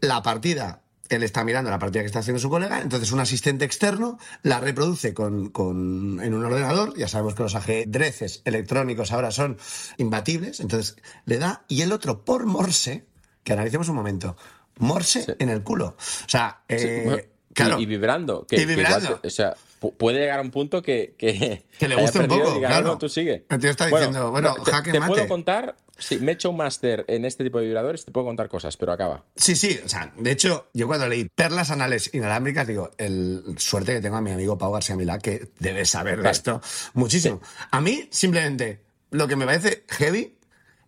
la 0.01 0.23
partida. 0.23 0.83
Él 1.09 1.23
está 1.23 1.45
mirando 1.45 1.71
la 1.71 1.79
partida 1.79 2.03
que 2.03 2.07
está 2.07 2.19
haciendo 2.19 2.41
su 2.41 2.51
colega, 2.51 2.81
entonces 2.81 3.13
un 3.13 3.21
asistente 3.21 3.65
externo 3.65 4.19
la 4.43 4.59
reproduce 4.59 5.15
con, 5.15 5.51
con- 5.51 6.21
en 6.21 6.35
un 6.35 6.45
ordenador. 6.45 6.97
Ya 6.99 7.07
sabemos 7.07 7.35
que 7.37 7.45
los 7.45 7.55
ajedreces 7.55 8.43
electrónicos 8.45 9.13
ahora 9.13 9.31
son 9.31 9.57
imbatibles, 9.99 10.59
entonces 10.59 10.97
le 11.25 11.39
da 11.39 11.65
y 11.69 11.83
el 11.83 11.93
otro 11.93 12.25
por 12.25 12.45
Morse, 12.47 13.07
que 13.45 13.53
analicemos 13.53 13.89
un 13.89 13.95
momento, 13.95 14.37
Morse 14.79 15.37
en 15.39 15.49
el 15.49 15.63
culo. 15.63 15.97
O 15.97 16.29
sea, 16.29 16.63
eh, 16.69 17.03
Bueno, 17.05 17.23
claro. 17.55 17.79
y, 17.81 17.87
vibrando. 17.87 18.45
Que, 18.45 18.57
Y 18.57 18.67
que 18.67 18.73
igual 18.73 18.77
vibrando. 19.01 19.21
o 19.23 19.31
sea, 19.31 19.55
puede 19.79 20.19
llegar 20.21 20.39
a 20.39 20.43
un 20.43 20.51
punto 20.51 20.83
que. 20.83 21.15
Que, 21.19 21.65
Que 21.79 21.89
le 21.89 21.97
guste 22.01 22.21
un 22.21 22.29
poco, 22.29 22.55
diga, 22.55 22.69
claro. 22.69 22.87
"No, 22.89 22.99
tú 22.99 23.09
sigue. 23.09 23.45
El 23.49 23.59
tío 23.61 23.71
está 23.71 23.87
diciendo, 23.87 24.31
bueno, 24.31 24.55
te, 24.65 24.71
jaque 24.71 24.93
te 24.93 25.01
mate. 25.01 25.13
puedo 25.13 25.29
contar. 25.29 25.77
Sí, 25.99 26.19
me 26.19 26.33
he 26.33 26.35
hecho 26.35 26.51
un 26.51 26.59
máster 26.59 27.07
en 27.09 27.25
este 27.25 27.43
tipo 27.43 27.59
de 27.59 27.65
vibradores, 27.65 28.05
te 28.05 28.13
puedo 28.13 28.27
contar 28.27 28.51
cosas, 28.51 28.77
pero 28.77 28.93
acaba. 28.93 29.25
Sí, 29.35 29.57
sí, 29.57 29.81
o 29.83 29.89
sea, 29.89 30.13
de 30.19 30.31
hecho, 30.31 30.69
yo 30.75 30.87
cuando 30.87 31.09
leí 31.09 31.25
perlas 31.35 31.71
anales 31.71 32.11
inalámbricas, 32.13 32.67
digo, 32.67 32.91
el 32.99 33.43
suerte 33.57 33.95
que 33.95 34.01
tengo 34.03 34.17
a 34.17 34.21
mi 34.21 34.31
amigo 34.31 34.59
Pau 34.59 34.71
García 34.73 34.95
Milá, 34.95 35.19
que 35.19 35.49
debe 35.59 35.87
saber 35.87 36.17
de 36.17 36.21
Claro. 36.23 36.33
esto 36.33 36.61
muchísimo. 36.93 37.41
A 37.71 37.81
mí, 37.81 38.09
simplemente, 38.13 38.83
lo 39.11 39.27
que 39.27 39.37
me 39.37 39.47
parece 39.47 39.85
heavy 39.89 40.37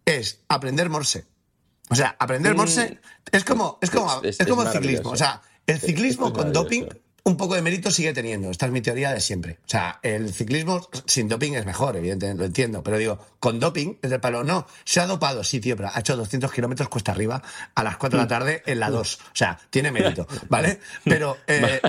es 0.05 0.43
aprender 0.49 0.91
Morse. 0.91 1.25
O 1.89 1.95
sea, 1.95 2.15
aprender 2.19 2.55
Morse 2.55 2.99
es 3.33 3.45
como, 3.45 3.79
es 3.81 3.91
como, 3.91 4.09
Mm. 4.21 4.25
Es- 4.27 4.35
es, 4.35 4.41
es- 4.41 4.47
como 4.47 4.63
el 4.65 4.69
ciclismo. 4.69 5.11
O 5.11 5.17
sea, 5.17 5.41
el 5.67 5.79
ciclismo 5.81 6.35
con 6.35 6.53
doping. 6.53 6.85
Un 7.29 7.37
poco 7.37 7.55
de 7.55 7.63
mérito 7.63 7.91
sigue 7.91 8.15
teniendo. 8.15 8.51
Esta 8.51 8.67
es 8.67 8.73
mi 8.73 8.81
teoría 8.81 9.13
de 9.13 9.21
siempre. 9.21 9.59
O 9.67 9.69
sea, 9.69 10.01
el 10.03 10.33
ciclismo 10.33 10.89
sin 11.05 11.29
doping 11.29 11.53
es 11.53 11.67
mejor, 11.67 11.95
evidentemente, 11.97 12.41
lo 12.41 12.47
entiendo. 12.47 12.83
Pero 12.83 12.97
digo, 12.97 13.19
con 13.39 13.61
doping 13.61 13.97
es 14.01 14.11
del 14.11 14.21
palo. 14.21 14.45
No, 14.45 14.67
se 14.85 15.01
ha 15.01 15.07
dopado, 15.07 15.45
sí, 15.45 15.61
tío, 15.61 15.77
pero 15.77 15.91
ha 15.93 16.01
hecho 16.01 16.17
200 16.17 16.51
kilómetros 16.51 16.89
cuesta 16.89 17.13
arriba 17.13 17.43
a 17.75 17.85
las 17.85 17.99
4 17.99 18.19
de 18.19 18.25
la 18.25 18.29
tarde 18.29 18.63
en 18.65 18.81
la 18.81 18.89
2. 18.89 19.15
O 19.15 19.21
sea, 19.35 19.59
tiene 19.69 19.93
mérito, 19.93 20.27
¿vale? 20.49 20.81
Pero 21.05 21.37
eh, 21.47 21.81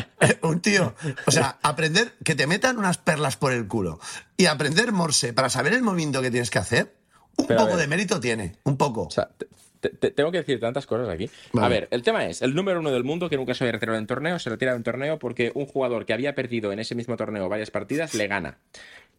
un 0.41 0.59
tío, 0.59 0.93
o 1.25 1.31
sea, 1.31 1.57
aprender 1.61 2.15
que 2.23 2.35
te 2.35 2.45
metan 2.45 2.77
unas 2.77 2.97
perlas 2.97 3.37
por 3.37 3.53
el 3.53 3.65
culo 3.67 3.99
y 4.35 4.47
aprender 4.47 4.91
Morse 4.91 5.31
para 5.31 5.49
saber 5.49 5.73
el 5.73 5.83
movimiento 5.83 6.21
que 6.21 6.31
tienes 6.31 6.49
que 6.49 6.59
hacer, 6.59 6.95
un 7.37 7.47
Pero 7.47 7.61
poco 7.61 7.77
de 7.77 7.87
mérito 7.87 8.19
tiene, 8.19 8.57
un 8.63 8.75
poco. 8.75 9.03
O 9.03 9.11
sea, 9.11 9.29
te- 9.79 9.89
te- 9.89 9.97
te- 9.97 10.11
tengo 10.11 10.31
que 10.31 10.39
decir 10.39 10.59
tantas 10.59 10.85
cosas 10.85 11.09
aquí. 11.09 11.29
Vale. 11.53 11.65
A 11.65 11.69
ver, 11.69 11.87
el 11.91 12.03
tema 12.03 12.25
es, 12.25 12.41
el 12.41 12.53
número 12.55 12.79
uno 12.79 12.91
del 12.91 13.03
mundo 13.03 13.29
que 13.29 13.37
nunca 13.37 13.53
se 13.53 13.63
había 13.63 13.73
retirado 13.73 13.97
en 13.97 14.07
torneo, 14.07 14.37
se 14.39 14.49
retira 14.49 14.71
de 14.71 14.77
un 14.77 14.83
torneo 14.83 15.19
porque 15.19 15.51
un 15.55 15.65
jugador 15.65 16.05
que 16.05 16.13
había 16.13 16.35
perdido 16.35 16.71
en 16.71 16.79
ese 16.79 16.95
mismo 16.95 17.15
torneo 17.17 17.47
varias 17.49 17.71
partidas 17.71 18.13
le 18.13 18.27
gana. 18.27 18.57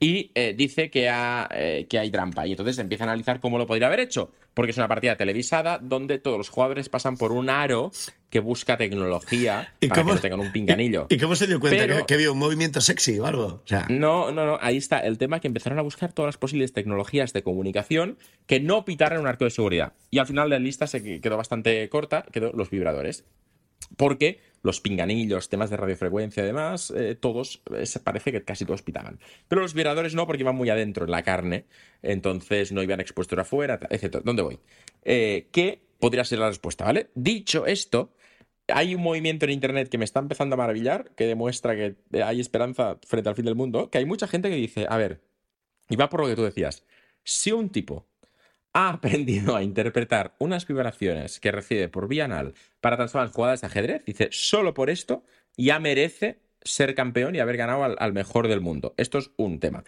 Y 0.03 0.31
eh, 0.35 0.55
dice 0.57 0.91
que, 0.91 1.11
ha, 1.11 1.47
eh, 1.53 1.87
que 1.87 1.99
hay 1.99 2.11
trampa. 2.11 2.47
Y 2.47 2.53
entonces 2.53 2.79
empieza 2.79 3.05
a 3.05 3.09
analizar 3.09 3.39
cómo 3.39 3.59
lo 3.59 3.67
podría 3.67 3.87
haber 3.89 4.01
hecho. 4.01 4.33
Porque 4.55 4.71
es 4.71 4.79
una 4.79 4.89
partida 4.89 5.17
televisada 5.17 5.79
donde 5.79 6.19
todos 6.19 6.39
los 6.39 6.49
jugadores 6.49 6.89
pasan 6.89 7.19
por 7.19 7.33
un 7.33 7.51
aro 7.51 7.93
que 8.31 8.41
busca 8.41 8.79
tecnología 8.79 9.75
para 9.89 10.03
que 10.03 10.09
no 10.09 10.19
tengan 10.19 10.41
un 10.41 10.53
pinganillo. 10.53 11.07
¿Y, 11.11 11.17
y 11.17 11.19
cómo 11.19 11.37
se 11.37 11.47
dio 11.47 11.61
cuenta 11.61 11.87
Pero- 11.87 12.07
que, 12.07 12.17
vio 12.17 12.33
un 12.33 12.39
movimiento 12.39 12.81
sexy 12.81 13.19
o 13.19 13.27
algo? 13.27 13.45
O 13.47 13.63
sea, 13.67 13.87
No, 13.91 14.33
no, 14.33 14.47
no. 14.47 14.59
Ahí 14.63 14.79
está 14.79 15.01
el 15.01 15.19
tema 15.19 15.39
que 15.41 15.49
empezaron 15.49 15.79
a 15.79 15.83
buscar 15.83 16.13
todas 16.15 16.29
las 16.29 16.39
posibles 16.39 16.73
tecnologías 16.73 17.35
de 17.35 17.43
comunicación 17.43 18.17
que 18.47 18.59
no 18.59 18.87
pitaran 18.87 19.21
un 19.21 19.27
arco 19.27 19.45
de 19.45 19.51
seguridad. 19.51 19.93
Y 20.11 20.19
al 20.19 20.27
final 20.27 20.49
la 20.49 20.59
lista 20.59 20.87
se 20.87 21.03
que- 21.03 21.21
quedó 21.21 21.37
bastante 21.37 21.87
corta, 21.91 22.25
quedó 22.33 22.53
los 22.55 22.71
vibradores. 22.71 23.25
Porque 23.97 24.41
los 24.63 24.81
pinganillos, 24.81 25.49
temas 25.49 25.71
de 25.71 25.77
radiofrecuencia 25.77 26.43
y 26.43 26.47
demás, 26.47 26.93
eh, 26.97 27.15
todos, 27.15 27.63
eh, 27.75 27.85
parece 28.03 28.33
que 28.33 28.45
casi 28.45 28.65
todos 28.65 28.83
pitaban. 28.83 29.19
Pero 29.49 29.63
los 29.63 29.75
vibradores 29.75 30.15
no, 30.15 30.27
porque 30.27 30.43
iban 30.43 30.57
muy 30.57 30.69
adentro 30.71 31.05
en 31.05 31.11
la 31.11 31.23
carne, 31.23 31.67
entonces 32.03 32.73
no 32.73 32.83
iban 32.83 33.01
expuestos 33.01 33.39
afuera, 33.39 33.79
etc. 33.91 34.19
¿Dónde 34.25 34.43
voy? 34.43 34.59
Eh, 35.03 35.49
¿Qué 35.53 35.81
podría 35.99 36.25
ser 36.25 36.39
la 36.39 36.49
respuesta, 36.49 36.85
¿vale? 36.85 37.11
Dicho 37.15 37.67
esto, 37.67 38.13
hay 38.69 38.95
un 38.95 39.03
movimiento 39.03 39.47
en 39.47 39.53
internet 39.53 39.89
que 39.89 39.99
me 39.99 40.05
está 40.05 40.21
empezando 40.21 40.55
a 40.55 40.59
maravillar, 40.59 41.11
que 41.17 41.27
demuestra 41.27 41.75
que 41.75 41.97
hay 42.23 42.41
esperanza 42.41 42.99
frente 43.07 43.29
al 43.29 43.37
fin 43.37 43.45
del 43.45 43.55
mundo, 43.55 43.91
que 43.91 43.99
hay 43.99 44.07
mucha 44.07 44.27
gente 44.27 44.51
que 44.51 44.57
dice, 44.57 44.87
a 44.89 44.97
ver, 44.97 45.23
y 45.89 45.97
va 45.97 46.09
por 46.09 46.21
lo 46.21 46.29
que 46.29 46.37
tú 46.37 46.43
decías, 46.43 46.85
si 47.25 47.53
un 47.53 47.71
tipo 47.71 48.07
ha 48.73 48.91
aprendido 48.91 49.57
a 49.57 49.63
interpretar 49.63 50.35
unas 50.39 50.67
vibraciones 50.67 51.41
que 51.41 51.53
recibe 51.53 51.89
por 51.89 52.09
vía 52.09 52.27
anal 52.27 52.55
para 52.81 52.97
transformar 52.97 53.33
jugadas 53.33 53.61
de 53.61 53.67
ajedrez, 53.67 54.05
dice, 54.05 54.29
solo 54.31 54.75
por 54.75 54.91
esto 54.91 55.25
ya 55.57 55.79
merece 55.79 56.39
ser 56.63 56.95
campeón 56.95 57.35
y 57.35 57.41
haber 57.41 57.57
ganado 57.57 57.85
al, 57.85 57.97
al 57.99 58.13
mejor 58.13 58.49
del 58.49 58.61
mundo. 58.61 58.95
Esto 58.97 59.19
es 59.19 59.31
un 59.37 59.61
tema. 59.61 59.85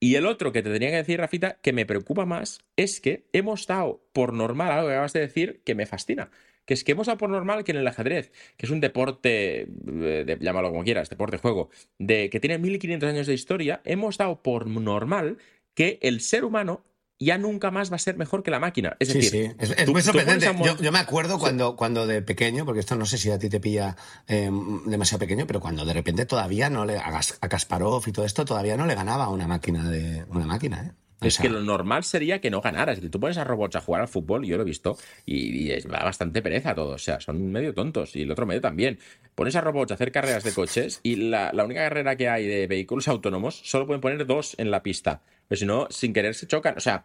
Y 0.00 0.14
el 0.14 0.26
otro 0.26 0.52
que 0.52 0.62
te 0.62 0.70
tenía 0.70 0.90
que 0.90 0.96
decir, 0.96 1.18
Rafita, 1.18 1.58
que 1.60 1.72
me 1.72 1.86
preocupa 1.86 2.24
más, 2.24 2.60
es 2.76 3.00
que 3.00 3.24
hemos 3.32 3.66
dado 3.66 4.00
por 4.12 4.32
normal 4.32 4.70
algo 4.70 4.88
que 4.88 4.94
acabas 4.94 5.12
de 5.12 5.20
decir 5.20 5.60
que 5.64 5.74
me 5.74 5.86
fascina, 5.86 6.30
que 6.64 6.74
es 6.74 6.84
que 6.84 6.92
hemos 6.92 7.06
dado 7.08 7.18
por 7.18 7.30
normal 7.30 7.64
que 7.64 7.72
en 7.72 7.78
el 7.78 7.88
ajedrez, 7.88 8.30
que 8.56 8.66
es 8.66 8.70
un 8.70 8.80
deporte, 8.80 9.62
eh, 9.62 10.24
de, 10.24 10.38
llámalo 10.40 10.70
como 10.70 10.84
quieras, 10.84 11.08
deporte 11.08 11.38
juego, 11.38 11.70
de 11.98 12.30
que 12.30 12.38
tiene 12.38 12.58
1500 12.58 13.08
años 13.08 13.26
de 13.26 13.34
historia, 13.34 13.80
hemos 13.84 14.18
dado 14.18 14.42
por 14.42 14.66
normal 14.68 15.38
que 15.74 15.98
el 16.02 16.20
ser 16.20 16.44
humano 16.44 16.84
ya 17.18 17.38
nunca 17.38 17.70
más 17.70 17.90
va 17.90 17.96
a 17.96 17.98
ser 17.98 18.16
mejor 18.16 18.42
que 18.42 18.50
la 18.50 18.60
máquina. 18.60 18.96
Es 19.00 19.08
Sí, 19.08 19.14
decir, 19.18 19.30
sí, 19.30 19.56
es, 19.58 19.70
es 19.70 19.84
tú- 19.84 19.92
muy 19.92 20.02
sorprendente. 20.02 20.46
a 20.46 20.52
Yo, 20.62 20.76
yo 20.76 20.92
me 20.92 20.98
acuerdo 20.98 21.38
cuando, 21.38 21.74
cuando 21.76 22.06
de 22.06 22.22
pequeño, 22.22 22.64
porque 22.64 22.80
esto 22.80 22.94
no 22.96 23.06
sé 23.06 23.18
si 23.18 23.30
a 23.30 23.38
ti 23.38 23.48
te 23.48 23.60
pilla 23.60 23.96
eh, 24.26 24.50
demasiado 24.86 25.20
pequeño, 25.20 25.46
pero 25.46 25.60
cuando 25.60 25.84
de 25.84 25.92
repente 25.94 26.26
todavía 26.26 26.70
no 26.70 26.84
le 26.84 26.96
a, 26.98 27.20
a 27.40 27.48
Kasparov 27.48 28.02
y 28.06 28.12
todo 28.12 28.24
esto 28.24 28.44
todavía 28.44 28.76
no 28.76 28.86
le 28.86 28.94
ganaba 28.94 29.24
a 29.24 29.30
una 29.30 29.46
máquina 29.46 29.88
de 29.90 30.24
una 30.28 30.46
máquina, 30.46 30.84
¿eh? 30.86 30.92
O 31.20 31.26
Es 31.26 31.34
sea, 31.34 31.42
que 31.42 31.48
lo 31.48 31.60
normal 31.60 32.04
sería 32.04 32.40
que 32.40 32.48
no 32.48 32.60
ganaras. 32.60 33.00
Tú 33.10 33.18
pones 33.18 33.36
a 33.38 33.42
robots 33.42 33.74
a 33.74 33.80
jugar 33.80 34.02
al 34.02 34.06
fútbol, 34.06 34.44
yo 34.46 34.56
lo 34.56 34.62
he 34.62 34.66
visto, 34.66 34.96
y, 35.26 35.68
va 35.88 36.04
bastante 36.04 36.40
pereza 36.42 36.76
todo. 36.76 36.90
O 36.94 36.98
sea, 36.98 37.18
son 37.18 37.50
medio 37.50 37.74
tontos. 37.74 38.14
Y 38.14 38.22
el 38.22 38.30
otro 38.30 38.46
medio 38.46 38.60
también. 38.60 39.00
Pones 39.34 39.56
a 39.56 39.60
robots 39.60 39.90
a 39.90 39.94
hacer 39.94 40.12
carreras 40.12 40.44
de 40.44 40.52
coches 40.54 41.00
y 41.02 41.16
la, 41.16 41.50
la 41.52 41.64
única 41.64 41.80
carrera 41.80 42.14
que 42.14 42.28
hay 42.28 42.46
de 42.46 42.68
vehículos 42.68 43.08
autónomos 43.08 43.60
solo 43.64 43.84
pueden 43.86 44.00
poner 44.00 44.26
dos 44.26 44.54
en 44.58 44.70
la 44.70 44.84
pista. 44.84 45.22
Pero 45.48 45.58
si 45.58 45.66
no, 45.66 45.86
sin 45.90 46.12
querer 46.12 46.34
se 46.34 46.46
chocan. 46.46 46.76
O 46.76 46.80
sea, 46.80 47.04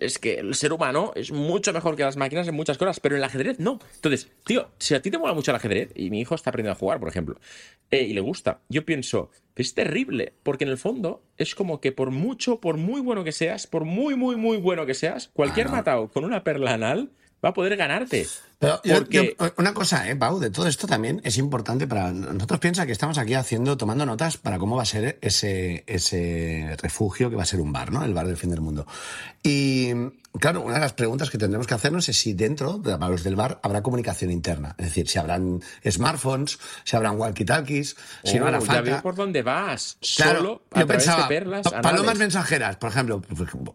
es 0.00 0.18
que 0.18 0.34
el 0.34 0.54
ser 0.54 0.72
humano 0.72 1.12
es 1.16 1.32
mucho 1.32 1.72
mejor 1.72 1.96
que 1.96 2.02
las 2.02 2.16
máquinas 2.16 2.46
en 2.46 2.54
muchas 2.54 2.76
cosas, 2.78 3.00
pero 3.00 3.14
en 3.14 3.20
el 3.20 3.24
ajedrez 3.24 3.58
no. 3.58 3.78
Entonces, 3.94 4.30
tío, 4.44 4.70
si 4.78 4.94
a 4.94 5.00
ti 5.02 5.10
te 5.10 5.18
mola 5.18 5.32
mucho 5.34 5.50
el 5.50 5.56
ajedrez, 5.56 5.90
y 5.94 6.10
mi 6.10 6.20
hijo 6.20 6.34
está 6.34 6.50
aprendiendo 6.50 6.76
a 6.76 6.78
jugar, 6.78 7.00
por 7.00 7.08
ejemplo, 7.08 7.40
eh, 7.90 8.02
y 8.02 8.12
le 8.12 8.20
gusta, 8.20 8.60
yo 8.68 8.84
pienso, 8.84 9.30
es 9.56 9.72
terrible, 9.74 10.34
porque 10.42 10.64
en 10.64 10.70
el 10.70 10.78
fondo 10.78 11.22
es 11.38 11.54
como 11.54 11.80
que 11.80 11.90
por 11.90 12.10
mucho, 12.10 12.60
por 12.60 12.76
muy 12.76 13.00
bueno 13.00 13.24
que 13.24 13.32
seas, 13.32 13.66
por 13.66 13.84
muy, 13.84 14.14
muy, 14.14 14.36
muy 14.36 14.58
bueno 14.58 14.84
que 14.86 14.94
seas, 14.94 15.30
cualquier 15.32 15.68
Ah, 15.68 15.70
no. 15.70 15.76
matado 15.76 16.08
con 16.08 16.24
una 16.24 16.44
perla 16.44 16.74
anal 16.74 17.10
va 17.44 17.48
a 17.48 17.54
poder 17.54 17.76
ganarte. 17.76 18.26
Pero 18.62 18.80
yo- 18.84 18.94
yo- 19.24 19.52
una 19.58 19.74
cosa, 19.74 20.08
eh, 20.08 20.16
Pau, 20.16 20.38
de 20.38 20.50
todo 20.50 20.66
esto 20.68 20.86
también 20.86 21.20
es 21.24 21.36
importante 21.36 21.86
para 21.86 22.12
nosotros 22.12 22.60
piensa 22.60 22.86
que 22.86 22.92
estamos 22.92 23.18
aquí 23.18 23.34
haciendo, 23.34 23.76
tomando 23.76 24.06
notas 24.06 24.36
para 24.38 24.58
cómo 24.58 24.76
va 24.76 24.82
a 24.82 24.86
ser 24.86 25.18
ese, 25.20 25.84
ese 25.86 26.76
refugio 26.80 27.28
que 27.28 27.36
va 27.36 27.42
a 27.42 27.46
ser 27.46 27.60
un 27.60 27.72
bar, 27.72 27.92
¿no? 27.92 28.04
El 28.04 28.14
bar 28.14 28.26
del 28.26 28.36
fin 28.36 28.50
del 28.50 28.60
mundo. 28.60 28.86
Y 29.42 29.90
claro, 30.40 30.60
una 30.62 30.74
de 30.74 30.80
las 30.80 30.92
preguntas 30.92 31.30
que 31.30 31.38
tendremos 31.38 31.66
que 31.66 31.74
hacernos 31.74 32.08
es 32.08 32.18
si 32.18 32.32
dentro, 32.32 32.78
de- 32.78 32.96
para 32.96 33.10
los 33.10 33.22
del 33.22 33.36
bar, 33.36 33.60
habrá 33.62 33.82
comunicación 33.82 34.30
interna. 34.30 34.74
Es 34.78 34.86
decir, 34.86 35.08
si 35.08 35.18
habrán 35.18 35.60
smartphones, 35.88 36.58
si 36.84 36.96
habrán 36.96 37.16
walkie-talkies, 37.18 37.96
si 38.24 38.38
no 38.38 38.44
Oh, 38.44 38.48
hará 38.48 38.58
ya 38.60 38.66
falta. 38.66 38.82
veo 38.82 39.02
por 39.02 39.14
dónde 39.14 39.42
vas. 39.42 39.98
Claro, 40.16 40.38
Solo 40.38 40.62
a 40.72 40.80
yo 40.80 40.86
través 40.86 41.04
pensaba, 41.04 41.22
de 41.22 41.28
perlas 41.28 41.62
pa- 41.64 41.70
palomas 41.80 42.00
anales. 42.00 42.18
mensajeras, 42.18 42.76
por 42.76 42.90
ejemplo, 42.90 43.20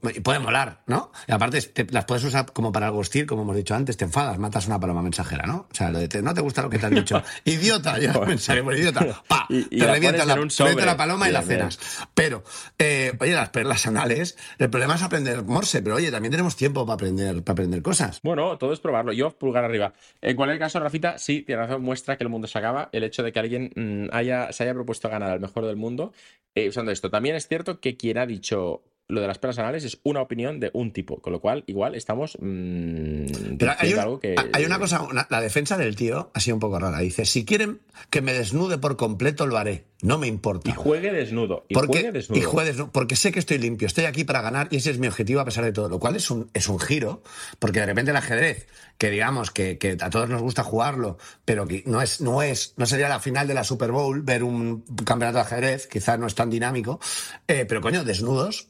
pues, 0.01 0.19
puede 0.21 0.39
molar, 0.39 0.81
¿no? 0.87 1.11
Y 1.27 1.31
aparte 1.31 1.61
te- 1.61 1.85
las 1.91 2.05
puedes 2.05 2.23
usar 2.23 2.51
como 2.53 2.71
para 2.71 2.87
algo 2.87 2.99
hostil, 2.99 3.25
como 3.25 3.43
hemos 3.43 3.55
dicho 3.55 3.75
antes, 3.75 3.97
te 3.97 4.05
enfadas, 4.05 4.37
matas 4.37 4.67
una 4.67 4.79
paloma 4.79 5.01
mensajera, 5.01 5.45
¿no? 5.45 5.67
O 5.71 5.75
sea, 5.75 5.89
lo 5.91 5.99
de 5.99 6.07
te- 6.07 6.21
no 6.21 6.33
te 6.33 6.41
gusta 6.41 6.61
lo 6.61 6.69
que 6.69 6.79
te 6.79 6.85
han 6.87 6.95
dicho. 6.95 7.21
idiota, 7.45 7.97
ya 7.99 8.13
mensaje 8.13 8.63
por 8.63 8.75
idiota. 8.75 9.23
Pa, 9.27 9.45
Y- 9.49 9.59
y 9.59 9.79
te 9.79 9.85
la 9.85 9.93
revienta 9.93 10.25
la, 10.25 10.35
revienta 10.35 10.97
paloma 10.97 11.29
y 11.29 11.31
la 11.31 11.41
bien. 11.41 11.59
cenas. 11.59 11.79
Pero, 12.13 12.43
eh, 12.77 13.13
oye, 13.19 13.33
las 13.33 13.49
perlas 13.49 13.85
anales, 13.87 14.37
el 14.57 14.69
problema 14.69 14.95
es 14.95 15.03
aprender 15.03 15.43
morse, 15.43 15.81
pero 15.81 15.95
oye, 15.95 16.11
también 16.11 16.31
tenemos 16.31 16.46
tiempo 16.55 16.85
para 16.85 16.95
aprender, 16.95 17.43
para 17.43 17.53
aprender 17.53 17.81
cosas. 17.81 18.21
Bueno, 18.23 18.57
todo 18.57 18.73
es 18.73 18.79
probarlo. 18.79 19.11
Yo, 19.13 19.31
pulgar 19.31 19.63
arriba. 19.63 19.93
En 20.21 20.35
cualquier 20.35 20.59
caso, 20.59 20.79
Rafita, 20.79 21.17
sí, 21.17 21.41
tiene 21.41 21.61
razón, 21.63 21.81
muestra 21.81 22.17
que 22.17 22.23
el 22.23 22.29
mundo 22.29 22.47
se 22.47 22.57
acaba. 22.57 22.89
El 22.91 23.03
hecho 23.03 23.23
de 23.23 23.31
que 23.31 23.39
alguien 23.39 23.71
mm, 23.75 24.09
haya, 24.11 24.51
se 24.51 24.63
haya 24.63 24.73
propuesto 24.73 25.09
ganar 25.09 25.31
al 25.31 25.39
mejor 25.39 25.65
del 25.65 25.75
mundo 25.75 26.13
eh, 26.55 26.69
usando 26.69 26.91
esto. 26.91 27.09
También 27.09 27.35
es 27.35 27.47
cierto 27.47 27.79
que 27.79 27.97
quien 27.97 28.17
ha 28.17 28.25
dicho 28.25 28.83
lo 29.09 29.21
de 29.21 29.27
las 29.27 29.37
perlas 29.37 29.59
anales 29.59 29.83
es 29.85 29.99
una 30.03 30.21
opinión 30.21 30.59
de 30.59 30.69
un 30.73 30.91
tipo, 30.91 31.21
con 31.21 31.31
lo 31.31 31.39
cual, 31.39 31.63
igual 31.67 31.95
estamos 31.95 32.37
mm, 32.41 33.55
Pero 33.57 33.71
hay, 33.71 33.77
diciendo 33.77 33.95
un- 33.95 33.99
algo 33.99 34.19
que. 34.19 34.35
hay 34.53 34.65
una 34.65 34.79
cosa, 34.79 35.01
una- 35.01 35.27
la 35.29 35.39
defensa 35.41 35.77
del 35.77 35.95
tío 35.95 36.29
ha 36.33 36.39
sido 36.39 36.55
un 36.55 36.59
poco 36.59 36.77
rara. 36.79 36.99
Dice, 36.99 37.25
si 37.25 37.45
quieren 37.45 37.79
que 38.09 38.21
me 38.21 38.33
desnude 38.33 38.77
por 38.77 38.97
completo, 38.97 39.45
lo 39.47 39.57
haré. 39.57 39.85
No 40.01 40.17
me 40.17 40.27
importa. 40.27 40.69
Y 40.69 40.73
juegue 40.73 41.11
desnudo. 41.11 41.65
Y 41.69 41.73
Porque, 41.73 41.93
juegue 41.99 42.11
desnudo. 42.11 42.39
y 42.39 42.43
juegue 42.43 42.67
desnudo, 42.69 42.91
porque 42.91 43.15
sé 43.15 43.31
que 43.31 43.39
estoy 43.39 43.57
limpio, 43.57 43.87
estoy 43.87 44.05
aquí 44.05 44.23
para 44.25 44.41
ganar 44.41 44.67
y 44.71 44.75
ese 44.77 44.91
es 44.91 44.99
mi 44.99 45.07
objetivo 45.07 45.39
a 45.39 45.45
pesar 45.45 45.63
de 45.63 45.71
todo. 45.71 45.89
Lo 45.89 45.99
cual 45.99 46.15
es 46.15 46.29
un, 46.29 46.49
es 46.53 46.67
un 46.67 46.79
giro, 46.79 47.23
porque 47.59 47.79
de 47.79 47.85
repente 47.87 48.11
el 48.11 48.17
ajedrez, 48.17 48.67
que 48.97 49.09
digamos 49.09 49.51
que, 49.51 49.77
que 49.77 49.97
a 49.99 50.09
todos 50.09 50.29
nos 50.29 50.41
gusta 50.41 50.63
jugarlo, 50.63 51.17
pero 51.45 51.65
que 51.67 51.81
no 51.87 52.01
es, 52.01 52.21
no 52.21 52.41
es, 52.41 52.73
no 52.77 52.85
sería 52.85 53.09
la 53.09 53.19
final 53.19 53.47
de 53.47 53.53
la 53.55 53.63
Super 53.63 53.91
Bowl 53.91 54.21
ver 54.21 54.43
un 54.43 54.81
campeonato 55.05 55.37
de 55.37 55.43
ajedrez, 55.45 55.87
quizás 55.87 56.19
no 56.19 56.27
es 56.27 56.35
tan 56.35 56.49
dinámico, 56.49 56.99
eh, 57.47 57.65
pero 57.67 57.81
coño, 57.81 58.03
desnudos, 58.03 58.67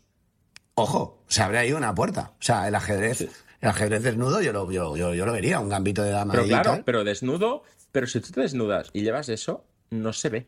ojo, 0.77 1.17
se 1.27 1.41
abre 1.41 1.57
ahí 1.57 1.73
una 1.73 1.93
puerta. 1.93 2.33
O 2.39 2.43
sea, 2.43 2.67
el 2.67 2.75
ajedrez, 2.75 3.21
el 3.61 3.69
ajedrez 3.69 4.03
desnudo 4.03 4.41
yo 4.41 4.53
lo, 4.53 4.71
yo, 4.71 4.95
yo, 4.95 5.13
yo 5.13 5.25
lo 5.25 5.33
vería, 5.33 5.59
un 5.59 5.69
gambito 5.69 6.03
de 6.03 6.11
dama 6.11 6.33
Pero 6.33 6.45
claro, 6.45 6.81
pero 6.85 7.03
desnudo. 7.03 7.63
Pero 7.91 8.05
si 8.05 8.19
tú 8.19 8.31
te 8.31 8.41
desnudas 8.41 8.89
y 8.93 9.01
llevas 9.01 9.27
eso, 9.29 9.65
no 9.89 10.13
se 10.13 10.29
ve. 10.29 10.47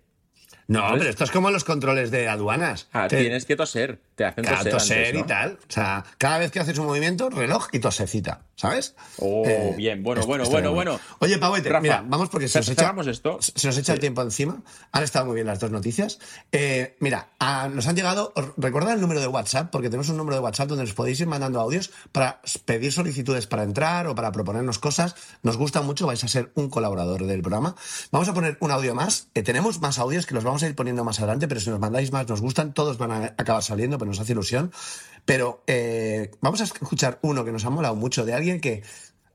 No, 0.69 0.79
¿sabes? 0.81 0.97
pero 0.99 1.09
esto 1.09 1.23
es 1.25 1.31
como 1.31 1.49
los 1.51 1.63
controles 1.65 2.11
de 2.11 2.29
aduanas. 2.29 2.87
Ah, 2.93 3.07
Te- 3.07 3.19
tienes 3.19 3.45
que 3.45 3.55
toser. 3.55 3.99
Te 4.15 4.23
hacen 4.25 4.43
Claro, 4.43 4.57
toser. 4.59 4.71
toser 4.73 4.97
antes, 4.97 5.15
y 5.15 5.17
¿no? 5.21 5.25
tal. 5.25 5.59
O 5.67 5.71
sea, 5.71 6.03
cada 6.17 6.37
vez 6.37 6.51
que 6.51 6.59
haces 6.59 6.77
un 6.77 6.85
movimiento, 6.85 7.29
reloj 7.29 7.67
y 7.71 7.79
tosecita, 7.79 8.41
¿sabes? 8.55 8.95
Oh, 9.17 9.73
bien. 9.77 10.03
Bueno, 10.03 10.19
esto- 10.21 10.27
bueno, 10.27 10.43
esto 10.43 10.53
bueno, 10.53 10.71
bueno. 10.73 10.99
Oye, 11.19 11.37
Pauete, 11.39 11.69
Rafa, 11.69 11.81
mira, 11.81 12.03
vamos 12.05 12.29
porque 12.29 12.47
se 12.47 12.59
nos 12.59 12.69
echa, 12.69 12.93
esto. 13.07 13.39
se 13.41 13.65
nos 13.67 13.77
echa 13.77 13.93
el 13.93 13.97
Sí. 13.97 14.01
tiempo 14.01 14.21
encima. 14.21 14.61
Han 14.91 15.03
estado 15.03 15.25
muy 15.25 15.35
bien 15.35 15.47
las 15.47 15.59
dos 15.59 15.71
noticias. 15.71 16.19
Eh, 16.51 16.95
mira, 16.99 17.29
a- 17.39 17.67
nos 17.69 17.87
han 17.87 17.95
llegado, 17.95 18.31
recordad 18.57 18.93
el 18.93 19.01
número 19.01 19.21
de 19.21 19.27
WhatsApp, 19.27 19.71
porque 19.71 19.87
tenemos 19.89 20.09
un 20.09 20.17
número 20.17 20.35
de 20.35 20.41
WhatsApp 20.43 20.67
donde 20.67 20.83
nos 20.83 20.93
podéis 20.93 21.19
ir 21.21 21.27
mandando 21.27 21.59
audios 21.61 21.89
para 22.11 22.41
pedir 22.65 22.91
solicitudes 22.91 23.47
para 23.47 23.63
entrar 23.63 24.05
o 24.07 24.13
para 24.13 24.31
proponernos 24.31 24.77
cosas. 24.77 25.15
Nos 25.41 25.57
gusta 25.57 25.81
mucho, 25.81 26.05
vais 26.05 26.23
a 26.23 26.27
ser 26.27 26.51
un 26.53 26.69
colaborador 26.69 27.25
del 27.25 27.41
programa. 27.41 27.75
Vamos 28.11 28.27
a 28.27 28.33
poner 28.35 28.57
un 28.59 28.69
audio 28.69 28.93
más. 28.93 29.29
Eh, 29.33 29.41
tenemos 29.41 29.79
más 29.79 29.97
audios 29.97 30.25
que 30.27 30.35
los 30.35 30.43
vamos 30.43 30.58
a 30.63 30.67
ir 30.67 30.75
poniendo 30.75 31.03
más 31.03 31.19
adelante, 31.19 31.47
pero 31.47 31.59
si 31.59 31.69
nos 31.69 31.79
mandáis 31.79 32.11
más, 32.11 32.27
nos 32.27 32.41
gustan, 32.41 32.73
todos 32.73 32.97
van 32.97 33.11
a 33.11 33.25
acabar 33.37 33.63
saliendo, 33.63 33.97
pero 33.97 34.09
nos 34.09 34.19
hace 34.19 34.31
ilusión. 34.33 34.71
Pero 35.25 35.63
eh, 35.67 36.31
vamos 36.41 36.61
a 36.61 36.63
escuchar 36.65 37.19
uno 37.21 37.45
que 37.45 37.51
nos 37.51 37.65
ha 37.65 37.69
molado 37.69 37.95
mucho 37.95 38.25
de 38.25 38.33
alguien 38.33 38.59
que 38.61 38.83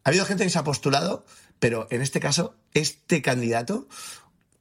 ha 0.05 0.09
habido 0.11 0.25
gente 0.27 0.45
que 0.45 0.51
se 0.51 0.59
ha 0.59 0.65
postulado, 0.65 1.25
pero 1.59 1.87
en 1.91 2.03
este 2.03 2.21
caso, 2.21 2.55
este 2.75 3.23
candidato, 3.23 3.89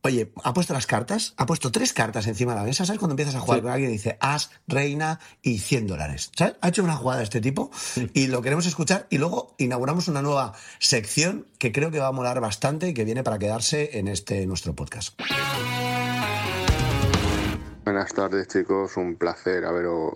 oye, 0.03 0.31
ha 0.43 0.53
puesto 0.53 0.73
las 0.73 0.85
cartas, 0.85 1.33
ha 1.37 1.45
puesto 1.45 1.71
tres 1.71 1.91
cartas 1.93 2.27
encima 2.27 2.53
de 2.53 2.59
la 2.59 2.65
mesa, 2.65 2.85
¿sabes? 2.85 2.99
Cuando 2.99 3.13
empiezas 3.13 3.35
a 3.35 3.39
jugar 3.39 3.59
Sí. 3.59 3.63
con 3.63 3.71
alguien 3.71 3.91
dice 3.91 4.17
as, 4.21 4.51
reina 4.67 5.19
y 5.41 5.59
100 5.59 5.87
dólares, 5.87 6.29
¿sabes? 6.37 6.55
Ha 6.61 6.69
hecho 6.69 6.83
una 6.83 6.95
jugada 6.95 7.19
de 7.19 7.23
este 7.25 7.41
tipo 7.41 7.71
y 8.13 8.27
lo 8.27 8.41
queremos 8.41 8.65
escuchar 8.65 9.07
y 9.09 9.17
luego 9.17 9.55
inauguramos 9.57 10.07
una 10.07 10.21
nueva 10.21 10.53
sección 10.79 11.47
que 11.57 11.71
creo 11.71 11.89
que 11.91 11.99
va 11.99 12.07
a 12.07 12.11
molar 12.11 12.39
bastante 12.41 12.89
y 12.89 12.93
que 12.93 13.05
viene 13.05 13.23
para 13.23 13.39
quedarse 13.39 13.97
en 13.97 14.07
este 14.07 14.45
nuestro 14.45 14.75
podcast. 14.75 15.13
Buenas 17.83 18.13
tardes 18.13 18.47
chicos, 18.47 18.95
un 18.95 19.17
placer 19.17 19.65
haberos 19.65 20.13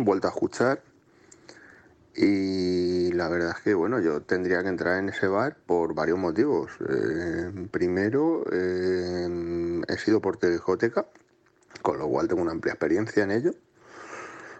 vuelto 0.00 0.26
a 0.26 0.30
escuchar. 0.30 0.82
Y 2.16 3.12
la 3.12 3.28
verdad 3.28 3.54
es 3.56 3.62
que 3.62 3.72
bueno, 3.74 4.00
yo 4.00 4.22
tendría 4.22 4.64
que 4.64 4.68
entrar 4.68 4.98
en 4.98 5.10
ese 5.10 5.28
bar 5.28 5.56
por 5.64 5.94
varios 5.94 6.18
motivos. 6.18 6.72
Eh, 6.80 7.68
primero, 7.70 8.42
eh, 8.50 9.80
he 9.86 9.96
sido 9.96 10.20
portero 10.20 10.50
de 10.50 10.56
discoteca, 10.56 11.06
con 11.82 11.98
lo 11.98 12.08
cual 12.08 12.26
tengo 12.26 12.42
una 12.42 12.50
amplia 12.50 12.72
experiencia 12.72 13.22
en 13.22 13.30
ello. 13.30 13.54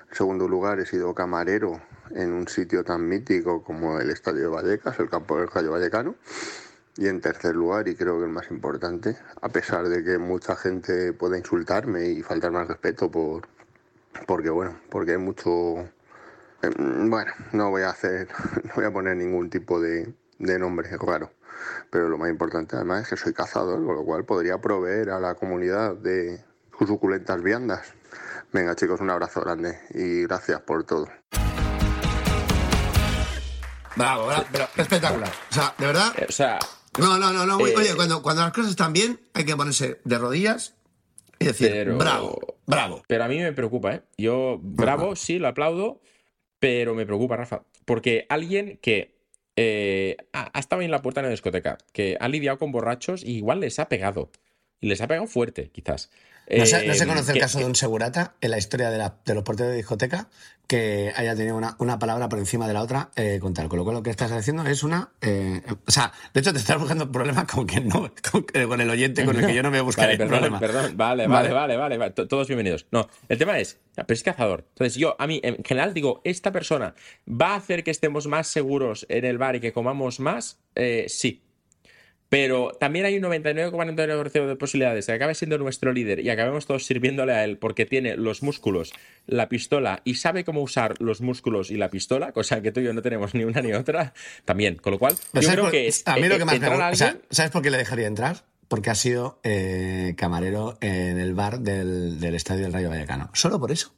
En 0.09 0.14
segundo 0.14 0.47
lugar, 0.47 0.79
he 0.79 0.87
sido 0.87 1.12
camarero 1.14 1.83
en 2.11 2.33
un 2.33 2.47
sitio 2.47 2.85
tan 2.85 3.09
mítico 3.09 3.64
como 3.64 3.99
el 3.99 4.11
Estadio 4.11 4.43
de 4.43 4.49
Vallecas, 4.49 4.97
el 5.01 5.11
campo 5.11 5.39
del 5.39 5.49
Rayo 5.49 5.73
Vallecano. 5.73 6.14
Y 6.97 7.09
en 7.09 7.20
tercer 7.20 7.55
lugar, 7.57 7.88
y 7.88 7.95
creo 7.95 8.18
que 8.18 8.24
el 8.26 8.30
más 8.30 8.51
importante, 8.51 9.16
a 9.40 9.49
pesar 9.49 9.88
de 9.88 10.05
que 10.05 10.18
mucha 10.18 10.57
gente 10.57 11.12
pueda 11.14 11.38
insultarme 11.38 12.07
y 12.09 12.22
faltarme 12.22 12.59
al 12.59 12.68
respeto 12.68 13.11
por 13.11 13.49
porque 14.26 14.51
bueno, 14.51 14.78
porque 14.90 15.12
hay 15.12 15.16
mucho 15.18 15.78
eh, 16.62 16.70
bueno, 16.76 17.32
no 17.53 17.70
voy 17.70 17.82
a 17.82 17.90
hacer, 17.90 18.28
no 18.64 18.74
voy 18.76 18.84
a 18.84 18.93
poner 18.93 19.16
ningún 19.16 19.49
tipo 19.49 19.80
de, 19.80 20.12
de 20.38 20.59
nombre 20.59 20.88
raro. 20.99 21.32
Pero 21.90 22.09
lo 22.09 22.18
más 22.18 22.28
importante 22.30 22.76
además 22.76 23.03
es 23.03 23.09
que 23.09 23.16
soy 23.16 23.32
cazador, 23.32 23.84
con 23.84 23.95
lo 23.95 24.05
cual 24.05 24.24
podría 24.24 24.59
proveer 24.61 25.11
a 25.11 25.20
la 25.20 25.34
comunidad 25.34 25.95
de 25.95 26.45
sus 26.78 26.88
suculentas 26.88 27.43
viandas. 27.43 27.95
Venga 28.53 28.74
chicos, 28.74 29.01
un 29.01 29.11
abrazo 29.11 29.40
grande 29.40 29.78
y 29.90 30.22
gracias 30.24 30.61
por 30.61 30.84
todo. 30.84 31.09
Bravo, 33.97 34.26
bravo, 34.26 34.45
pero 34.51 34.64
espectacular. 34.76 35.30
O 35.51 35.55
sea, 35.55 35.74
de 35.78 35.86
verdad, 35.86 36.12
Eh, 36.16 36.26
O 36.28 36.32
sea, 36.32 36.59
No, 36.99 37.18
no, 37.18 37.32
no, 37.32 37.47
no. 37.47 37.66
Eh, 37.66 37.74
Oye, 37.76 37.95
cuando, 37.97 38.22
cuando 38.22 38.43
las 38.43 38.53
cosas 38.53 38.70
están 38.70 38.93
bien, 38.93 39.20
hay 39.34 39.45
que 39.45 39.57
ponerse 39.57 40.01
de 40.05 40.18
rodillas 40.18 40.74
y 41.38 41.47
decir, 41.47 41.68
Pero- 41.70 41.97
bravo, 41.99 42.38
bravo. 42.66 43.03
Pero 43.09 43.24
a 43.24 43.28
mí 43.28 43.38
me 43.38 43.53
preocupa, 43.53 43.95
¿eh? 43.95 44.03
Yo, 44.18 44.59
bravo, 44.62 45.16
sí, 45.16 45.38
lo 45.38 45.49
aplaudo, 45.49 46.01
pero 46.59 46.95
me 46.95 47.07
preocupa, 47.07 47.36
Rafa. 47.36 47.62
Porque 47.84 48.26
alguien 48.28 48.78
que 48.82 49.16
eh, 49.57 50.16
ha, 50.32 50.51
ha 50.57 50.61
estado 50.61 50.82
en 50.82 50.90
la 50.90 51.03
puerta 51.03 51.20
de 51.20 51.26
una 51.26 51.30
discoteca, 51.32 51.78
que 51.93 52.16
ha 52.20 52.28
lidiado 52.28 52.59
con 52.59 52.72
borrachos 52.72 53.22
y 53.24 53.36
igual 53.36 53.61
les 53.61 53.78
ha 53.78 53.88
pegado. 53.88 54.30
Y 54.80 54.88
les 54.88 55.01
ha 55.01 55.07
pegado 55.09 55.26
fuerte, 55.26 55.70
quizás. 55.70 56.11
No 56.51 56.66
se, 56.66 56.86
no 56.86 56.95
se 56.95 57.05
Eh, 57.05 57.07
conoce 57.07 57.30
el 57.30 57.34
que- 57.34 57.40
caso 57.40 57.59
de 57.59 57.64
un 57.64 57.74
segurata 57.74 58.34
en 58.40 58.51
la 58.51 58.59
historia 58.59 58.90
de, 58.90 58.99
la- 58.99 59.14
de 59.24 59.34
los 59.34 59.43
porteros 59.45 59.70
de 59.70 59.76
discoteca 59.78 60.28
que 60.66 61.12
haya 61.16 61.34
tenido 61.36 61.57
una, 61.57 61.76
una 61.80 61.99
palabra 61.99 62.28
por 62.28 62.38
encima 62.38 62.66
de 62.66 62.72
la 62.74 62.82
otra 62.82 63.11
eh, 63.16 63.38
con 63.40 63.53
tal. 63.53 63.68
Con 63.68 63.78
lo 63.78 63.84
cual 63.84 63.97
lo 63.97 64.03
que 64.03 64.11
estás 64.11 64.32
haciendo 64.32 64.64
es 64.66 64.82
una... 64.82 65.11
eh, 65.20 65.61
o 65.86 65.90
sea, 65.90 66.12
de 66.32 66.40
hecho 66.40 66.53
te 66.53 66.59
estás 66.59 66.78
buscando 66.78 67.11
problemas 67.12 67.45
con, 67.47 67.66
que 67.66 67.80
no, 67.80 68.11
con, 68.30 68.80
el 68.80 68.90
oyente 68.90 69.24
con 69.24 69.36
el 69.38 69.47
que 69.47 69.55
yo 69.55 69.62
no 69.62 69.70
me 69.70 69.80
buscaré 69.82 70.16
Vale, 70.16 70.18
perdón, 70.18 70.30
problema. 70.38 70.61
perdón. 70.61 70.97
Vale, 70.97 71.26
vale, 71.26 71.53
vale, 71.53 71.76
vale, 71.76 71.99
vale. 71.99 72.12
To- 72.12 72.26
Todos 72.28 72.49
bienvenidos. 72.49 72.86
No, 72.90 73.09
el 73.28 73.38
tema 73.38 73.59
es, 73.59 73.78
pero 73.95 74.12
es 74.14 74.22
cazador. 74.22 74.64
Entonces 74.70 74.95
yo, 74.97 75.14
a 75.18 75.26
mí, 75.26 75.40
en 75.45 75.62
general 75.64 75.93
digo, 75.95 76.20
esta 76.24 76.53
persona 76.53 76.95
va 77.28 77.51
a 77.51 77.57
hacer 77.57 77.84
que 77.84 77.90
estemos 77.90 78.26
más 78.26 78.47
seguros 78.49 79.05
en 79.11 79.24
el 79.26 79.36
bar 79.38 79.57
y 79.57 79.61
que 79.61 79.72
comamos 79.72 80.20
más, 80.20 80.59
Eh, 80.74 81.05
sí. 81.09 81.43
Pero 82.33 82.72
también 82.80 83.05
hay 83.05 83.16
un 83.18 83.24
99,99% 83.24 84.47
de 84.47 84.57
posibilidades 84.57 85.05
de 85.07 85.12
que 85.12 85.16
acabe 85.16 85.35
siendo 85.35 85.59
nuestro 85.59 85.93
líder 85.93 86.20
y 86.20 86.30
acabemos 86.30 86.64
todos 86.64 86.87
sirviéndole 86.87 87.35
a 87.35 87.45
él 87.45 87.59
porque 87.59 87.85
tiene 87.85 88.16
los 88.16 88.43
músculos, 88.43 88.95
la 89.26 89.51
pistola 89.51 90.01
y 90.05 90.14
sabe 90.14 90.43
cómo 90.43 90.62
usar 90.62 90.95
los 90.99 91.20
músculos 91.20 91.70
y 91.70 91.76
la 91.76 91.91
pistola, 91.91 92.33
cosa 92.33 92.62
que 92.62 92.72
tú 92.72 92.80
y 92.80 92.85
yo 92.85 92.95
no 92.95 93.03
tenemos 93.03 93.35
ni 93.35 93.45
una 93.45 93.61
ni 93.61 93.74
otra, 93.74 94.14
también. 94.47 94.76
Con 94.76 94.93
lo 94.93 94.99
cual, 94.99 95.14
Pero 95.30 95.43
yo 95.43 95.47
¿sabes 95.49 95.53
creo 95.57 95.64
por- 95.64 95.70
que 95.72 95.87
es 95.89 96.03
a 96.07 96.16
mí 96.16 96.26
lo 96.26 96.37
eh, 96.37 96.39
que 96.39 96.45
más 96.47 96.59
me 96.59 96.68
gusta, 96.70 96.91
o 96.91 96.95
sea, 96.97 97.09
alguien- 97.09 97.22
¿sabes 97.30 97.51
por 97.51 97.61
qué 97.61 97.70
le 97.70 97.76
dejaría 97.76 98.07
entrar? 98.07 98.45
Porque 98.68 98.89
ha 98.89 98.95
sido 98.95 99.39
eh, 99.43 100.14
camarero 100.16 100.78
en 100.80 101.18
el 101.18 101.35
bar 101.35 101.61
del, 101.61 102.18
del 102.18 102.35
Estadio 102.35 102.62
del 102.62 102.72
Rayo 102.72 102.89
Vallecano. 102.89 103.28
Solo 103.35 103.61
por 103.61 103.70
eso. 103.72 103.93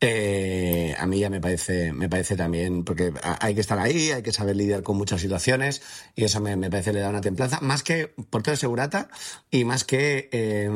Eh, 0.00 0.94
a 0.98 1.06
mí 1.06 1.20
ya 1.20 1.30
me 1.30 1.40
parece, 1.40 1.92
me 1.92 2.08
parece 2.08 2.36
también, 2.36 2.84
porque 2.84 3.12
hay 3.40 3.54
que 3.54 3.60
estar 3.60 3.78
ahí, 3.78 4.10
hay 4.10 4.22
que 4.22 4.32
saber 4.32 4.56
lidiar 4.56 4.82
con 4.82 4.96
muchas 4.96 5.20
situaciones 5.20 5.82
y 6.14 6.24
eso 6.24 6.40
me, 6.40 6.56
me 6.56 6.70
parece 6.70 6.92
le 6.92 7.00
da 7.00 7.08
una 7.08 7.20
templanza, 7.20 7.60
más 7.60 7.82
que 7.82 8.08
portero 8.30 8.52
de 8.52 8.58
segurata 8.58 9.08
y 9.50 9.64
más 9.64 9.84
que 9.84 10.28
eh, 10.32 10.70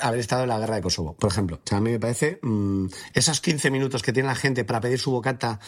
haber 0.00 0.20
estado 0.20 0.44
en 0.44 0.50
la 0.50 0.58
guerra 0.58 0.76
de 0.76 0.82
Kosovo, 0.82 1.16
por 1.16 1.30
ejemplo. 1.30 1.56
O 1.56 1.68
sea, 1.68 1.78
a 1.78 1.80
mí 1.80 1.90
me 1.90 1.98
parece 1.98 2.38
mm, 2.42 2.86
esos 3.14 3.40
15 3.40 3.70
minutos 3.70 4.02
que 4.02 4.12
tiene 4.12 4.28
la 4.28 4.34
gente 4.34 4.64
para 4.64 4.80
pedir 4.80 4.98
su 4.98 5.10
bocata, 5.10 5.58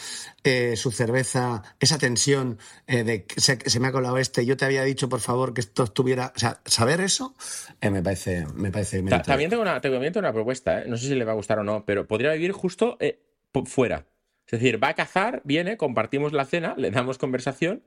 eh, 0.43 0.75
su 0.75 0.91
cerveza, 0.91 1.63
esa 1.79 1.97
tensión 1.97 2.57
eh, 2.87 3.03
de 3.03 3.25
que 3.25 3.41
se, 3.41 3.57
se 3.65 3.79
me 3.79 3.87
ha 3.87 3.91
colado 3.91 4.17
este, 4.17 4.45
yo 4.45 4.55
te 4.55 4.65
había 4.65 4.83
dicho 4.83 5.09
por 5.09 5.19
favor 5.19 5.53
que 5.53 5.61
esto 5.61 5.83
estuviera, 5.83 6.31
o 6.35 6.39
sea, 6.39 6.59
saber 6.65 7.01
eso 7.01 7.35
eh, 7.81 7.89
me 7.89 8.01
parece, 8.01 8.45
me 8.53 8.71
parece. 8.71 9.01
También 9.23 9.49
tengo 9.49 9.61
una, 9.61 9.81
tengo 9.81 9.97
una 9.97 10.33
propuesta, 10.33 10.81
¿eh? 10.81 10.85
no 10.87 10.97
sé 10.97 11.07
si 11.07 11.15
le 11.15 11.25
va 11.25 11.33
a 11.33 11.35
gustar 11.35 11.59
o 11.59 11.63
no, 11.63 11.83
pero 11.85 12.07
podría 12.07 12.31
vivir 12.33 12.44
justo 12.51 12.97
eh, 12.99 13.19
fuera. 13.65 14.05
Es 14.45 14.51
decir, 14.59 14.83
va 14.83 14.89
a 14.89 14.93
cazar, 14.93 15.41
viene, 15.43 15.77
compartimos 15.77 16.33
la 16.33 16.45
cena, 16.45 16.75
le 16.77 16.91
damos 16.91 17.17
conversación, 17.17 17.83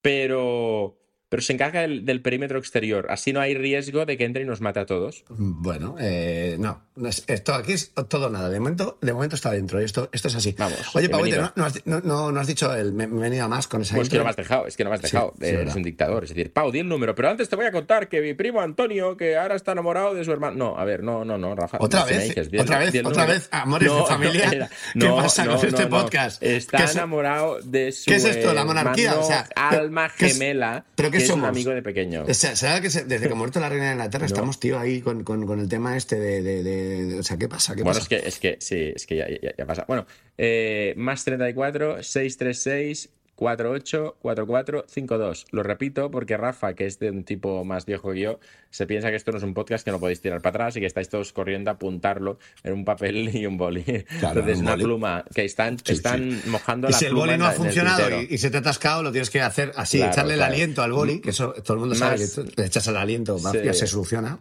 pero, 0.00 0.98
pero 1.28 1.42
se 1.42 1.52
encarga 1.52 1.82
del, 1.82 2.04
del 2.04 2.22
perímetro 2.22 2.58
exterior. 2.58 3.06
Así 3.10 3.32
no 3.32 3.40
hay 3.40 3.54
riesgo 3.54 4.06
de 4.06 4.16
que 4.16 4.24
entre 4.24 4.42
y 4.42 4.46
nos 4.46 4.60
mate 4.60 4.80
a 4.80 4.86
todos. 4.86 5.24
Bueno, 5.28 5.96
eh, 5.98 6.56
no, 6.58 6.82
no 6.96 7.08
es- 7.08 7.24
esto 7.26 7.54
aquí 7.54 7.72
es 7.72 7.92
todo 8.08 8.30
nada. 8.30 8.48
De 8.48 8.58
momento, 8.60 8.98
de 9.02 9.12
momento 9.12 9.36
está 9.36 9.50
dentro. 9.50 9.78
Esto, 9.80 10.08
esto 10.12 10.28
es 10.28 10.34
así. 10.36 10.54
Vamos, 10.58 10.94
Oye, 10.94 11.08
no, 11.08 11.52
no 11.54 11.64
has, 11.64 11.86
no- 11.86 12.00
no- 12.00 12.32
no 12.32 12.40
has 12.40 12.46
dicho 12.46 12.74
el 12.74 12.92
me, 12.92 13.06
más 13.06 13.68
con 13.68 13.82
esa 13.82 13.94
Pues 13.94 14.08
que 14.08 14.16
intro? 14.16 14.20
no 14.20 14.24
me 14.24 14.30
has 14.30 14.36
dejado, 14.36 14.66
es 14.66 14.76
que 14.76 14.84
no 14.84 14.90
me 14.90 14.96
has 14.96 15.00
Sí, 15.02 15.06
dejado. 15.08 15.34
sí, 15.38 15.46
eres 15.46 15.74
un 15.74 15.82
dictador. 15.82 16.24
Es 16.24 16.30
decir, 16.30 16.52
Pau, 16.52 16.70
di 16.72 16.78
el 16.80 16.88
número. 16.88 17.14
Pero 17.14 17.28
antes 17.30 17.48
te 17.48 17.56
voy 17.56 17.66
a 17.66 17.72
contar 17.72 18.08
que 18.08 18.20
mi 18.20 18.34
primo 18.34 18.60
Antonio, 18.60 19.16
que 19.16 19.36
ahora 19.36 19.54
está 19.54 19.72
enamorado 19.72 20.14
de 20.14 20.24
su 20.24 20.32
hermano. 20.32 20.56
No, 20.56 20.78
a 20.78 20.84
ver, 20.84 21.02
no, 21.02 21.24
no, 21.24 21.36
no, 21.38 21.54
Rafa. 21.54 21.78
Otra 21.80 22.04
vez, 22.04 22.24
dices, 22.34 22.48
otra 22.58 22.78
vez, 22.78 22.94
otra 23.04 23.26
vez, 23.26 23.48
amores 23.52 23.92
de 23.92 24.04
familia. 24.06 24.70
¿Qué 24.98 25.06
pasa 25.08 25.46
con 25.46 25.66
este 25.66 25.86
podcast? 25.86 26.42
Está 26.42 26.78
¿Qué 26.78 26.84
es- 26.84 26.94
enamorado 26.94 27.60
de 27.62 27.92
su 27.92 28.06
¿Qué 28.10 28.16
es 28.16 28.24
esto, 28.24 28.52
la 28.54 28.64
monarquía? 28.64 29.10
hermano 29.10 29.24
O 29.26 29.28
sea, 29.28 29.48
alma 29.56 30.10
¿qué 30.16 30.26
es- 30.26 30.32
gemela, 30.34 30.84
pero 30.94 31.10
qué 31.10 31.17
que 31.18 31.24
es 31.24 31.30
un 31.30 31.36
somos? 31.36 31.48
amigo 31.50 31.70
de 31.72 31.82
pequeño. 31.82 32.24
O 32.28 32.34
sea, 32.34 32.56
¿será 32.56 32.80
que 32.80 32.90
se- 32.90 33.04
desde 33.04 33.26
que 33.26 33.32
ha 33.32 33.36
muerto 33.36 33.60
la 33.60 33.68
reina 33.68 33.86
de 33.86 33.92
Inglaterra 33.92 34.22
No. 34.26 34.26
estamos, 34.26 34.58
tío, 34.60 34.78
ahí 34.78 35.00
con, 35.00 35.24
con- 35.24 35.46
con 35.46 35.60
el 35.60 35.68
tema 35.68 35.96
este 35.96 36.18
de, 36.18 36.42
de- 36.42 36.62
de- 36.62 37.04
de- 37.06 37.18
O 37.18 37.22
sea, 37.22 37.36
¿qué 37.36 37.48
pasa? 37.48 37.74
¿Qué 37.74 37.82
Bueno, 37.82 37.98
pasa? 37.98 38.02
es 38.02 38.22
que, 38.22 38.28
es 38.28 38.38
que 38.38 38.56
sí, 38.60 38.92
es 38.96 39.06
que 39.06 39.16
ya, 39.16 39.26
ya- 39.28 39.54
ya 39.56 39.66
pasa. 39.66 39.84
Bueno, 39.86 40.06
eh, 40.36 40.94
más 40.96 41.24
34, 41.24 42.02
636, 42.02 43.10
48, 43.38 44.16
44, 44.20 44.84
52. 44.88 45.46
Lo 45.52 45.62
repito 45.62 46.10
porque 46.10 46.36
Rafa, 46.36 46.74
que 46.74 46.86
es 46.86 46.98
de 46.98 47.10
un 47.12 47.22
tipo 47.22 47.64
más 47.64 47.86
viejo 47.86 48.10
que 48.12 48.18
yo, 48.20 48.40
se 48.70 48.84
piensa 48.86 49.10
que 49.10 49.16
esto 49.16 49.30
no 49.30 49.38
es 49.38 49.44
un 49.44 49.54
podcast 49.54 49.84
que 49.84 49.92
no 49.92 50.00
podéis 50.00 50.20
tirar 50.20 50.42
para 50.42 50.50
atrás 50.64 50.76
y 50.76 50.80
que 50.80 50.86
estáis 50.86 51.08
todos 51.08 51.32
corriendo 51.32 51.70
a 51.70 51.74
apuntarlo 51.74 52.38
en 52.64 52.72
un 52.72 52.84
papel 52.84 53.34
y 53.34 53.46
un 53.46 53.56
boli. 53.56 53.84
Entonces, 53.86 54.56
un 54.56 54.62
una 54.62 54.72
boli. 54.72 54.84
pluma 54.84 55.24
que 55.32 55.44
están, 55.44 55.78
Sí, 55.78 55.92
están 55.92 56.32
sí. 56.42 56.50
mojando 56.50 56.88
Y 56.88 56.92
la 56.92 56.98
si 56.98 57.04
el 57.04 57.10
pluma 57.12 57.22
boli 57.22 57.32
en 57.34 57.38
no 57.38 57.46
ha 57.46 57.50
el 57.52 57.56
funcionado 57.56 58.22
y, 58.22 58.26
y 58.34 58.38
se 58.38 58.50
te 58.50 58.56
ha 58.56 58.60
atascado, 58.60 59.02
lo 59.04 59.12
tienes 59.12 59.30
que 59.30 59.40
hacer 59.40 59.72
así, 59.76 59.98
Claro, 59.98 60.12
echarle 60.12 60.32
el 60.34 60.38
claro. 60.40 60.52
aliento 60.54 60.82
al 60.82 60.92
boli, 60.92 61.20
que 61.20 61.30
eso 61.30 61.52
todo 61.64 61.74
el 61.74 61.80
mundo 61.80 61.94
sabe 61.94 62.16
que 62.16 62.60
le 62.60 62.66
echas 62.66 62.86
el 62.88 62.96
aliento, 62.96 63.38
Sí. 63.38 63.58
ya 63.64 63.72
se 63.72 63.86
soluciona. 63.86 64.38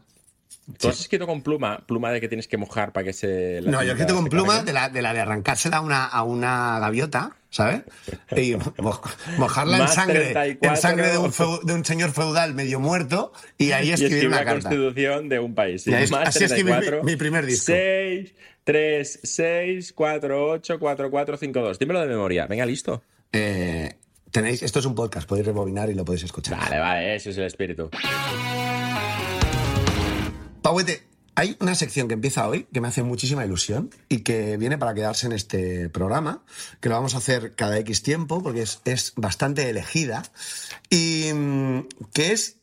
¿Tú 0.79 0.89
has 0.89 0.99
escrito 0.99 1.25
con 1.25 1.41
pluma? 1.43 1.83
Pluma 1.87 2.11
de 2.11 2.19
que 2.19 2.27
tienes 2.27 2.47
que 2.47 2.57
mojar 2.57 2.91
para 2.91 3.05
que 3.05 3.13
se. 3.13 3.61
la 3.61 3.71
No, 3.71 3.83
yo 3.83 3.89
he 3.89 3.93
escrito 3.93 4.15
con 4.15 4.25
pluma 4.25 4.63
de 4.63 4.73
la, 4.73 4.89
de 4.89 5.01
la 5.01 5.13
de 5.13 5.21
arrancársela 5.21 5.77
a 5.77 5.81
una, 5.81 6.05
a 6.05 6.23
una 6.23 6.77
gaviota, 6.79 7.37
¿sabes? 7.49 7.83
Y 8.35 8.55
mo- 8.81 9.01
mojarla 9.37 9.77
en 9.77 9.87
sangre, 9.87 10.19
34. 10.33 10.69
en 10.69 10.77
sangre 10.77 11.07
de 11.11 11.17
un, 11.19 11.31
feu- 11.31 11.61
de 11.63 11.73
un 11.73 11.85
señor 11.85 12.11
feudal 12.11 12.53
medio 12.53 12.81
muerto 12.81 13.31
y 13.57 13.71
ahí 13.71 13.89
y 13.89 13.91
escribir 13.93 14.27
una 14.27 14.43
carta. 14.43 14.69
constitución 14.69 15.29
de 15.29 15.39
un 15.39 15.55
país. 15.55 15.83
sí. 15.83 15.91
Más 15.91 16.11
así 16.27 16.43
escribí 16.43 16.65
mi- 16.65 16.71
34, 16.71 17.03
mi 17.05 17.15
primer 17.15 17.45
disco. 17.45 17.67
6, 17.67 18.33
3, 18.65 19.19
6, 19.23 19.93
4, 19.93 20.49
8, 20.51 20.79
4, 20.79 21.09
4, 21.11 21.37
5, 21.37 21.59
2. 21.61 21.79
Dímelo 21.79 22.01
de 22.01 22.07
memoria. 22.07 22.45
Venga, 22.45 22.65
listo. 22.65 23.01
Eh, 23.31 23.93
tenéis, 24.31 24.61
esto 24.63 24.79
es 24.79 24.85
un 24.85 24.95
podcast, 24.95 25.29
podéis 25.29 25.45
rebobinar 25.47 25.89
y 25.89 25.93
lo 25.93 26.03
podéis 26.03 26.25
escuchar. 26.25 26.59
Vale, 26.59 26.77
vale, 26.79 27.15
ese 27.15 27.29
es 27.29 27.37
el 27.37 27.45
espíritu. 27.45 27.89
Pauete, 30.67 31.07
hay 31.35 31.55
una 31.61 31.75
sección 31.75 32.09
que 32.09 32.15
empieza 32.15 32.45
hoy 32.45 32.67
que 32.73 32.81
me 32.81 32.89
hace 32.89 33.01
muchísima 33.01 33.45
ilusión 33.45 33.89
y 34.09 34.19
que 34.19 34.57
viene 34.57 34.77
para 34.77 34.93
quedarse 34.93 35.25
en 35.25 35.31
este 35.31 35.87
programa, 35.87 36.43
que 36.81 36.89
lo 36.89 36.95
vamos 36.95 37.15
a 37.15 37.19
hacer 37.19 37.55
cada 37.55 37.79
X 37.79 38.03
tiempo 38.03 38.43
porque 38.43 38.63
es, 38.63 38.81
es 38.83 39.13
bastante 39.15 39.69
elegida 39.69 40.23
y 40.89 41.31
mm, 41.33 41.87
que 42.11 42.33
es 42.33 42.57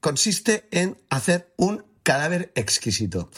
consiste 0.00 0.68
en 0.72 0.98
hacer 1.08 1.54
un 1.56 1.86
cadáver 2.02 2.52
exquisito. 2.54 3.30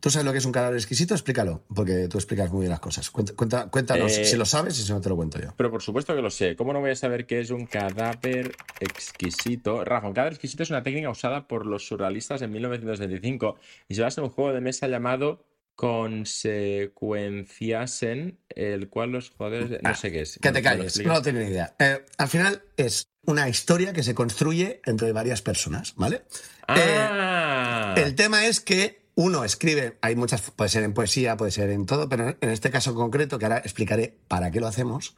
¿Tú 0.00 0.10
sabes 0.10 0.24
lo 0.24 0.32
que 0.32 0.38
es 0.38 0.44
un 0.46 0.52
cadáver 0.52 0.76
exquisito? 0.76 1.12
Explícalo, 1.14 1.62
porque 1.74 2.08
tú 2.08 2.16
explicas 2.18 2.50
muy 2.50 2.60
bien 2.62 2.70
las 2.70 2.80
cosas. 2.80 3.10
Cuenta- 3.10 3.66
cuéntanos 3.68 4.10
Eh, 4.12 4.24
si 4.24 4.36
lo 4.36 4.46
sabes 4.46 4.78
y 4.78 4.82
si 4.82 4.90
no 4.92 5.00
te 5.00 5.08
lo 5.10 5.16
cuento 5.16 5.38
yo. 5.38 5.52
Pero 5.56 5.70
por 5.70 5.82
supuesto 5.82 6.14
que 6.16 6.22
lo 6.22 6.30
sé. 6.30 6.56
¿Cómo 6.56 6.72
no 6.72 6.80
voy 6.80 6.90
a 6.90 6.96
saber 6.96 7.26
qué 7.26 7.40
es 7.40 7.50
un 7.50 7.66
cadáver 7.66 8.52
exquisito? 8.80 9.84
Rafa, 9.84 10.06
un 10.08 10.14
cadáver 10.14 10.32
exquisito 10.32 10.62
es 10.62 10.70
una 10.70 10.82
técnica 10.82 11.10
usada 11.10 11.46
por 11.46 11.66
los 11.66 11.86
surrealistas 11.86 12.40
en 12.42 12.50
1925 12.52 13.56
y 13.88 13.94
se 13.94 14.00
basa 14.02 14.20
en 14.22 14.26
un 14.26 14.30
juego 14.30 14.52
de 14.54 14.60
mesa 14.62 14.88
llamado 14.88 15.44
Consecuenciasen, 15.76 18.38
el 18.50 18.88
cual 18.88 19.10
los 19.12 19.30
jugadores... 19.30 19.80
No 19.82 19.94
sé 19.94 20.10
qué 20.12 20.22
es. 20.22 20.38
Que 20.40 20.48
¿Me 20.50 20.54
te 20.54 20.62
calles, 20.62 20.86
explicas? 20.86 21.12
no 21.14 21.22
tengo 21.22 21.40
ni 21.40 21.46
idea. 21.46 21.74
Eh, 21.78 22.04
al 22.18 22.28
final 22.28 22.62
es 22.76 23.06
una 23.26 23.48
historia 23.48 23.92
que 23.92 24.02
se 24.02 24.14
construye 24.14 24.80
entre 24.84 25.12
varias 25.12 25.42
personas, 25.42 25.94
¿vale? 25.96 26.22
Eh, 26.68 26.96
Ah, 26.98 27.94
el 27.96 28.14
tema 28.14 28.46
es 28.46 28.60
que 28.60 28.99
uno 29.14 29.44
escribe, 29.44 29.98
hay 30.00 30.16
muchas, 30.16 30.42
puede 30.50 30.70
ser 30.70 30.82
en 30.84 30.94
poesía, 30.94 31.36
puede 31.36 31.50
ser 31.50 31.70
en 31.70 31.86
todo, 31.86 32.08
pero 32.08 32.36
en 32.40 32.50
este 32.50 32.70
caso 32.70 32.90
en 32.90 32.96
concreto, 32.96 33.38
que 33.38 33.46
ahora 33.46 33.58
explicaré 33.58 34.16
para 34.28 34.50
qué 34.50 34.60
lo 34.60 34.66
hacemos, 34.66 35.16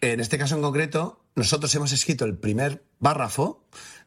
en 0.00 0.20
este 0.20 0.38
caso 0.38 0.56
en 0.56 0.62
concreto, 0.62 1.20
nosotros 1.34 1.74
hemos 1.74 1.92
escrito 1.92 2.24
el 2.24 2.36
primer 2.36 2.82
párrafo 3.00 3.62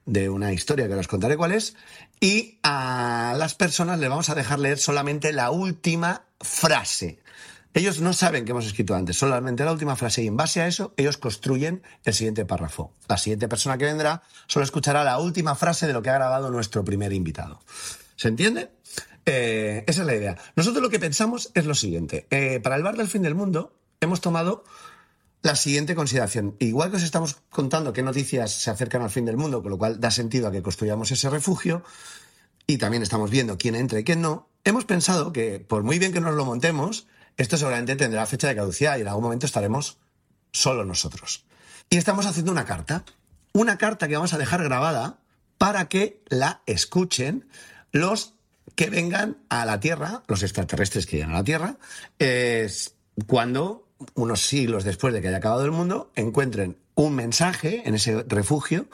de 0.05 0.30
una 0.30 0.51
historia 0.51 0.88
que 0.88 0.93
os 0.93 1.07
contaré 1.07 1.38
cuál 1.38 1.51
es, 1.51 1.76
y 2.20 2.59
a 2.63 3.34
las 3.38 3.55
personas 3.55 3.99
les 3.99 4.09
vamos 4.09 4.30
a 4.30 4.36
dejar 4.36 4.59
leer 4.59 4.78
solamente 4.78 5.32
la 5.34 5.51
última 5.51 6.24
frase. 6.39 7.20
Ellos 7.74 7.99
no 7.99 8.13
saben 8.13 8.45
que 8.45 8.51
hemos 8.51 8.66
escrito 8.66 8.95
antes, 8.95 9.18
solamente 9.18 9.66
la 9.66 9.72
última 9.74 9.97
frase 9.97 10.24
y 10.24 10.28
en 10.28 10.38
base 10.38 10.61
a 10.61 10.68
eso 10.68 10.93
ellos 10.95 11.18
construyen 11.18 11.84
el 12.05 12.13
siguiente 12.13 12.45
párrafo. 12.45 12.93
La 13.09 13.18
siguiente 13.18 13.49
persona 13.49 13.78
que 13.78 13.84
vendrá 13.84 14.22
solo 14.47 14.63
escuchará 14.63 15.03
la 15.03 15.18
última 15.18 15.55
frase 15.55 15.86
de 15.86 15.91
lo 15.91 16.01
que 16.01 16.09
ha 16.09 16.13
grabado 16.13 16.51
nuestro 16.51 16.86
primer 16.86 17.11
invitado. 17.11 17.59
¿Se 18.16 18.28
entiende? 18.28 18.72
Eh, 19.26 19.84
esa 19.88 20.01
es 20.01 20.07
la 20.07 20.16
idea. 20.16 20.38
Nosotros 20.55 20.82
lo 20.82 20.89
que 20.89 20.99
pensamos 20.99 21.51
es 21.53 21.66
lo 21.66 21.76
siguiente. 21.76 22.28
Eh, 22.30 22.59
para 22.61 22.76
el 22.76 22.84
bar 22.84 22.95
del 22.95 23.07
fin 23.07 23.24
del 23.24 23.36
mundo 23.36 23.74
hemos 23.99 24.22
tomado 24.22 24.63
la 25.41 25.55
siguiente 25.55 25.95
consideración. 25.95 26.55
Igual 26.59 26.91
que 26.91 26.97
os 26.97 27.03
estamos 27.03 27.38
contando 27.49 27.93
qué 27.93 28.03
noticias 28.03 28.51
se 28.51 28.72
acercan 28.72 29.01
al 29.01 29.09
fin 29.09 29.26
del 29.26 29.38
mundo, 29.38 29.61
con 29.61 29.72
lo 29.72 29.78
cual 29.78 29.99
da 29.99 30.11
sentido 30.11 30.47
a 30.47 30.51
que 30.51 30.61
construyamos 30.61 31.11
ese 31.11 31.30
refugio, 31.30 31.84
y 32.68 32.78
también 32.78 33.03
estamos 33.03 33.30
viendo 33.30 33.57
quién 33.57 33.76
entra 33.76 33.99
y 33.99 34.03
quién 34.03 34.22
no, 34.22 34.49
hemos 34.63 34.86
pensado 34.86 35.32
que 35.32 35.59
por 35.59 35.84
muy 35.84 35.99
bien 35.99 36.13
que 36.13 36.20
nos 36.20 36.34
lo 36.34 36.45
montemos, 36.45 37.07
esto 37.38 37.57
seguramente 37.57 37.95
tendrá 37.95 38.26
fecha 38.26 38.47
de 38.47 38.55
caducidad 38.55 38.97
y 38.97 39.01
en 39.01 39.07
algún 39.07 39.24
momento 39.24 39.45
estaremos 39.45 39.97
solo 40.51 40.84
nosotros. 40.84 41.45
Y 41.89 41.97
estamos 41.97 42.26
haciendo 42.26 42.51
una 42.51 42.66
carta, 42.66 43.05
una 43.53 43.78
carta 43.78 44.07
que 44.07 44.16
vamos 44.16 44.34
a 44.34 44.38
dejar 44.38 44.63
grabada 44.63 45.20
para 45.57 45.88
que 45.88 46.24
la 46.28 46.61
escuchen 46.66 47.47
los 47.95 48.33
que 48.75 48.89
vengan 48.89 49.37
a 49.47 49.65
la 49.65 49.79
Tierra, 49.79 50.21
los 50.27 50.43
extraterrestres 50.43 51.05
que 51.05 51.15
llegan 51.15 51.31
a 51.31 51.35
la 51.35 51.43
Tierra, 51.45 51.77
es 52.19 52.95
cuando, 53.25 53.87
unos 54.15 54.41
siglos 54.41 54.83
después 54.83 55.13
de 55.13 55.21
que 55.21 55.29
haya 55.29 55.37
acabado 55.37 55.63
el 55.63 55.71
mundo, 55.71 56.11
encuentren 56.15 56.77
un 56.95 57.15
mensaje 57.15 57.83
en 57.87 57.95
ese 57.95 58.23
refugio 58.23 58.89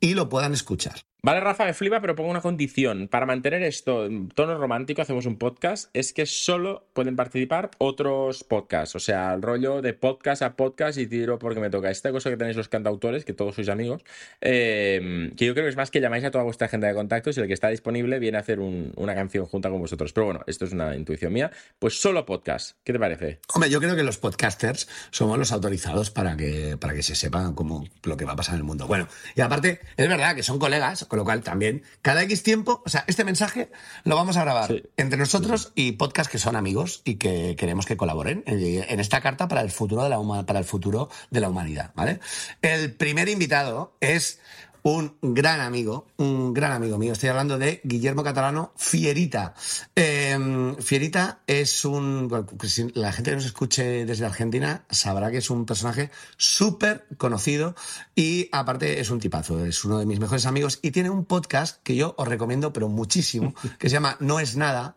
y 0.00 0.14
lo 0.14 0.28
puedan 0.28 0.52
escuchar. 0.52 1.00
Vale, 1.22 1.40
Rafa, 1.40 1.66
me 1.66 1.74
flipa, 1.74 2.00
pero 2.00 2.14
pongo 2.16 2.30
una 2.30 2.40
condición. 2.40 3.06
Para 3.06 3.26
mantener 3.26 3.62
esto 3.62 4.06
en 4.06 4.30
tono 4.30 4.56
romántico, 4.56 5.02
hacemos 5.02 5.26
un 5.26 5.36
podcast. 5.36 5.90
Es 5.92 6.14
que 6.14 6.24
solo 6.24 6.86
pueden 6.94 7.14
participar 7.14 7.70
otros 7.76 8.42
podcasts. 8.42 8.96
O 8.96 9.00
sea, 9.00 9.34
el 9.34 9.42
rollo 9.42 9.82
de 9.82 9.92
podcast 9.92 10.40
a 10.40 10.56
podcast 10.56 10.96
y 10.98 11.06
tiro 11.06 11.38
porque 11.38 11.60
me 11.60 11.68
toca. 11.68 11.90
Esta 11.90 12.10
cosa 12.10 12.30
que 12.30 12.38
tenéis 12.38 12.56
los 12.56 12.68
cantautores, 12.68 13.26
que 13.26 13.34
todos 13.34 13.54
sois 13.54 13.68
amigos, 13.68 14.02
eh, 14.40 15.30
que 15.36 15.44
yo 15.44 15.52
creo 15.52 15.66
que 15.66 15.68
es 15.70 15.76
más 15.76 15.90
que 15.90 16.00
llamáis 16.00 16.24
a 16.24 16.30
toda 16.30 16.42
vuestra 16.44 16.68
agenda 16.68 16.88
de 16.88 16.94
contactos 16.94 17.36
y 17.36 17.40
el 17.40 17.46
que 17.48 17.52
está 17.52 17.68
disponible 17.68 18.18
viene 18.18 18.38
a 18.38 18.40
hacer 18.40 18.58
un- 18.58 18.92
una 18.96 19.14
canción 19.14 19.44
junta 19.44 19.68
con 19.68 19.78
vosotros. 19.80 20.14
Pero 20.14 20.24
bueno, 20.24 20.40
esto 20.46 20.64
es 20.64 20.72
una 20.72 20.96
intuición 20.96 21.34
mía. 21.34 21.50
Pues 21.78 22.00
solo 22.00 22.24
podcast. 22.24 22.78
¿Qué 22.82 22.94
te 22.94 22.98
parece? 22.98 23.40
Hombre, 23.52 23.68
yo 23.68 23.78
creo 23.78 23.94
que 23.94 24.04
los 24.04 24.16
podcasters 24.16 24.88
somos 25.10 25.38
los 25.38 25.52
autorizados 25.52 26.10
para 26.10 26.34
que, 26.38 26.78
para 26.80 26.94
que 26.94 27.02
se 27.02 27.14
sepa 27.14 27.52
cómo, 27.54 27.84
lo 28.04 28.16
que 28.16 28.24
va 28.24 28.32
a 28.32 28.36
pasar 28.36 28.54
en 28.54 28.60
el 28.60 28.64
mundo. 28.64 28.86
Bueno, 28.86 29.06
y 29.34 29.42
aparte, 29.42 29.80
es 29.98 30.08
verdad 30.08 30.34
que 30.34 30.42
son 30.42 30.58
colegas, 30.58 31.04
con 31.10 31.18
lo 31.18 31.24
cual 31.24 31.42
también, 31.42 31.82
cada 32.02 32.22
X 32.22 32.44
tiempo, 32.44 32.84
o 32.86 32.88
sea, 32.88 33.04
este 33.08 33.24
mensaje 33.24 33.72
lo 34.04 34.14
vamos 34.14 34.36
a 34.36 34.42
grabar 34.42 34.68
Sí. 34.68 34.84
entre 34.96 35.18
nosotros 35.18 35.72
y 35.74 35.92
podcasts 35.92 36.30
que 36.30 36.38
son 36.38 36.54
amigos 36.54 37.02
y 37.04 37.16
que 37.16 37.56
queremos 37.58 37.84
que 37.84 37.96
colaboren 37.96 38.44
en, 38.46 39.00
esta 39.00 39.20
carta 39.20 39.48
para 39.48 39.60
el 39.62 39.72
futuro 39.72 40.04
de 40.04 40.08
la, 40.08 40.46
para 40.46 40.60
el 40.60 40.64
futuro 40.64 41.10
de 41.30 41.40
la 41.40 41.48
humanidad, 41.48 41.90
¿vale? 41.96 42.20
El 42.62 42.94
primer 42.94 43.28
invitado 43.28 43.96
es 43.98 44.38
un 44.82 45.16
gran 45.20 45.60
amigo, 45.60 46.06
un 46.16 46.54
gran 46.54 46.72
amigo 46.72 46.98
mío. 46.98 47.12
Estoy 47.12 47.28
hablando 47.28 47.58
de 47.58 47.80
Guillermo 47.84 48.22
Catalano 48.22 48.72
Fierita. 48.76 49.54
Eh, 49.94 50.74
Fierita 50.80 51.40
es 51.46 51.84
un. 51.84 52.28
bueno, 52.28 52.46
si 52.64 52.90
la 52.94 53.12
gente 53.12 53.30
que 53.30 53.36
nos 53.36 53.44
escuche 53.44 54.06
desde 54.06 54.26
Argentina 54.26 54.84
sabrá 54.90 55.30
que 55.30 55.38
es 55.38 55.50
un 55.50 55.66
personaje 55.66 56.10
súper 56.36 57.06
conocido 57.16 57.74
y 58.14 58.48
aparte 58.52 59.00
es 59.00 59.10
un 59.10 59.20
tipazo. 59.20 59.64
Es 59.64 59.84
uno 59.84 59.98
de 59.98 60.06
mis 60.06 60.20
mejores 60.20 60.46
amigos 60.46 60.78
y 60.82 60.90
tiene 60.90 61.10
un 61.10 61.24
podcast 61.24 61.82
que 61.82 61.96
yo 61.96 62.14
os 62.16 62.28
recomiendo, 62.28 62.72
pero 62.72 62.88
muchísimo, 62.88 63.54
que 63.78 63.88
se 63.88 63.94
llama 63.94 64.16
No 64.20 64.40
es 64.40 64.56
nada, 64.56 64.96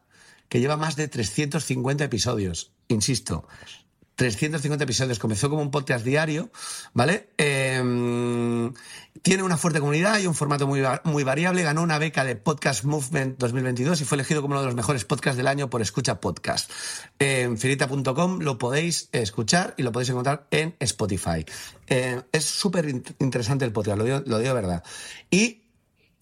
que 0.50 0.60
lleva 0.60 0.78
más 0.78 0.96
de 0.96 1.08
350 1.08 2.04
episodios. 2.04 2.72
Insisto, 2.88 3.48
350 4.16 4.84
episodios. 4.84 5.20
Comenzó 5.20 5.50
como 5.50 5.62
un 5.62 5.72
podcast 5.72 6.06
diario, 6.06 6.52
¿vale? 6.94 7.30
Eh, 7.38 8.72
tiene 9.24 9.42
una 9.42 9.56
fuerte 9.58 9.80
comunidad 9.80 10.20
y 10.20 10.28
un 10.28 10.36
formato 10.36 10.68
muy, 10.68 10.84
muy 11.06 11.24
variable. 11.24 11.64
Ganó 11.64 11.82
una 11.82 11.98
beca 11.98 12.26
de 12.26 12.36
Podcast 12.36 12.84
Movement 12.84 13.40
2022 13.40 14.02
y 14.02 14.06
fue 14.06 14.18
elegido 14.18 14.42
como 14.42 14.52
uno 14.54 14.60
de 14.62 14.66
los 14.68 14.76
mejores 14.76 15.06
podcasts 15.06 15.38
del 15.38 15.48
año 15.48 15.70
por 15.70 15.82
Escucha 15.82 16.20
Podcast. 16.20 16.70
En 17.20 17.58
firita.com 17.58 18.40
lo 18.42 18.58
podéis 18.58 19.08
escuchar 19.14 19.76
y 19.78 19.84
lo 19.84 19.94
podéis 19.94 20.10
encontrar 20.10 20.46
en 20.52 20.76
Spotify. 20.80 21.46
Eh, 21.88 22.22
es 22.34 22.44
súper 22.44 22.90
in- 22.90 23.04
interesante 23.20 23.64
el 23.64 23.72
podcast, 23.72 23.98
lo 23.98 24.04
digo, 24.04 24.22
lo 24.26 24.40
digo 24.40 24.54
verdad. 24.54 24.84
Y 25.32 25.64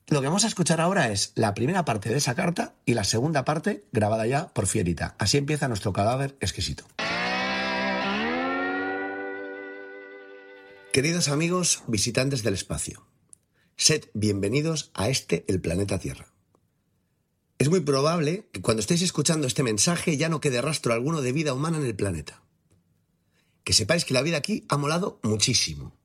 lo 0.08 0.22
que 0.22 0.28
vamos 0.28 0.44
a 0.44 0.48
escuchar 0.48 0.80
ahora 0.80 1.10
es 1.10 1.32
la 1.34 1.56
primera 1.56 1.84
parte 1.86 2.10
de 2.10 2.18
esa 2.18 2.36
carta 2.36 2.76
y 2.86 2.94
la 2.94 3.04
segunda 3.04 3.44
parte 3.46 3.84
grabada 3.92 4.28
ya 4.28 4.50
por 4.50 4.68
Fierita. 4.68 5.16
Así 5.18 5.38
empieza 5.38 5.68
nuestro 5.68 5.92
cadáver 5.92 6.38
exquisito. 6.40 6.86
Queridos 10.94 11.30
amigos 11.30 11.84
visitantes 11.88 12.44
del 12.44 12.54
espacio, 12.54 13.08
sed 13.78 14.10
bienvenidos 14.14 14.92
a 14.94 15.08
este, 15.08 15.46
el 15.48 15.62
planeta 15.62 16.00
Tierra. 16.00 16.28
Es 17.60 17.70
muy 17.70 17.80
probable 17.80 18.50
que 18.52 18.62
cuando 18.62 18.82
estéis 18.82 19.02
escuchando 19.02 19.48
este 19.48 19.64
mensaje 19.64 20.18
ya 20.18 20.28
no 20.28 20.42
quede 20.42 20.62
rastro 20.62 20.92
alguno 20.92 21.22
de 21.22 21.32
vida 21.32 21.54
humana 21.54 21.78
en 21.78 21.86
el 21.86 21.96
planeta. 21.96 22.44
Que 23.64 23.72
sepáis 23.72 24.04
que 24.04 24.14
la 24.14 24.22
vida 24.22 24.36
aquí 24.36 24.66
ha 24.68 24.76
molado 24.76 25.22
muchísimo. 25.24 25.96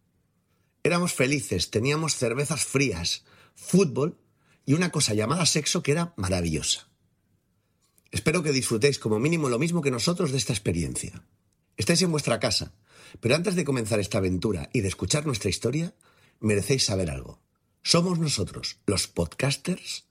Éramos 0.85 1.13
felices, 1.13 1.73
teníamos 1.73 2.15
cervezas 2.15 2.65
frías, 2.65 3.25
fútbol 3.57 4.21
y 4.67 4.75
una 4.75 4.93
cosa 4.93 5.15
llamada 5.15 5.47
sexo 5.47 5.83
que 5.83 5.91
era 5.91 6.15
maravillosa. 6.17 6.87
Espero 8.13 8.45
que 8.45 8.53
disfrutéis 8.53 9.01
como 9.01 9.19
mínimo 9.19 9.49
lo 9.49 9.59
mismo 9.59 9.83
que 9.83 9.91
nosotros 9.91 10.31
de 10.31 10.39
esta 10.39 10.53
experiencia. 10.53 11.25
Estáis 11.77 12.03
en 12.03 12.13
vuestra 12.13 12.39
casa, 12.39 12.73
pero 13.21 13.35
antes 13.35 13.55
de 13.55 13.65
comenzar 13.65 14.01
esta 14.01 14.19
aventura 14.19 14.69
y 14.73 14.81
de 14.81 14.89
escuchar 14.89 15.27
nuestra 15.27 15.51
historia, 15.51 15.95
merecéis 16.41 16.85
saber 16.85 17.11
algo. 17.11 17.41
Somos 17.83 18.19
nosotros, 18.19 18.79
los 18.87 19.07
podcasters, 19.07 20.07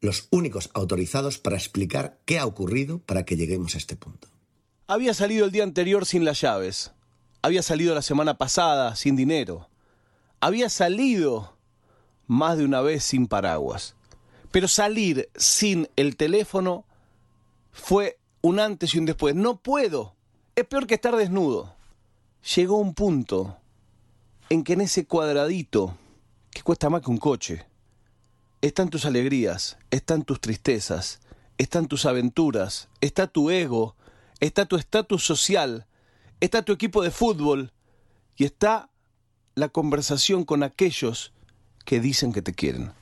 los 0.00 0.28
únicos 0.30 0.70
autorizados 0.74 1.38
para 1.38 1.56
explicar 1.56 2.20
qué 2.26 2.38
ha 2.38 2.46
ocurrido 2.46 2.98
para 2.98 3.24
que 3.24 3.36
lleguemos 3.36 3.74
a 3.74 3.78
este 3.78 3.96
punto. 3.96 4.28
Había 4.86 5.14
salido 5.14 5.46
el 5.46 5.50
día 5.50 5.62
anterior 5.62 6.04
sin 6.04 6.24
las 6.24 6.40
llaves. 6.42 6.92
Había 7.40 7.62
salido 7.62 7.94
la 7.94 8.02
semana 8.02 8.36
pasada 8.36 8.96
sin 8.96 9.16
dinero. 9.16 9.70
Había 10.40 10.68
salido 10.68 11.56
más 12.26 12.58
de 12.58 12.64
una 12.66 12.82
vez 12.82 13.04
sin 13.04 13.26
paraguas. 13.26 13.94
Pero 14.50 14.68
salir 14.68 15.30
sin 15.34 15.88
el 15.96 16.16
teléfono 16.16 16.84
fue 17.72 18.18
un 18.42 18.60
antes 18.60 18.94
y 18.94 18.98
un 18.98 19.06
después. 19.06 19.34
No 19.34 19.62
puedo. 19.62 20.14
Es 20.54 20.66
peor 20.66 20.86
que 20.86 20.94
estar 20.94 21.16
desnudo. 21.16 21.74
Llegó 22.44 22.76
un 22.76 22.92
punto 22.92 23.56
en 24.50 24.64
que 24.64 24.74
en 24.74 24.82
ese 24.82 25.06
cuadradito, 25.06 25.96
que 26.50 26.60
cuesta 26.60 26.90
más 26.90 27.00
que 27.00 27.10
un 27.10 27.16
coche, 27.16 27.64
están 28.60 28.90
tus 28.90 29.06
alegrías, 29.06 29.78
están 29.90 30.24
tus 30.24 30.42
tristezas, 30.42 31.20
están 31.56 31.88
tus 31.88 32.04
aventuras, 32.04 32.90
está 33.00 33.28
tu 33.28 33.48
ego, 33.48 33.96
está 34.40 34.66
tu 34.66 34.76
estatus 34.76 35.24
social, 35.24 35.86
está 36.40 36.62
tu 36.62 36.72
equipo 36.72 37.02
de 37.02 37.10
fútbol 37.10 37.72
y 38.36 38.44
está 38.44 38.90
la 39.54 39.70
conversación 39.70 40.44
con 40.44 40.62
aquellos 40.62 41.32
que 41.86 41.98
dicen 41.98 42.30
que 42.30 42.42
te 42.42 42.52
quieren. 42.52 42.92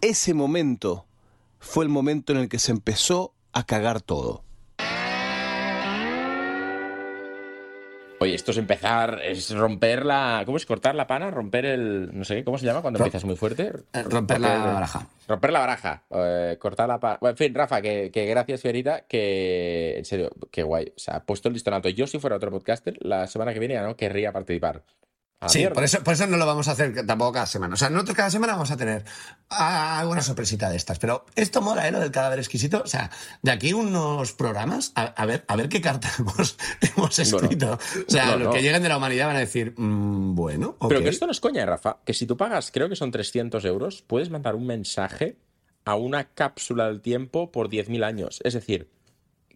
Ese 0.00 0.32
momento 0.32 1.04
fue 1.60 1.84
el 1.84 1.90
momento 1.90 2.32
en 2.32 2.38
el 2.38 2.48
que 2.48 2.58
se 2.58 2.72
empezó 2.72 3.34
a 3.52 3.64
cagar 3.64 4.00
todo. 4.00 4.47
Oye, 8.20 8.34
esto 8.34 8.50
es 8.50 8.58
empezar, 8.58 9.20
es 9.22 9.54
romper 9.54 10.04
la. 10.04 10.42
¿Cómo 10.44 10.56
es 10.56 10.66
cortar 10.66 10.96
la 10.96 11.06
pana? 11.06 11.30
Romper 11.30 11.64
el. 11.66 12.10
No 12.12 12.24
sé 12.24 12.42
¿cómo 12.42 12.58
se 12.58 12.66
llama 12.66 12.82
cuando 12.82 12.98
empiezas 12.98 13.24
muy 13.24 13.36
fuerte? 13.36 13.70
Eh, 13.92 14.02
romper 14.02 14.40
la 14.40 14.58
baraja. 14.58 15.06
Romper 15.28 15.52
la 15.52 15.60
baraja. 15.60 16.02
eh, 16.10 16.56
cortar 16.58 16.88
la 16.88 16.98
pana. 16.98 17.18
Bueno, 17.20 17.30
en 17.32 17.36
fin, 17.36 17.54
Rafa, 17.54 17.80
que, 17.80 18.10
que 18.10 18.26
gracias, 18.26 18.60
Fierita, 18.60 19.02
que. 19.06 19.98
En 19.98 20.04
serio, 20.04 20.30
qué 20.50 20.64
guay. 20.64 20.86
O 20.96 20.98
sea, 20.98 21.16
ha 21.16 21.24
puesto 21.24 21.48
el 21.48 21.54
listón 21.54 21.74
alto. 21.74 21.88
Yo, 21.90 22.08
si 22.08 22.18
fuera 22.18 22.34
otro 22.36 22.50
podcaster, 22.50 22.96
la 23.00 23.28
semana 23.28 23.52
que 23.54 23.60
viene 23.60 23.74
ya 23.74 23.82
no 23.82 23.94
querría 23.96 24.32
participar. 24.32 24.82
A 25.40 25.48
Sí, 25.48 25.58
mierda. 25.58 25.74
por 25.74 25.84
eso, 25.84 26.02
por 26.02 26.14
eso 26.14 26.26
no 26.26 26.36
lo 26.36 26.46
vamos 26.46 26.66
a 26.66 26.72
hacer 26.72 27.06
tampoco 27.06 27.32
cada 27.32 27.46
semana. 27.46 27.74
O 27.74 27.76
sea, 27.76 27.90
nosotros 27.90 28.16
cada 28.16 28.30
semana 28.30 28.54
vamos 28.54 28.72
a 28.72 28.76
tener 28.76 29.04
alguna 29.48 30.20
sorpresita 30.20 30.68
de 30.68 30.76
estas. 30.76 30.98
Pero 30.98 31.26
esto 31.36 31.62
mola, 31.62 31.86
¿eh? 31.86 31.92
Lo 31.92 32.00
del 32.00 32.10
cadáver 32.10 32.40
exquisito. 32.40 32.82
O 32.84 32.88
sea, 32.88 33.08
de 33.42 33.50
aquí 33.52 33.72
unos 33.72 34.32
programas, 34.32 34.90
a, 34.96 35.02
a 35.04 35.26
ver, 35.26 35.44
a 35.46 35.54
ver 35.54 35.68
qué 35.68 35.80
carta 35.80 36.10
hemos, 36.18 36.56
hemos 36.80 37.18
escrito. 37.20 37.74
o 37.74 38.10
sea, 38.10 38.26
no, 38.26 38.36
los 38.38 38.48
no. 38.48 38.52
que 38.52 38.62
lleguen 38.62 38.82
de 38.82 38.88
la 38.88 38.96
humanidad 38.96 39.28
van 39.28 39.36
a 39.36 39.40
decir, 39.40 39.74
mm, 39.76 40.34
bueno. 40.34 40.76
Pero 40.88 41.02
que 41.02 41.08
esto 41.08 41.26
no 41.26 41.32
es 41.32 41.40
coña, 41.40 41.64
Rafa. 41.64 41.98
Que 42.04 42.14
si 42.14 42.26
tú 42.26 42.36
pagas, 42.36 42.70
creo 42.72 42.88
que 42.88 42.96
son 42.96 43.12
300 43.12 43.64
euros, 43.64 44.02
puedes 44.02 44.30
mandar 44.30 44.56
un 44.56 44.66
mensaje 44.66 45.36
a 45.84 45.94
una 45.94 46.24
cápsula 46.24 46.86
del 46.88 47.00
tiempo 47.00 47.52
por 47.52 47.68
10.000 47.70 48.04
años. 48.04 48.40
Es 48.42 48.54
decir, 48.54 48.90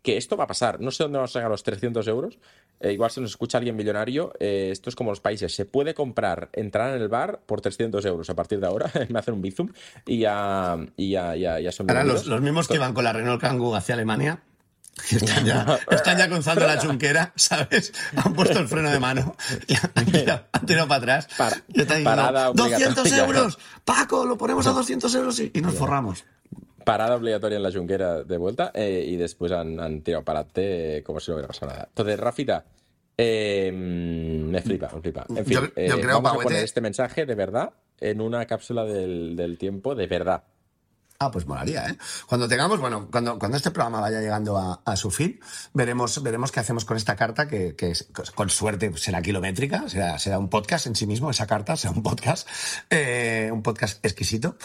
que 0.02 0.16
esto 0.16 0.36
va 0.36 0.44
a 0.44 0.46
pasar. 0.46 0.80
No 0.80 0.90
sé 0.90 1.02
dónde 1.02 1.18
vamos 1.18 1.30
a 1.32 1.34
sacar 1.34 1.50
los 1.50 1.62
300 1.62 2.06
euros. 2.08 2.38
Eh, 2.80 2.92
igual 2.92 3.10
si 3.10 3.20
nos 3.20 3.30
escucha 3.30 3.58
alguien 3.58 3.76
millonario, 3.76 4.32
eh, 4.40 4.70
esto 4.72 4.90
es 4.90 4.96
como 4.96 5.10
los 5.10 5.20
países. 5.20 5.54
Se 5.54 5.64
puede 5.64 5.94
comprar, 5.94 6.48
entrar 6.52 6.94
en 6.96 7.00
el 7.00 7.08
bar 7.08 7.40
por 7.46 7.60
300 7.60 8.04
euros 8.06 8.28
a 8.28 8.34
partir 8.34 8.58
de 8.60 8.66
ahora. 8.66 8.90
Me 9.08 9.18
hacen 9.18 9.34
un 9.34 9.42
bizum 9.42 9.68
y 10.06 10.18
ya, 10.18 10.76
y 10.96 11.10
ya, 11.10 11.36
ya, 11.36 11.60
ya 11.60 11.70
son 11.72 11.88
Ahora 11.88 12.04
los, 12.04 12.26
los 12.26 12.40
mismos 12.40 12.66
que 12.68 12.78
van 12.78 12.92
con 12.92 13.04
la 13.04 13.12
Renault 13.12 13.40
Kangoo 13.40 13.74
hacia 13.76 13.94
Alemania. 13.94 14.40
que 15.08 15.16
Están 15.16 15.44
ya, 15.46 15.78
están 15.90 16.18
ya 16.18 16.28
cruzando 16.28 16.66
la 16.66 16.78
chunquera, 16.78 17.32
¿sabes? 17.34 17.92
Han 18.16 18.34
puesto 18.34 18.58
el 18.58 18.68
freno 18.68 18.90
de 18.90 18.98
mano, 19.00 19.34
y 19.66 19.74
han 19.74 20.04
tirado, 20.04 20.44
han 20.52 20.66
tirado 20.66 20.86
para 20.88 20.98
atrás. 20.98 21.28
Para- 21.38 21.56
y 21.68 21.80
están 21.80 21.98
diciendo, 21.98 22.10
parada 22.10 22.50
obligatoria. 22.50 22.88
200 22.90 23.18
euros, 23.18 23.58
Paco, 23.86 24.26
lo 24.26 24.36
ponemos 24.36 24.66
a 24.66 24.72
200 24.72 25.14
euros 25.14 25.40
y, 25.40 25.50
y 25.54 25.60
nos 25.62 25.74
forramos. 25.76 26.24
Parada 26.84 27.16
obligatoria 27.16 27.56
en 27.56 27.62
la 27.62 27.72
junquera 27.72 28.22
de 28.24 28.36
vuelta 28.36 28.70
eh, 28.74 29.04
y 29.08 29.16
después 29.16 29.52
han, 29.52 29.78
han 29.80 30.02
tirado 30.02 30.24
para 30.24 30.40
adelante 30.40 30.98
eh, 30.98 31.02
como 31.02 31.20
si 31.20 31.30
no 31.30 31.36
hubiera 31.36 31.48
pasado 31.48 31.72
nada. 31.72 31.86
Entonces, 31.88 32.18
Rafita, 32.20 32.64
eh, 33.16 33.70
me 33.72 34.60
flipa, 34.62 34.90
me 34.94 35.00
flipa. 35.00 35.26
En 35.28 35.44
fin, 35.44 35.54
Yo- 35.54 35.60
yo 35.60 35.66
eh, 35.76 36.00
creo, 36.00 36.14
vamos 36.16 36.32
a 36.32 36.34
poner 36.42 36.64
este 36.64 36.80
mensaje 36.80 37.26
de 37.26 37.34
verdad 37.34 37.70
en 38.00 38.20
una 38.20 38.46
cápsula 38.46 38.84
del, 38.84 39.36
del 39.36 39.58
tiempo 39.58 39.94
de 39.94 40.06
verdad. 40.06 40.42
Ah, 41.18 41.30
pues 41.30 41.46
molaría, 41.46 41.86
¿eh? 41.88 41.96
Cuando 42.26 42.48
tengamos, 42.48 42.80
bueno, 42.80 43.08
cuando, 43.10 43.38
cuando 43.38 43.56
este 43.56 43.70
programa 43.70 44.00
vaya 44.00 44.20
llegando 44.20 44.56
a, 44.56 44.80
a 44.84 44.96
su 44.96 45.10
fin, 45.10 45.38
veremos, 45.72 46.20
veremos 46.22 46.50
qué 46.50 46.60
hacemos 46.60 46.84
con 46.84 46.96
esta 46.96 47.14
carta, 47.14 47.46
que, 47.46 47.76
que 47.76 47.92
con 48.34 48.50
suerte 48.50 48.92
será 48.96 49.22
kilométrica, 49.22 49.88
será, 49.88 50.18
será 50.18 50.38
un 50.38 50.48
podcast 50.48 50.86
en 50.86 50.96
sí 50.96 51.06
mismo, 51.06 51.30
esa 51.30 51.46
carta 51.46 51.76
será 51.76 51.92
un 51.92 52.02
podcast, 52.02 52.48
eh, 52.90 53.50
un 53.52 53.62
podcast 53.62 54.04
exquisito 54.04 54.56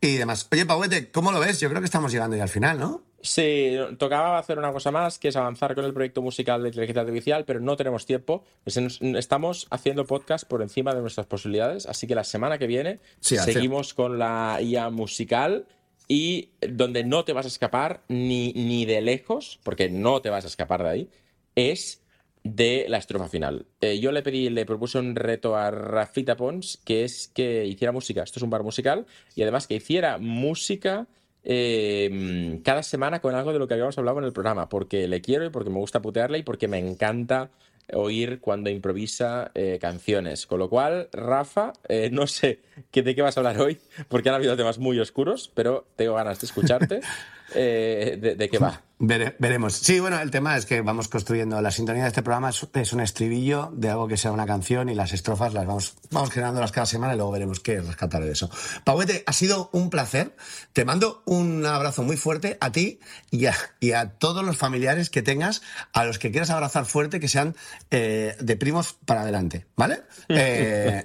y 0.00 0.16
demás. 0.16 0.46
Oye, 0.52 0.66
Pauete, 0.66 1.10
¿cómo 1.10 1.32
lo 1.32 1.40
ves? 1.40 1.60
Yo 1.60 1.68
creo 1.70 1.80
que 1.80 1.86
estamos 1.86 2.12
llegando 2.12 2.36
ya 2.36 2.42
al 2.42 2.48
final, 2.50 2.78
¿no? 2.78 3.02
Sí, 3.22 3.76
tocaba 3.98 4.36
hacer 4.36 4.58
una 4.58 4.72
cosa 4.72 4.90
más, 4.90 5.18
que 5.20 5.28
es 5.28 5.36
avanzar 5.36 5.76
con 5.76 5.84
el 5.84 5.94
proyecto 5.94 6.22
musical 6.22 6.60
de 6.62 6.68
inteligencia 6.70 7.02
artificial, 7.02 7.44
pero 7.44 7.60
no 7.60 7.76
tenemos 7.76 8.04
tiempo. 8.04 8.44
Estamos 8.66 9.68
haciendo 9.70 10.06
podcast 10.06 10.44
por 10.46 10.60
encima 10.60 10.92
de 10.92 11.00
nuestras 11.00 11.26
posibilidades, 11.26 11.86
así 11.86 12.08
que 12.08 12.16
la 12.16 12.24
semana 12.24 12.58
que 12.58 12.66
viene 12.66 13.00
Sí, 13.20 13.38
seguimos 13.38 13.94
con 13.94 14.18
la 14.18 14.58
IA 14.60 14.90
musical 14.90 15.66
y 16.12 16.50
donde 16.60 17.04
no 17.04 17.24
te 17.24 17.32
vas 17.32 17.46
a 17.46 17.48
escapar 17.48 18.02
ni, 18.08 18.52
ni 18.52 18.84
de 18.84 19.00
lejos, 19.00 19.58
porque 19.62 19.88
no 19.88 20.20
te 20.20 20.28
vas 20.28 20.44
a 20.44 20.48
escapar 20.48 20.82
de 20.82 20.90
ahí, 20.90 21.10
es 21.56 22.02
de 22.44 22.84
la 22.90 22.98
estrofa 22.98 23.30
final. 23.30 23.64
Eh, 23.80 23.98
yo 23.98 24.12
le 24.12 24.22
pedí, 24.22 24.50
le 24.50 24.66
propuse 24.66 24.98
un 24.98 25.16
reto 25.16 25.56
a 25.56 25.70
Rafita 25.70 26.36
Pons, 26.36 26.82
que 26.84 27.04
es 27.04 27.28
que 27.28 27.64
hiciera 27.64 27.92
música. 27.92 28.22
Esto 28.22 28.40
es 28.40 28.42
un 28.42 28.50
bar 28.50 28.62
musical, 28.62 29.06
y 29.34 29.40
además 29.40 29.66
que 29.66 29.76
hiciera 29.76 30.18
música 30.18 31.06
eh, 31.44 32.60
cada 32.62 32.82
semana 32.82 33.22
con 33.22 33.34
algo 33.34 33.54
de 33.54 33.58
lo 33.58 33.66
que 33.66 33.72
habíamos 33.72 33.96
hablado 33.96 34.18
en 34.18 34.26
el 34.26 34.34
programa, 34.34 34.68
porque 34.68 35.08
le 35.08 35.22
quiero 35.22 35.46
y 35.46 35.48
porque 35.50 35.70
me 35.70 35.78
gusta 35.78 36.02
putearle 36.02 36.36
y 36.36 36.42
porque 36.42 36.68
me 36.68 36.78
encanta 36.78 37.48
oír 37.94 38.40
cuando 38.40 38.70
improvisa 38.70 39.50
eh, 39.54 39.78
canciones. 39.80 40.46
Con 40.46 40.58
lo 40.58 40.68
cual, 40.68 41.08
Rafa, 41.12 41.72
eh, 41.88 42.10
no 42.12 42.26
sé 42.26 42.60
qué, 42.90 43.02
de 43.02 43.14
qué 43.14 43.22
vas 43.22 43.36
a 43.36 43.40
hablar 43.40 43.60
hoy, 43.60 43.78
porque 44.08 44.28
han 44.28 44.34
habido 44.34 44.56
temas 44.56 44.78
muy 44.78 44.98
oscuros, 44.98 45.50
pero 45.54 45.86
tengo 45.96 46.14
ganas 46.14 46.40
de 46.40 46.46
escucharte. 46.46 47.00
Eh, 47.54 48.18
de, 48.20 48.34
de 48.36 48.48
qué 48.48 48.58
va? 48.58 48.82
Vere- 49.04 49.34
veremos. 49.40 49.72
Sí, 49.74 49.98
bueno, 49.98 50.20
el 50.20 50.30
tema 50.30 50.56
es 50.56 50.64
que 50.64 50.80
vamos 50.80 51.08
construyendo 51.08 51.60
la 51.60 51.72
sintonía 51.72 52.02
de 52.02 52.08
este 52.08 52.22
programa. 52.22 52.50
Es, 52.50 52.92
un 52.92 53.00
estribillo 53.00 53.72
de 53.74 53.88
algo 53.90 54.06
que 54.06 54.16
sea 54.16 54.30
una 54.30 54.46
canción 54.46 54.88
y 54.88 54.94
las 54.94 55.12
estrofas 55.12 55.52
las 55.54 55.66
vamos, 55.66 55.94
vamos 56.12 56.30
generándolas 56.30 56.70
cada 56.70 56.86
semana 56.86 57.14
y 57.14 57.16
luego 57.16 57.32
veremos 57.32 57.58
qué 57.58 57.80
rescatar 57.80 58.22
de 58.24 58.30
eso. 58.30 58.48
Pauete, 58.84 59.24
ha 59.26 59.32
sido 59.32 59.70
un 59.72 59.90
placer. 59.90 60.36
Te 60.72 60.84
mando 60.84 61.24
un 61.26 61.66
abrazo 61.66 62.04
muy 62.04 62.16
fuerte 62.16 62.58
a 62.60 62.70
ti 62.70 63.00
y 63.32 63.46
a, 63.46 63.54
y 63.80 63.90
a 63.90 64.10
todos 64.10 64.44
los 64.44 64.56
familiares 64.56 65.10
que 65.10 65.22
tengas, 65.22 65.62
a 65.92 66.04
los 66.04 66.20
que 66.20 66.30
quieras 66.30 66.50
abrazar 66.50 66.84
fuerte, 66.84 67.18
que 67.18 67.26
sean 67.26 67.56
eh, 67.90 68.36
de 68.38 68.56
primos 68.56 68.92
para 69.04 69.22
adelante, 69.22 69.66
¿vale? 69.76 70.02
Eh, 70.28 71.02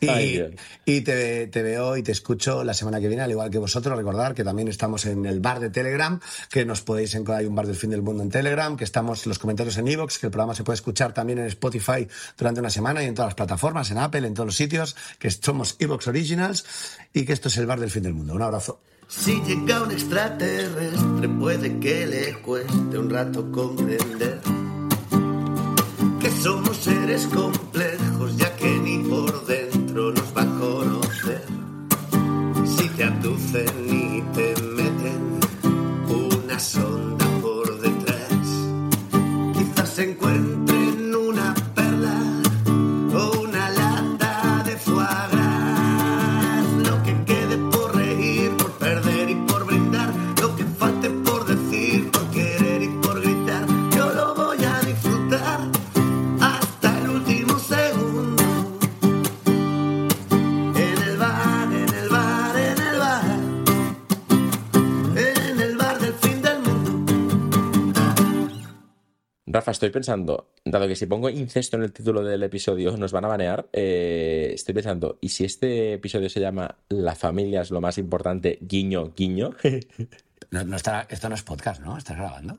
y 0.00 0.08
Ay, 0.08 0.54
y 0.84 1.00
te, 1.02 1.46
te 1.48 1.62
veo 1.62 1.96
y 1.96 2.02
te 2.04 2.12
escucho 2.12 2.62
la 2.64 2.74
semana 2.74 3.00
que 3.00 3.08
viene, 3.08 3.22
al 3.24 3.30
igual 3.30 3.50
que 3.50 3.58
vosotros. 3.58 3.96
Recordar 3.96 4.34
que 4.34 4.44
también 4.44 4.68
estamos 4.68 5.04
en 5.06 5.26
el 5.26 5.40
bar 5.40 5.58
de 5.60 5.70
Telegram, 5.90 6.20
que 6.50 6.64
nos 6.64 6.82
podéis 6.82 7.14
encontrar. 7.14 7.40
Hay 7.40 7.46
un 7.46 7.54
bar 7.54 7.66
del 7.66 7.76
fin 7.76 7.90
del 7.90 8.02
mundo 8.02 8.22
en 8.22 8.30
Telegram, 8.30 8.76
que 8.76 8.84
estamos 8.84 9.26
los 9.26 9.38
comentarios 9.38 9.76
en 9.78 9.88
Evox, 9.88 10.18
que 10.18 10.26
el 10.26 10.30
programa 10.30 10.54
se 10.54 10.62
puede 10.62 10.76
escuchar 10.76 11.12
también 11.12 11.38
en 11.40 11.46
Spotify 11.46 12.06
durante 12.38 12.60
una 12.60 12.70
semana 12.70 13.02
y 13.02 13.06
en 13.06 13.14
todas 13.14 13.30
las 13.30 13.34
plataformas, 13.34 13.90
en 13.90 13.98
Apple, 13.98 14.26
en 14.26 14.34
todos 14.34 14.46
los 14.46 14.56
sitios, 14.56 14.94
que 15.18 15.30
somos 15.30 15.76
Evox 15.78 16.06
Originals 16.06 16.64
y 17.12 17.24
que 17.24 17.32
esto 17.32 17.48
es 17.48 17.56
el 17.56 17.66
bar 17.66 17.80
del 17.80 17.90
fin 17.90 18.04
del 18.04 18.14
mundo. 18.14 18.34
Un 18.34 18.42
abrazo. 18.42 18.80
Si 19.08 19.40
llega 19.42 19.82
un 19.82 19.90
extraterrestre 19.90 21.28
puede 21.28 21.80
que 21.80 22.06
le 22.06 22.40
cueste 22.42 22.96
un 22.96 23.10
rato 23.10 23.50
comprender 23.50 24.40
que 26.20 26.30
somos 26.30 26.76
seres 26.76 27.26
complejos 27.26 28.36
ya 28.36 28.54
que 28.54 28.70
ni 28.78 28.98
por 28.98 29.46
dentro 29.46 30.12
nos 30.12 30.36
va 30.36 30.42
a 30.42 30.58
conocer. 30.60 31.42
Si 32.64 32.88
te 32.90 33.04
abducen 33.04 33.89
quizás 40.00 40.49
Rafa, 69.60 69.72
estoy 69.72 69.90
pensando, 69.90 70.52
dado 70.64 70.88
que 70.88 70.96
si 70.96 71.04
pongo 71.04 71.28
incesto 71.28 71.76
en 71.76 71.82
el 71.82 71.92
título 71.92 72.24
del 72.24 72.42
episodio 72.42 72.96
nos 72.96 73.12
van 73.12 73.26
a 73.26 73.28
banear, 73.28 73.68
eh, 73.74 74.52
estoy 74.54 74.72
pensando, 74.72 75.18
¿y 75.20 75.28
si 75.28 75.44
este 75.44 75.92
episodio 75.92 76.30
se 76.30 76.40
llama 76.40 76.78
La 76.88 77.14
familia 77.14 77.60
es 77.60 77.70
lo 77.70 77.82
más 77.82 77.98
importante, 77.98 78.58
guiño, 78.62 79.12
guiño? 79.14 79.50
No, 80.50 80.74
está, 80.74 81.06
esto 81.08 81.28
no 81.28 81.36
es 81.36 81.44
podcast, 81.44 81.80
¿no? 81.80 81.96
¿Estás 81.96 82.16
grabando? 82.16 82.58